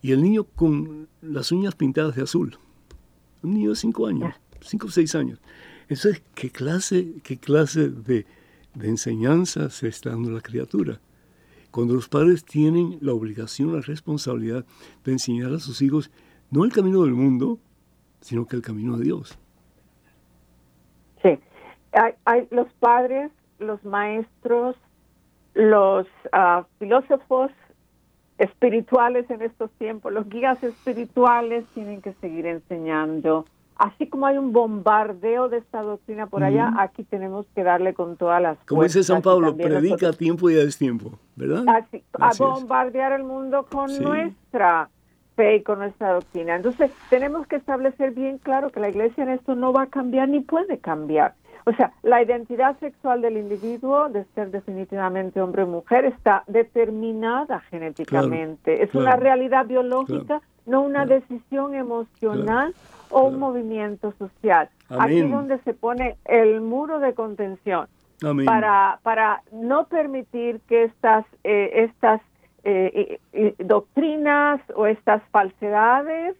Y 0.00 0.12
el 0.12 0.22
niño 0.22 0.44
con 0.44 1.08
las 1.20 1.52
uñas 1.52 1.74
pintadas 1.74 2.16
de 2.16 2.22
azul. 2.22 2.56
Un 3.42 3.52
niño 3.52 3.70
de 3.70 3.76
cinco 3.76 4.06
años, 4.06 4.34
cinco 4.62 4.86
o 4.86 4.90
seis 4.90 5.14
años. 5.14 5.42
Eso 5.88 6.08
es, 6.08 6.22
¿qué 6.34 6.48
clase, 6.48 7.16
qué 7.22 7.36
clase 7.36 7.90
de, 7.90 8.24
de 8.74 8.88
enseñanza 8.88 9.68
se 9.68 9.88
está 9.88 10.08
dando 10.08 10.30
la 10.30 10.40
criatura? 10.40 11.02
Cuando 11.70 11.92
los 11.92 12.08
padres 12.08 12.46
tienen 12.46 12.96
la 13.02 13.12
obligación, 13.12 13.74
la 13.74 13.82
responsabilidad 13.82 14.64
de 15.04 15.12
enseñar 15.12 15.52
a 15.52 15.58
sus 15.58 15.82
hijos 15.82 16.10
no 16.50 16.64
el 16.64 16.72
camino 16.72 17.02
del 17.02 17.12
mundo, 17.12 17.60
sino 18.22 18.46
que 18.46 18.56
el 18.56 18.62
camino 18.62 18.96
de 18.96 19.04
Dios 19.04 19.38
hay, 22.24 22.48
los 22.50 22.68
padres, 22.74 23.30
los 23.58 23.84
maestros, 23.84 24.76
los 25.54 26.06
ah, 26.32 26.64
filósofos 26.78 27.50
espirituales 28.38 29.30
en 29.30 29.42
estos 29.42 29.70
tiempos, 29.72 30.12
los 30.12 30.28
guías 30.28 30.62
espirituales 30.62 31.64
tienen 31.74 32.02
que 32.02 32.12
seguir 32.14 32.46
enseñando. 32.46 33.46
Así 33.78 34.06
como 34.06 34.26
hay 34.26 34.38
un 34.38 34.52
bombardeo 34.52 35.50
de 35.50 35.58
esta 35.58 35.82
doctrina 35.82 36.26
por 36.26 36.42
allá, 36.42 36.72
aquí 36.78 37.04
tenemos 37.04 37.46
que 37.54 37.62
darle 37.62 37.92
con 37.92 38.16
todas 38.16 38.40
las 38.40 38.58
Como 38.66 38.82
dice 38.82 39.02
San 39.02 39.20
Pablo, 39.20 39.54
predica 39.54 40.08
a 40.08 40.12
tiempo 40.12 40.48
y 40.48 40.54
a 40.54 40.64
destiempo, 40.64 41.18
¿verdad? 41.34 41.64
Así, 41.68 42.02
a 42.18 42.30
bombardear 42.38 43.12
el 43.12 43.24
mundo 43.24 43.66
con 43.70 43.90
nuestra 44.02 44.88
fe 45.34 45.56
y 45.56 45.62
con 45.62 45.80
nuestra 45.80 46.14
doctrina. 46.14 46.56
Entonces, 46.56 46.90
tenemos 47.10 47.46
que 47.46 47.56
establecer 47.56 48.12
bien 48.12 48.38
claro 48.38 48.70
que 48.70 48.80
la 48.80 48.88
iglesia 48.88 49.24
en 49.24 49.30
esto 49.30 49.54
no 49.54 49.74
va 49.74 49.82
a 49.82 49.86
cambiar 49.88 50.30
ni 50.30 50.40
puede 50.40 50.78
cambiar. 50.78 51.34
O 51.68 51.72
sea, 51.72 51.92
la 52.04 52.22
identidad 52.22 52.78
sexual 52.78 53.22
del 53.22 53.36
individuo, 53.36 54.08
de 54.08 54.24
ser 54.36 54.52
definitivamente 54.52 55.40
hombre 55.40 55.64
o 55.64 55.66
mujer, 55.66 56.04
está 56.04 56.44
determinada 56.46 57.58
genéticamente. 57.58 58.84
es 58.84 58.94
una 58.94 59.16
realidad 59.16 59.66
biológica, 59.66 60.40
no 60.64 60.82
una 60.82 61.06
decisión 61.06 61.74
emocional 61.74 62.72
o 63.10 63.24
un 63.24 63.40
movimiento 63.40 64.12
social. 64.12 64.68
Aquí 64.88 65.18
es 65.18 65.30
donde 65.30 65.58
se 65.58 65.74
pone 65.74 66.16
el 66.24 66.60
muro 66.60 67.00
de 67.00 67.14
contención 67.14 67.88
para 68.44 69.00
para 69.02 69.42
no 69.50 69.88
permitir 69.88 70.60
que 70.68 70.84
estas 70.84 71.26
eh, 71.42 71.90
estas 71.90 72.20
eh, 72.62 73.18
doctrinas 73.58 74.60
o 74.74 74.86
estas 74.86 75.20
falsedades 75.30 76.36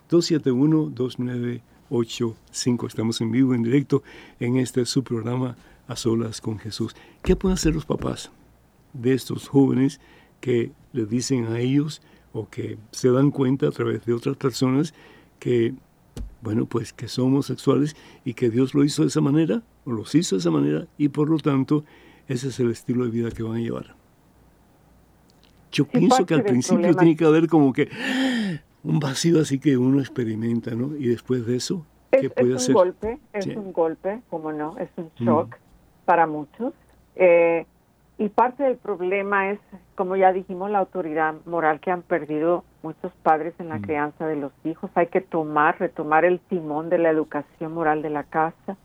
205-271-2985. 0.10 2.88
Estamos 2.88 3.20
en 3.20 3.32
vivo, 3.32 3.54
en 3.54 3.64
directo, 3.64 4.02
en 4.40 4.56
este 4.58 4.86
su 4.86 5.04
programa 5.04 5.58
A 5.88 5.98
Solas 5.98 6.40
con 6.40 6.58
Jesús. 6.58 6.96
¿Qué 7.22 7.36
pueden 7.36 7.56
hacer 7.56 7.76
los 7.76 7.86
papás 7.86 8.32
de 8.94 9.14
estos 9.14 9.50
jóvenes 9.50 10.00
que 10.40 10.72
le 10.94 11.06
dicen 11.06 11.48
a 11.48 11.60
ellos, 11.60 12.02
o 12.36 12.50
que 12.50 12.78
se 12.92 13.10
dan 13.12 13.32
cuenta 13.32 13.68
a 13.68 13.72
través 13.72 14.06
de 14.06 14.14
otras 14.14 14.36
personas 14.36 14.94
que, 15.40 15.74
bueno, 16.42 16.66
pues 16.66 16.92
que 16.92 17.08
son 17.08 17.28
homosexuales 17.28 17.96
y 18.26 18.34
que 18.34 18.50
Dios 18.50 18.74
lo 18.74 18.84
hizo 18.84 19.04
de 19.04 19.08
esa 19.08 19.22
manera, 19.22 19.64
o 19.86 19.94
los 19.94 20.14
hizo 20.16 20.36
de 20.36 20.42
esa 20.42 20.52
manera, 20.52 20.86
y 20.98 21.08
por 21.08 21.30
lo 21.30 21.38
tanto 21.38 21.86
ese 22.28 22.50
es 22.50 22.60
el 22.60 22.72
estilo 22.72 23.06
de 23.06 23.12
vida 23.12 23.32
que 23.32 23.42
van 23.42 23.56
a 23.56 23.60
llevar. 23.60 23.96
Yo 25.72 25.86
pienso 25.86 26.26
que 26.26 26.34
al 26.34 26.44
principio 26.44 26.94
tiene 26.96 27.16
que 27.16 27.24
haber 27.24 27.48
como 27.48 27.72
que 27.72 27.90
un 28.84 29.00
vacío 29.00 29.40
así 29.40 29.58
que 29.58 29.78
uno 29.78 30.02
experimenta, 30.02 30.76
¿no? 30.76 30.94
Y 30.98 31.08
después 31.08 31.46
de 31.46 31.56
eso, 31.56 31.86
¿qué 32.12 32.30
puede 32.30 32.56
hacer? 32.56 32.72
Es 32.72 32.76
un 32.76 32.76
golpe, 32.76 33.20
es 33.32 33.48
un 33.48 33.72
golpe, 33.72 34.22
como 34.30 34.52
no, 34.52 34.78
es 34.78 34.90
un 34.98 35.10
shock 35.26 35.56
para 36.04 36.28
muchos. 36.28 36.74
Eh, 37.16 37.66
y 38.18 38.30
parte 38.30 38.64
del 38.64 38.78
problema 38.78 39.52
es, 39.52 39.60
como 39.96 40.16
ya 40.16 40.32
dijimos, 40.32 40.72
la 40.72 40.80
autoridad 40.80 41.36
moral 41.46 41.82
que 41.82 41.92
han 41.92 42.02
perdido 42.02 42.64
muchos 42.82 43.12
padres 43.24 43.54
en 43.60 43.70
la 43.70 43.80
mm. 43.80 43.82
crianza 43.82 44.28
de 44.28 44.38
los 44.38 44.54
hijos. 44.64 44.90
Hay 44.96 45.08
que 45.08 45.22
tomar, 45.22 45.80
retomar 45.80 46.24
el 46.24 46.40
timón 46.40 46.90
de 46.90 46.98
la 46.98 47.10
educación 47.10 47.74
moral 47.74 48.02
de 48.02 48.10
la 48.10 48.24
casa, 48.24 48.78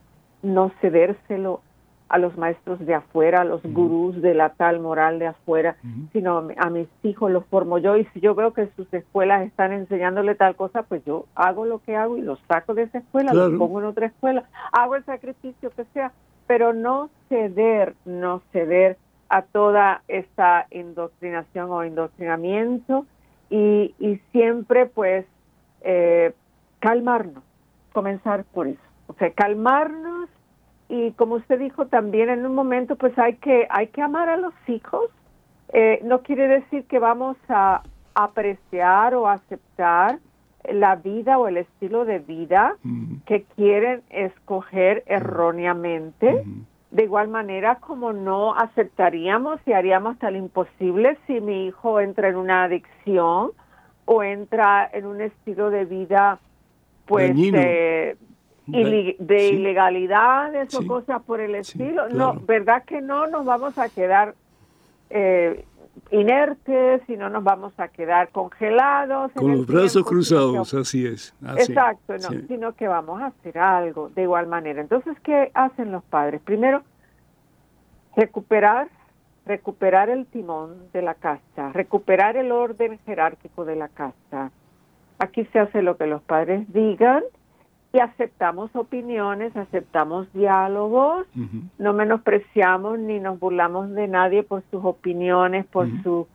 no 0.43 0.73
cedérselo 0.81 1.61
a 2.09 2.19
los 2.19 2.37
maestros 2.37 2.85
de 2.85 2.93
afuera, 2.93 3.43
a 3.43 3.45
los 3.45 3.63
gurús 3.63 4.21
de 4.21 4.35
la 4.35 4.49
tal 4.49 4.81
moral 4.81 5.21
de 5.21 5.29
afuera, 5.29 5.77
sino 6.13 6.49
a 6.57 6.69
mis 6.69 6.89
hijos 7.05 7.31
los 7.31 7.47
formo 7.47 7.79
yo. 7.79 7.97
Y 7.97 8.05
si 8.07 8.19
yo 8.19 8.35
veo 8.35 8.53
que 8.53 8.69
sus 8.75 8.93
escuelas 8.93 9.47
están 9.47 9.73
enseñándole 9.73 10.35
tal 10.35 10.57
cosa, 10.57 10.83
pues 10.83 11.05
yo 11.05 11.27
hago 11.37 11.67
lo 11.67 11.79
que 11.79 11.95
hago 11.95 12.17
y 12.17 12.23
los 12.23 12.41
saco 12.49 12.75
de 12.75 12.83
esa 12.83 12.99
escuela, 12.99 13.33
los 13.33 13.57
pongo 13.57 13.79
en 13.79 13.87
otra 13.87 14.07
escuela, 14.07 14.43
hago 14.73 14.97
el 14.97 15.05
sacrificio 15.05 15.71
que 15.71 15.85
sea, 15.95 16.11
pero 16.49 16.73
no 16.73 17.11
ceder, 17.29 17.95
no 18.05 18.43
ceder 18.51 18.97
a 19.31 19.43
toda 19.43 20.03
esta 20.09 20.67
indoctrinación 20.71 21.71
o 21.71 21.85
indoctrinamiento 21.85 23.07
y, 23.49 23.95
siempre 24.33 24.87
pues 24.87 25.25
eh, 25.83 26.33
calmarnos, 26.81 27.43
comenzar 27.93 28.45
por 28.45 28.67
eso, 28.67 28.81
o 29.07 29.15
sea, 29.15 29.31
calmarnos 29.31 30.29
y 30.89 31.13
como 31.13 31.37
usted 31.37 31.59
dijo 31.59 31.87
también 31.87 32.29
en 32.29 32.45
un 32.45 32.55
momento 32.55 32.97
pues 32.97 33.17
hay 33.19 33.37
que 33.37 33.67
hay 33.71 33.87
que 33.89 34.03
amar 34.03 34.29
a 34.29 34.37
los 34.37 34.55
hijos, 34.67 35.11
eh, 35.73 36.01
no 36.05 36.23
quiere 36.23 36.49
decir 36.49 36.85
que 36.85 36.99
vamos 36.99 37.37
a 37.49 37.83
apreciar 38.15 39.15
o 39.15 39.29
aceptar 39.29 40.19
la 40.69 40.97
vida 40.97 41.39
o 41.39 41.49
el 41.49 41.57
estilo 41.57 42.05
de 42.05 42.19
vida 42.19 42.77
que 43.27 43.45
quieren 43.57 44.03
escoger 44.11 45.05
erróneamente. 45.07 46.45
De 46.91 47.05
igual 47.05 47.29
manera 47.29 47.77
como 47.77 48.13
no 48.13 48.55
aceptaríamos 48.55 49.61
y 49.65 49.73
haríamos 49.73 50.19
tal 50.19 50.35
imposible 50.35 51.17
si 51.27 51.41
mi 51.41 51.67
hijo 51.67 52.01
entra 52.01 52.29
en 52.29 52.37
una 52.37 52.65
adicción 52.65 53.53
o 54.07 54.23
entra 54.25 54.91
en 54.93 55.07
un 55.07 55.21
estilo 55.21 55.71
de 55.71 55.85
vida 55.85 56.41
pues 57.07 57.37
de, 57.37 58.17
de 58.67 59.49
ilegalidades 59.49 60.75
o 60.75 60.87
cosas 60.87 61.23
por 61.23 61.41
el 61.41 61.55
estilo. 61.55 62.09
No, 62.09 62.35
¿verdad 62.35 62.85
que 62.85 63.01
no 63.01 63.27
nos 63.29 63.45
vamos 63.45 63.79
a 63.79 63.89
quedar 63.89 64.35
eh, 65.11 65.65
inertes 66.11 67.03
y 67.09 67.17
no 67.17 67.29
nos 67.29 67.45
vamos 67.45 67.73
a 67.79 67.89
quedar 67.89 68.31
congelados. 68.31 69.33
Con 69.33 69.53
los 69.53 69.67
brazos 69.67 70.05
cruzados, 70.05 70.75
así 70.75 71.07
es. 71.07 71.35
Exacto, 71.57 72.15
no, 72.15 72.29
sino 72.49 72.75
que 72.75 72.89
vamos 72.89 73.21
a 73.23 73.27
hacer 73.27 73.59
algo 73.59 74.09
de 74.11 74.23
igual 74.23 74.47
manera. 74.47 74.81
Entonces, 74.81 75.19
¿qué 75.21 75.51
hacen 75.55 75.93
los 75.93 76.03
padres? 76.05 76.41
Primero, 76.43 76.83
recuperar 78.17 78.89
recuperar 79.47 80.11
el 80.11 80.27
timón 80.27 80.91
de 80.93 81.03
la 81.03 81.15
casa, 81.15 81.73
recuperar 81.73 82.37
el 82.37 82.53
orden 82.53 82.99
jerárquico 83.05 83.65
de 83.65 83.75
la 83.75 83.89
casa. 83.89 84.53
Aquí 85.19 85.45
se 85.47 85.59
hace 85.59 85.83
lo 85.83 85.97
que 85.97 86.07
los 86.07 86.23
padres 86.23 86.73
digan 86.73 87.23
y 87.93 87.99
aceptamos 87.99 88.75
opiniones, 88.77 89.57
aceptamos 89.57 90.33
diálogos, 90.33 91.27
no 91.79 91.93
menospreciamos 91.93 92.99
ni 92.99 93.19
nos 93.19 93.39
burlamos 93.41 93.91
de 93.91 94.07
nadie 94.07 94.43
por 94.43 94.63
sus 94.71 94.85
opiniones, 94.85 95.67
por 95.67 95.89
su 96.03 96.29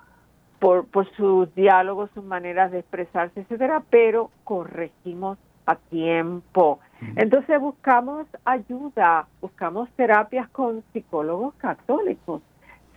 por, 0.59 0.85
por 0.87 1.09
sus 1.15 1.53
diálogos, 1.53 2.09
sus 2.13 2.23
maneras 2.23 2.71
de 2.71 2.79
expresarse, 2.79 3.41
etcétera, 3.41 3.83
pero 3.89 4.31
corregimos 4.43 5.37
a 5.65 5.75
tiempo. 5.75 6.79
Entonces 7.15 7.59
buscamos 7.59 8.25
ayuda, 8.45 9.27
buscamos 9.41 9.89
terapias 9.91 10.49
con 10.49 10.83
psicólogos 10.93 11.53
católicos. 11.55 12.41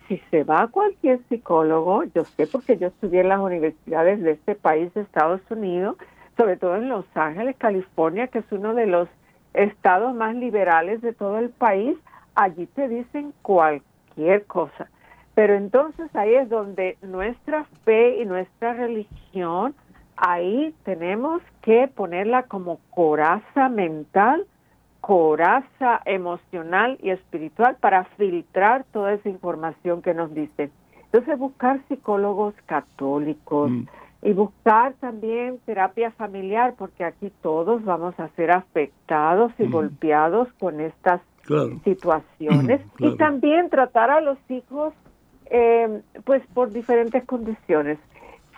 Si 0.07 0.17
se 0.31 0.43
va 0.43 0.63
a 0.63 0.67
cualquier 0.67 1.19
psicólogo, 1.29 2.03
yo 2.15 2.23
sé 2.23 2.47
porque 2.47 2.77
yo 2.77 2.87
estudié 2.87 3.21
en 3.21 3.29
las 3.29 3.39
universidades 3.39 4.21
de 4.21 4.31
este 4.31 4.55
país, 4.55 4.91
de 4.93 5.01
Estados 5.01 5.41
Unidos, 5.51 5.97
sobre 6.39 6.55
todo 6.55 6.77
en 6.77 6.87
Los 6.87 7.05
Ángeles, 7.15 7.57
California, 7.57 8.27
que 8.27 8.39
es 8.39 8.45
uno 8.51 8.73
de 8.73 8.87
los 8.87 9.09
estados 9.53 10.15
más 10.15 10.33
liberales 10.33 11.01
de 11.01 11.11
todo 11.11 11.37
el 11.37 11.49
país, 11.49 11.97
allí 12.33 12.65
te 12.65 12.87
dicen 12.87 13.33
cualquier 13.41 14.45
cosa. 14.45 14.87
Pero 15.35 15.55
entonces 15.55 16.09
ahí 16.15 16.35
es 16.35 16.47
donde 16.47 16.97
nuestra 17.01 17.65
fe 17.83 18.21
y 18.21 18.25
nuestra 18.25 18.71
religión, 18.71 19.75
ahí 20.15 20.73
tenemos 20.85 21.41
que 21.61 21.89
ponerla 21.89 22.43
como 22.43 22.79
coraza 22.91 23.67
mental, 23.67 24.47
coraza 25.01 26.01
emocional 26.05 26.97
y 27.03 27.09
espiritual 27.09 27.75
para 27.81 28.05
filtrar 28.15 28.85
toda 28.93 29.11
esa 29.11 29.27
información 29.27 30.01
que 30.01 30.13
nos 30.13 30.33
dicen. 30.33 30.71
Entonces 31.03 31.37
buscar 31.37 31.81
psicólogos 31.89 32.53
católicos, 32.65 33.71
mm 33.71 33.87
y 34.21 34.33
buscar 34.33 34.93
también 34.99 35.59
terapia 35.65 36.11
familiar, 36.11 36.75
porque 36.77 37.05
aquí 37.05 37.31
todos 37.41 37.83
vamos 37.85 38.19
a 38.19 38.27
ser 38.29 38.51
afectados 38.51 39.53
y 39.57 39.67
golpeados 39.67 40.49
con 40.59 40.81
estas 40.81 41.21
situaciones. 41.83 42.81
Y 42.99 43.15
también 43.15 43.69
tratar 43.69 44.11
a 44.11 44.21
los 44.21 44.37
hijos, 44.49 44.93
eh, 45.49 46.01
pues 46.25 46.43
por 46.53 46.71
diferentes 46.71 47.23
condiciones. 47.25 47.97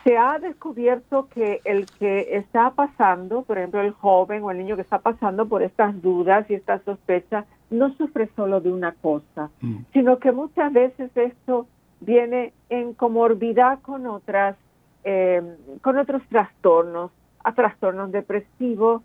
Se 0.03 0.17
ha 0.17 0.39
descubierto 0.39 1.27
que 1.31 1.61
el 1.63 1.85
que 1.85 2.35
está 2.35 2.71
pasando, 2.71 3.43
por 3.43 3.59
ejemplo, 3.59 3.81
el 3.81 3.91
joven 3.91 4.41
o 4.41 4.49
el 4.49 4.57
niño 4.57 4.75
que 4.75 4.81
está 4.81 4.97
pasando 4.97 5.47
por 5.47 5.61
estas 5.61 6.01
dudas 6.01 6.49
y 6.49 6.55
estas 6.55 6.81
sospechas, 6.83 7.45
no 7.69 7.93
sufre 7.93 8.29
solo 8.35 8.61
de 8.61 8.71
una 8.71 8.93
cosa, 8.93 9.51
sino 9.93 10.17
que 10.17 10.31
muchas 10.31 10.73
veces 10.73 11.11
esto 11.15 11.67
viene 12.01 12.51
en 12.69 12.93
comorbidad 12.95 13.79
con 13.81 14.07
otras 14.07 14.57
eh, 15.03 15.41
con 15.81 15.97
otros 15.97 16.21
trastornos, 16.29 17.11
a 17.43 17.53
trastornos 17.53 18.11
depresivos, 18.11 19.01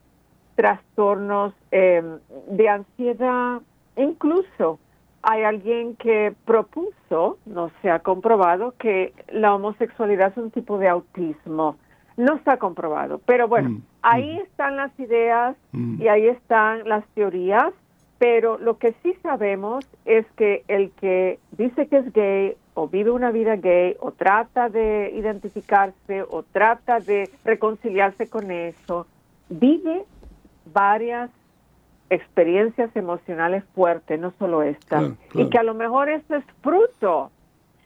trastornos 0.55 1.55
eh, 1.71 2.03
de 2.51 2.69
ansiedad, 2.69 3.61
incluso 3.97 4.79
hay 5.23 5.43
alguien 5.43 5.97
que 5.97 6.35
propuso, 6.45 7.39
no 7.47 7.71
se 7.83 7.91
ha 7.91 7.99
comprobado, 7.99 8.75
que 8.79 9.13
la 9.29 9.55
homosexualidad 9.55 10.33
es 10.33 10.37
un 10.37 10.51
tipo 10.51 10.79
de 10.79 10.89
autismo. 10.89 11.77
No 12.17 12.37
está 12.37 12.57
comprobado, 12.59 13.21
pero 13.27 13.49
bueno, 13.49 13.71
mm, 13.71 13.83
ahí 14.03 14.37
mm. 14.37 14.43
están 14.43 14.77
las 14.77 14.99
ideas 15.01 15.57
mm. 15.73 16.01
y 16.01 16.09
ahí 16.09 16.29
están 16.29 16.89
las 16.89 17.05
teorías, 17.09 17.73
pero 18.19 18.57
lo 18.57 18.79
que 18.79 18.95
sí 19.03 19.15
sabemos 19.23 19.87
es 20.05 20.25
que 20.37 20.65
el 20.69 20.93
que 20.93 21.39
dice 21.59 21.89
que 21.89 21.99
es 21.99 22.13
gay 22.13 22.57
o 22.79 22.89
vive 22.89 23.11
una 23.11 23.31
vida 23.31 23.57
gay 23.57 23.97
o 24.01 24.13
trata 24.13 24.69
de 24.69 25.11
identificarse 25.15 26.23
o 26.29 26.43
trata 26.43 27.01
de 27.01 27.31
reconciliarse 27.43 28.29
con 28.29 28.51
eso, 28.51 29.07
vive 29.49 30.05
varias 30.75 31.31
experiencias 32.11 32.95
emocionales 32.95 33.65
fuertes, 33.75 34.21
no 34.21 34.35
solo 34.39 34.63
esta, 34.63 35.11
y 35.33 35.49
que 35.49 35.59
a 35.59 35.63
lo 35.63 35.73
mejor 35.73 36.11
esto 36.11 36.37
es 36.37 36.45
fruto 36.61 37.31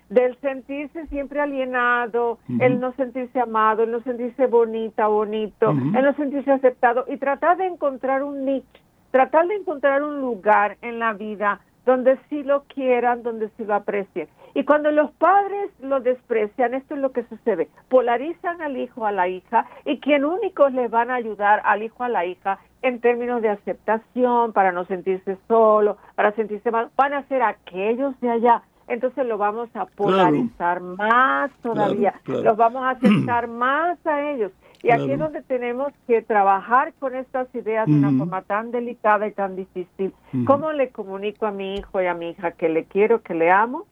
del 0.09 0.37
sentirse 0.41 1.07
siempre 1.07 1.41
alienado, 1.41 2.39
el 2.59 2.81
no 2.81 2.93
sentirse 2.95 3.39
amado, 3.39 3.85
el 3.85 3.93
no 3.93 4.01
sentirse 4.01 4.49
bonita, 4.49 5.07
bonito, 5.07 5.71
el 5.71 6.03
no 6.03 6.13
sentirse 6.17 6.51
aceptado 6.51 7.05
y 7.07 7.17
tratar 7.17 7.59
de 7.59 7.67
encontrar 7.67 8.25
un 8.25 8.45
nicho, 8.45 8.67
tratar 9.13 9.47
de 9.47 9.55
encontrar 9.55 10.03
un 10.03 10.21
lugar 10.21 10.79
en 10.83 10.99
la 10.99 11.13
vida 11.13 11.61
donde 11.87 12.19
sí 12.29 12.43
lo 12.43 12.65
quieran, 12.65 13.23
donde 13.23 13.49
sí 13.57 13.65
lo 13.65 13.75
aprecien. 13.75 14.29
Y 14.55 14.65
cuando 14.65 14.91
los 14.91 15.11
padres 15.13 15.71
lo 15.81 16.01
desprecian, 16.01 16.75
esto 16.75 16.95
es 16.95 17.01
lo 17.01 17.13
que 17.13 17.25
sucede. 17.25 17.69
Polarizan 17.89 18.61
al 18.61 18.77
hijo, 18.77 19.07
a 19.07 19.13
la 19.13 19.29
hija, 19.29 19.67
y 19.85 20.01
quien 20.01 20.25
únicos 20.25 20.73
le 20.73 20.89
van 20.89 21.11
a 21.11 21.15
ayudar 21.15 21.63
al 21.65 21.83
hijo, 21.83 22.03
a 22.03 22.09
la 22.09 22.27
hija, 22.27 22.59
en 22.83 23.01
términos 23.01 23.43
de 23.43 23.51
aceptación, 23.51 24.53
para 24.53 24.73
no 24.73 24.85
sentirse 24.87 25.39
solo, 25.47 25.99
para 26.15 26.33
sentirse 26.33 26.71
mal, 26.71 26.91
van 26.97 27.15
a 27.15 27.23
ser 27.29 27.43
aquellos 27.43 28.19
de 28.21 28.31
allá. 28.31 28.63
Entonces 28.89 29.25
lo 29.25 29.39
vamos 29.39 29.69
a 29.75 29.87
polarizar 29.87 30.81
más 30.81 31.53
todavía, 31.63 32.15
los 32.27 32.57
vamos 32.57 32.83
a 32.83 32.91
aceptar 32.91 33.47
más 33.49 34.05
a 34.05 34.31
ellos. 34.33 34.51
Y 34.83 34.91
aquí 34.91 35.13
es 35.13 35.19
donde 35.19 35.43
tenemos 35.43 35.93
que 36.07 36.23
trabajar 36.23 36.93
con 36.99 37.15
estas 37.15 37.55
ideas 37.55 37.87
de 37.87 37.93
una 37.93 38.13
forma 38.13 38.43
tan 38.43 38.71
delicada 38.71 39.27
y 39.27 39.33
tan 39.33 39.57
difícil. 39.57 40.15
¿Cómo 40.47 40.73
le 40.73 40.89
comunico 40.89 41.47
a 41.47 41.51
mi 41.51 41.77
hijo 41.77 42.01
y 42.01 42.07
a 42.07 42.15
mi 42.15 42.31
hija 42.31 42.53
que 42.53 42.69
le 42.69 42.85
quiero, 42.85 43.23
que 43.23 43.35
le 43.35 43.51
amo, 43.51 43.87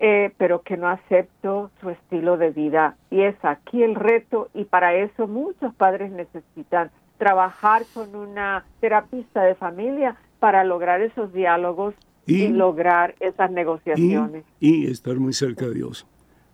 eh, 0.00 0.32
pero 0.36 0.62
que 0.62 0.76
no 0.76 0.88
acepto 0.88 1.70
su 1.80 1.90
estilo 1.90 2.36
de 2.36 2.50
vida? 2.50 2.96
Y 3.10 3.20
es 3.20 3.36
aquí 3.42 3.82
el 3.82 3.94
reto 3.94 4.48
y 4.54 4.64
para 4.64 4.94
eso 4.94 5.28
muchos 5.28 5.72
padres 5.74 6.10
necesitan 6.10 6.90
trabajar 7.18 7.82
con 7.94 8.14
una 8.16 8.64
terapista 8.80 9.42
de 9.42 9.54
familia 9.54 10.16
para 10.40 10.64
lograr 10.64 11.00
esos 11.00 11.32
diálogos 11.32 11.94
y, 12.26 12.48
lograr 12.48 13.14
esas 13.20 13.50
negociaciones. 13.50 14.44
Y, 14.60 14.90
estar 14.90 15.16
muy 15.16 15.32
cerca 15.32 15.66
de 15.66 15.74
Dios, 15.74 16.06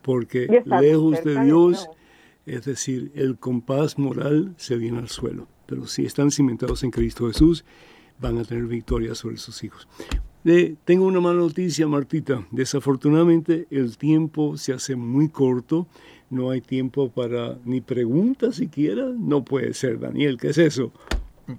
porque 0.03 0.63
lejos 0.65 1.23
de 1.25 1.45
Dios, 1.45 1.89
es 2.47 2.65
decir, 2.65 3.11
el 3.15 3.39
compás 3.39 3.99
moral 3.99 4.55
se 4.57 4.77
viene 4.77 4.99
al 4.99 5.09
suelo, 5.09 5.49
pero 5.67 5.87
si 5.87 6.05
están 6.05 6.31
cimentados 6.31 6.83
en 6.85 6.91
Cristo 6.91 7.29
Jesús, 7.29 7.65
van 8.21 8.39
a 8.39 8.45
tener 8.45 8.67
victoria 8.67 9.15
sobre 9.15 9.37
sus 9.39 9.65
hijos. 9.65 9.89
tengo 10.85 11.07
una 11.07 11.21
mala 11.21 11.41
noticia, 11.41 11.87
Martita. 11.89 12.47
Desafortunadamente 12.51 13.67
el 13.71 13.97
tiempo 13.97 14.57
se 14.57 14.73
hace 14.73 14.95
muy 14.95 15.29
corto 15.29 15.89
no 16.35 16.51
hay 16.51 16.61
tiempo 16.61 17.11
para 17.11 17.59
ni 17.65 17.81
preguntas 17.81 18.57
siquiera. 18.57 19.07
No 19.17 19.45
puede 19.45 19.73
ser, 19.75 20.01
Daniel, 20.01 20.37
¿qué 20.37 20.49
es 20.49 20.59
eso? 20.59 20.93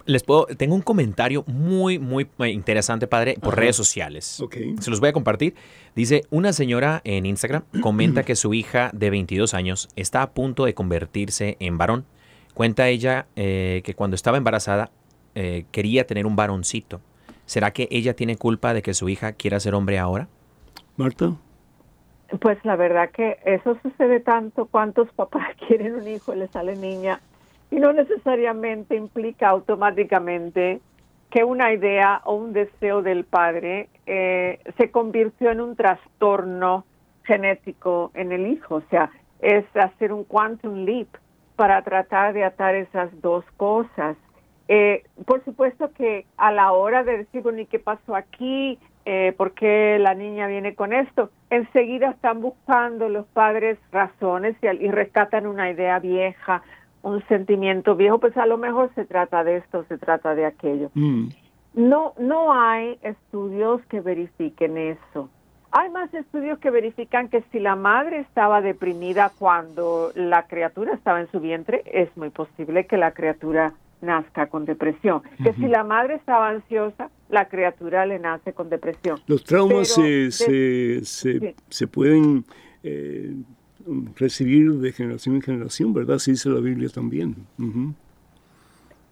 Les 0.06 0.24
puedo, 0.24 0.46
tengo 0.46 0.74
un 0.74 0.82
comentario 0.82 1.44
muy, 1.48 2.00
muy 2.00 2.28
interesante, 2.52 3.08
padre, 3.08 3.36
por 3.40 3.56
redes 3.56 3.76
sociales. 3.76 4.44
Se 4.80 4.90
los 4.90 5.00
voy 5.00 5.10
a 5.10 5.14
compartir. 5.14 5.56
Dice, 5.96 6.24
una 6.32 6.54
señora 6.54 7.02
en 7.04 7.26
Instagram 7.26 7.64
comenta 7.82 8.24
que 8.24 8.36
su 8.36 8.54
hija 8.54 8.90
de 8.94 9.10
22 9.10 9.54
años 9.54 9.90
está 9.96 10.22
a 10.22 10.32
punto 10.32 10.66
de 10.66 10.74
convertirse 10.74 11.58
en 11.60 11.78
varón. 11.78 12.06
Cuenta 12.54 12.88
ella 12.88 13.28
eh, 13.36 13.82
que 13.84 13.94
cuando 13.94 14.16
estaba 14.16 14.38
embarazada 14.38 14.92
eh, 15.36 15.66
quería 15.72 16.08
tener 16.08 16.26
un 16.26 16.36
varoncito. 16.36 17.02
¿Será 17.46 17.72
que 17.72 17.88
ella 17.92 18.16
tiene 18.16 18.38
culpa 18.38 18.74
de 18.74 18.82
que 18.82 18.94
su 18.94 19.10
hija 19.10 19.34
quiera 19.34 19.60
ser 19.60 19.76
hombre 19.76 20.00
ahora? 20.00 20.28
Marta. 20.98 21.34
Pues 22.40 22.58
la 22.64 22.76
verdad 22.76 23.12
que 23.12 23.38
eso 23.46 23.78
sucede 23.84 24.20
tanto. 24.20 24.66
¿Cuántos 24.66 25.12
papás 25.14 25.50
quieren 25.68 25.96
un 25.96 26.08
hijo 26.08 26.34
y 26.34 26.38
le 26.38 26.48
sale 26.48 26.76
niña? 26.76 27.20
Y 27.72 27.78
no 27.78 27.94
necesariamente 27.94 28.96
implica 28.96 29.50
automáticamente 29.50 30.80
que 31.30 31.44
una 31.44 31.74
idea 31.74 32.22
o 32.26 32.36
un 32.36 32.54
deseo 32.54 33.02
del 33.02 33.26
padre 33.26 33.90
eh, 34.06 34.60
se 34.78 34.92
convirtió 34.92 35.52
en 35.52 35.62
un 35.62 35.76
trastorno 35.76 36.86
genético 37.24 38.12
en 38.14 38.32
el 38.32 38.48
hijo. 38.48 38.76
O 38.76 38.84
sea, 38.90 39.12
es 39.40 39.66
hacer 39.76 40.14
un 40.14 40.24
quantum 40.24 40.86
leap 40.86 41.08
para 41.56 41.82
tratar 41.82 42.34
de 42.34 42.44
atar 42.44 42.76
esas 42.76 43.10
dos 43.22 43.44
cosas. 43.58 44.16
Eh, 44.68 45.04
por 45.26 45.44
supuesto 45.44 45.92
que 45.94 46.26
a 46.38 46.52
la 46.52 46.72
hora 46.72 47.04
de 47.04 47.18
decir, 47.20 47.42
bueno, 47.42 47.60
¿y 47.60 47.66
qué 47.66 47.80
pasó 47.80 48.16
aquí? 48.16 48.80
eh, 49.06 49.34
por 49.38 49.54
qué 49.54 49.98
la 50.00 50.16
niña 50.16 50.48
viene 50.48 50.76
con 50.76 50.92
esto. 50.92 51.30
Enseguida 51.50 52.10
están 52.10 52.42
buscando 52.42 53.08
los 53.08 53.26
padres 53.28 53.78
razones 53.92 54.56
y, 54.62 54.90
rescatan 54.90 55.46
una 55.46 55.70
idea 55.70 56.00
vieja, 56.00 56.64
un 57.06 57.26
sentimiento 57.28 57.96
viejo, 57.96 58.20
pues 58.20 58.36
a 58.36 58.46
lo 58.46 58.58
mejor 58.58 58.90
se 58.96 59.06
trata 59.06 59.44
de 59.44 59.58
esto, 59.58 59.86
se 59.88 59.98
trata 59.98 60.34
de 60.34 60.46
aquello. 60.46 60.90
Mm. 60.96 61.28
No, 61.76 62.14
no 62.18 62.52
hay 62.52 62.98
estudios 63.04 63.82
que 63.90 64.02
verifiquen 64.02 64.78
eso. 64.78 65.30
Hay 65.72 65.90
más 65.90 66.12
estudios 66.14 66.58
que 66.60 66.72
verifican 66.72 67.28
que 67.30 67.44
si 67.52 67.60
la 67.60 67.76
madre 67.76 68.20
estaba 68.20 68.62
deprimida 68.62 69.32
cuando 69.38 70.12
la 70.16 70.48
criatura 70.48 70.94
estaba 70.94 71.20
en 71.20 71.30
su 71.32 71.40
vientre, 71.40 71.84
es 71.86 72.16
muy 72.18 72.30
posible 72.30 72.88
que 72.88 72.98
la 72.98 73.12
criatura 73.12 73.74
nazca 74.02 74.48
con 74.48 74.66
depresión. 74.66 75.22
Que 75.44 75.54
si 75.54 75.68
la 75.68 75.84
madre 75.84 76.16
estaba 76.16 76.50
ansiosa, 76.50 77.10
la 77.30 77.50
criatura 77.50 78.06
le 78.06 78.20
nace 78.20 78.54
con 78.54 78.70
depresión. 78.70 79.20
Los 79.28 79.44
traumas 79.44 79.90
se, 79.90 80.32
se, 80.32 81.02
se, 81.04 81.88
pueden 81.88 82.46
eh, 82.84 83.34
recibir 84.16 84.72
de 84.74 84.92
generación 84.92 85.36
en 85.36 85.42
generación, 85.42 85.94
¿verdad? 85.94 86.20
Sí 86.20 86.32
dice 86.32 86.50
la 86.50 86.60
Biblia 86.60 86.90
también 86.90 87.36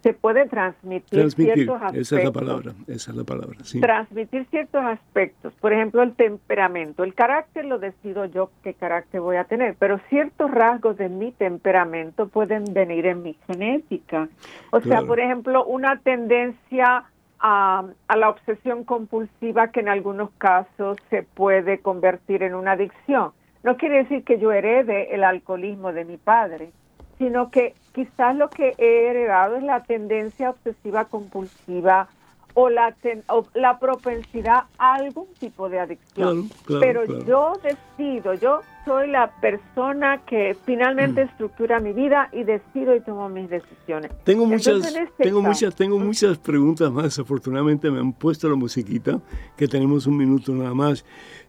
se 0.03 0.13
puede 0.13 0.45
transmitir, 0.49 1.31
ciertos 1.31 1.81
aspectos. 1.81 1.95
Esa 1.95 2.17
es 2.17 2.25
la 2.25 2.31
palabra, 2.33 2.73
esa 2.87 3.11
es 3.11 3.17
la 3.17 3.23
palabra. 3.23 3.57
Transmitir 3.79 4.45
ciertos 4.49 4.83
aspectos. 4.83 5.53
Por 5.61 5.71
ejemplo, 5.71 6.03
el 6.03 6.13
temperamento. 6.13 7.05
El 7.05 7.13
carácter 7.13 7.63
lo 7.63 7.79
decido 7.79 8.25
yo 8.25 8.51
qué 8.63 8.73
carácter 8.73 9.21
voy 9.21 9.37
a 9.37 9.45
tener, 9.45 9.77
pero 9.79 10.01
ciertos 10.09 10.51
rasgos 10.51 10.97
de 10.97 11.07
mi 11.07 11.31
temperamento 11.31 12.27
pueden 12.27 12.65
venir 12.73 13.05
en 13.05 13.23
mi 13.23 13.37
genética. 13.47 14.27
O 14.71 14.81
sea, 14.81 15.03
por 15.03 15.21
ejemplo, 15.21 15.65
una 15.65 15.97
tendencia 15.99 17.05
a, 17.39 17.85
a 18.07 18.17
la 18.17 18.29
obsesión 18.29 18.83
compulsiva 18.83 19.69
que 19.69 19.79
en 19.79 19.87
algunos 19.87 20.31
casos 20.37 20.97
se 21.09 21.23
puede 21.23 21.79
convertir 21.79 22.43
en 22.43 22.55
una 22.55 22.73
adicción. 22.73 23.31
No 23.63 23.77
quiere 23.77 24.03
decir 24.03 24.23
que 24.23 24.39
yo 24.39 24.51
herede 24.51 25.15
el 25.15 25.23
alcoholismo 25.23 25.93
de 25.93 26.05
mi 26.05 26.17
padre 26.17 26.73
sino 27.17 27.51
que 27.51 27.75
quizás 27.93 28.35
lo 28.35 28.51
que 28.51 28.75
he 28.77 29.07
heredado 29.09 29.55
es 29.55 29.63
la 29.63 29.83
tendencia 29.85 30.49
obsesiva 30.49 31.05
compulsiva 31.05 32.09
o 32.53 32.69
la, 32.69 32.95
la 33.53 33.79
propensidad 33.79 34.63
a 34.77 34.95
algún 34.95 35.27
tipo 35.39 35.69
de 35.69 35.79
adicción. 35.79 36.51
Pero 36.67 37.05
yo 37.25 37.59
decido, 37.63 38.33
yo 38.35 38.65
soy 38.85 39.09
la 39.09 39.31
persona 39.39 40.21
que 40.25 40.55
finalmente 40.65 41.23
mm. 41.23 41.27
estructura 41.29 41.79
mi 41.79 41.93
vida 41.93 42.29
y 42.31 42.43
decido 42.43 42.95
y 42.95 43.01
tomo 43.01 43.29
mis 43.29 43.49
decisiones. 43.49 44.11
Tengo 44.23 44.45
muchas, 44.45 44.85
este 44.85 45.23
tengo 45.23 45.41
muchas, 45.41 45.75
tengo 45.75 45.99
muchas 45.99 46.37
preguntas 46.37 46.91
más. 46.91 47.17
Afortunadamente 47.19 47.89
me 47.89 47.99
han 47.99 48.13
puesto 48.13 48.49
la 48.49 48.55
musiquita, 48.55 49.19
que 49.55 49.67
tenemos 49.67 50.07
un 50.07 50.17
minuto 50.17 50.53
nada 50.53 50.73
más. 50.73 51.05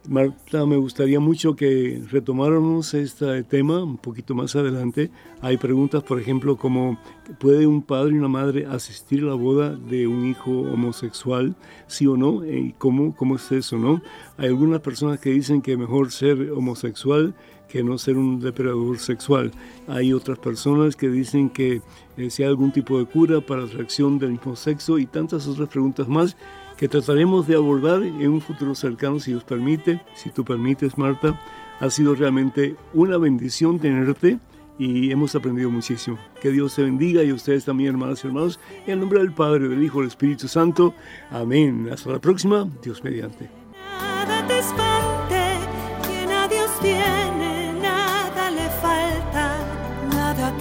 Marta, 0.07 0.65
me 0.65 0.77
gustaría 0.77 1.19
mucho 1.19 1.55
que 1.55 2.01
retomáramos 2.11 2.93
este 2.93 3.43
tema 3.43 3.83
un 3.83 3.97
poquito 3.97 4.35
más 4.35 4.55
adelante. 4.55 5.09
Hay 5.41 5.57
preguntas, 5.57 6.03
por 6.03 6.19
ejemplo, 6.19 6.57
como 6.57 6.99
¿puede 7.39 7.65
un 7.65 7.81
padre 7.81 8.13
y 8.13 8.19
una 8.19 8.27
madre 8.27 8.65
asistir 8.67 9.23
a 9.23 9.27
la 9.27 9.33
boda 9.33 9.75
de 9.75 10.05
un 10.07 10.25
hijo 10.25 10.51
homosexual? 10.51 11.55
¿Sí 11.87 12.05
o 12.05 12.17
no? 12.17 12.45
¿Y 12.45 12.73
cómo, 12.77 13.15
cómo 13.15 13.35
es 13.35 13.51
eso, 13.51 13.77
no? 13.77 14.01
Hay 14.37 14.47
algunas 14.47 14.81
personas 14.81 15.19
que 15.19 15.31
dicen 15.31 15.61
que 15.61 15.77
mejor 15.77 16.11
ser 16.11 16.51
homosexual 16.51 17.35
que 17.67 17.83
no 17.83 17.97
ser 17.97 18.17
un 18.17 18.39
depredador 18.39 18.99
sexual. 18.99 19.51
Hay 19.87 20.13
otras 20.13 20.39
personas 20.39 20.95
que 20.95 21.09
dicen 21.09 21.49
que 21.49 21.81
eh, 22.17 22.29
si 22.29 22.43
hay 22.43 22.49
algún 22.49 22.71
tipo 22.71 22.97
de 22.97 23.05
cura 23.05 23.41
para 23.41 23.63
atracción 23.63 24.19
del 24.19 24.31
mismo 24.31 24.55
sexo 24.55 24.97
y 24.97 25.05
tantas 25.05 25.47
otras 25.47 25.69
preguntas 25.69 26.07
más 26.07 26.37
que 26.77 26.87
trataremos 26.87 27.47
de 27.47 27.55
abordar 27.55 28.03
en 28.03 28.29
un 28.29 28.41
futuro 28.41 28.75
cercano, 28.75 29.19
si 29.19 29.31
Dios 29.31 29.43
permite, 29.43 30.01
si 30.13 30.29
tú 30.29 30.43
permites, 30.43 30.97
Marta. 30.97 31.39
Ha 31.79 31.89
sido 31.89 32.15
realmente 32.15 32.75
una 32.93 33.17
bendición 33.17 33.79
tenerte 33.79 34.39
y 34.79 35.11
hemos 35.11 35.35
aprendido 35.35 35.69
muchísimo. 35.69 36.17
Que 36.41 36.51
Dios 36.51 36.75
te 36.75 36.83
bendiga 36.83 37.23
y 37.23 37.31
ustedes 37.31 37.65
también, 37.65 37.91
hermanas 37.91 38.23
y 38.23 38.27
hermanos, 38.27 38.59
en 38.85 38.93
el 38.93 38.99
nombre 39.01 39.19
del 39.19 39.33
Padre, 39.33 39.67
del 39.67 39.83
Hijo 39.83 39.99
del 39.99 40.07
Espíritu 40.07 40.47
Santo. 40.47 40.93
Amén. 41.31 41.89
Hasta 41.91 42.11
la 42.11 42.19
próxima, 42.19 42.69
Dios 42.81 43.03
mediante. 43.03 43.64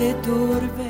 de 0.04 0.12
turbe. 0.20 0.83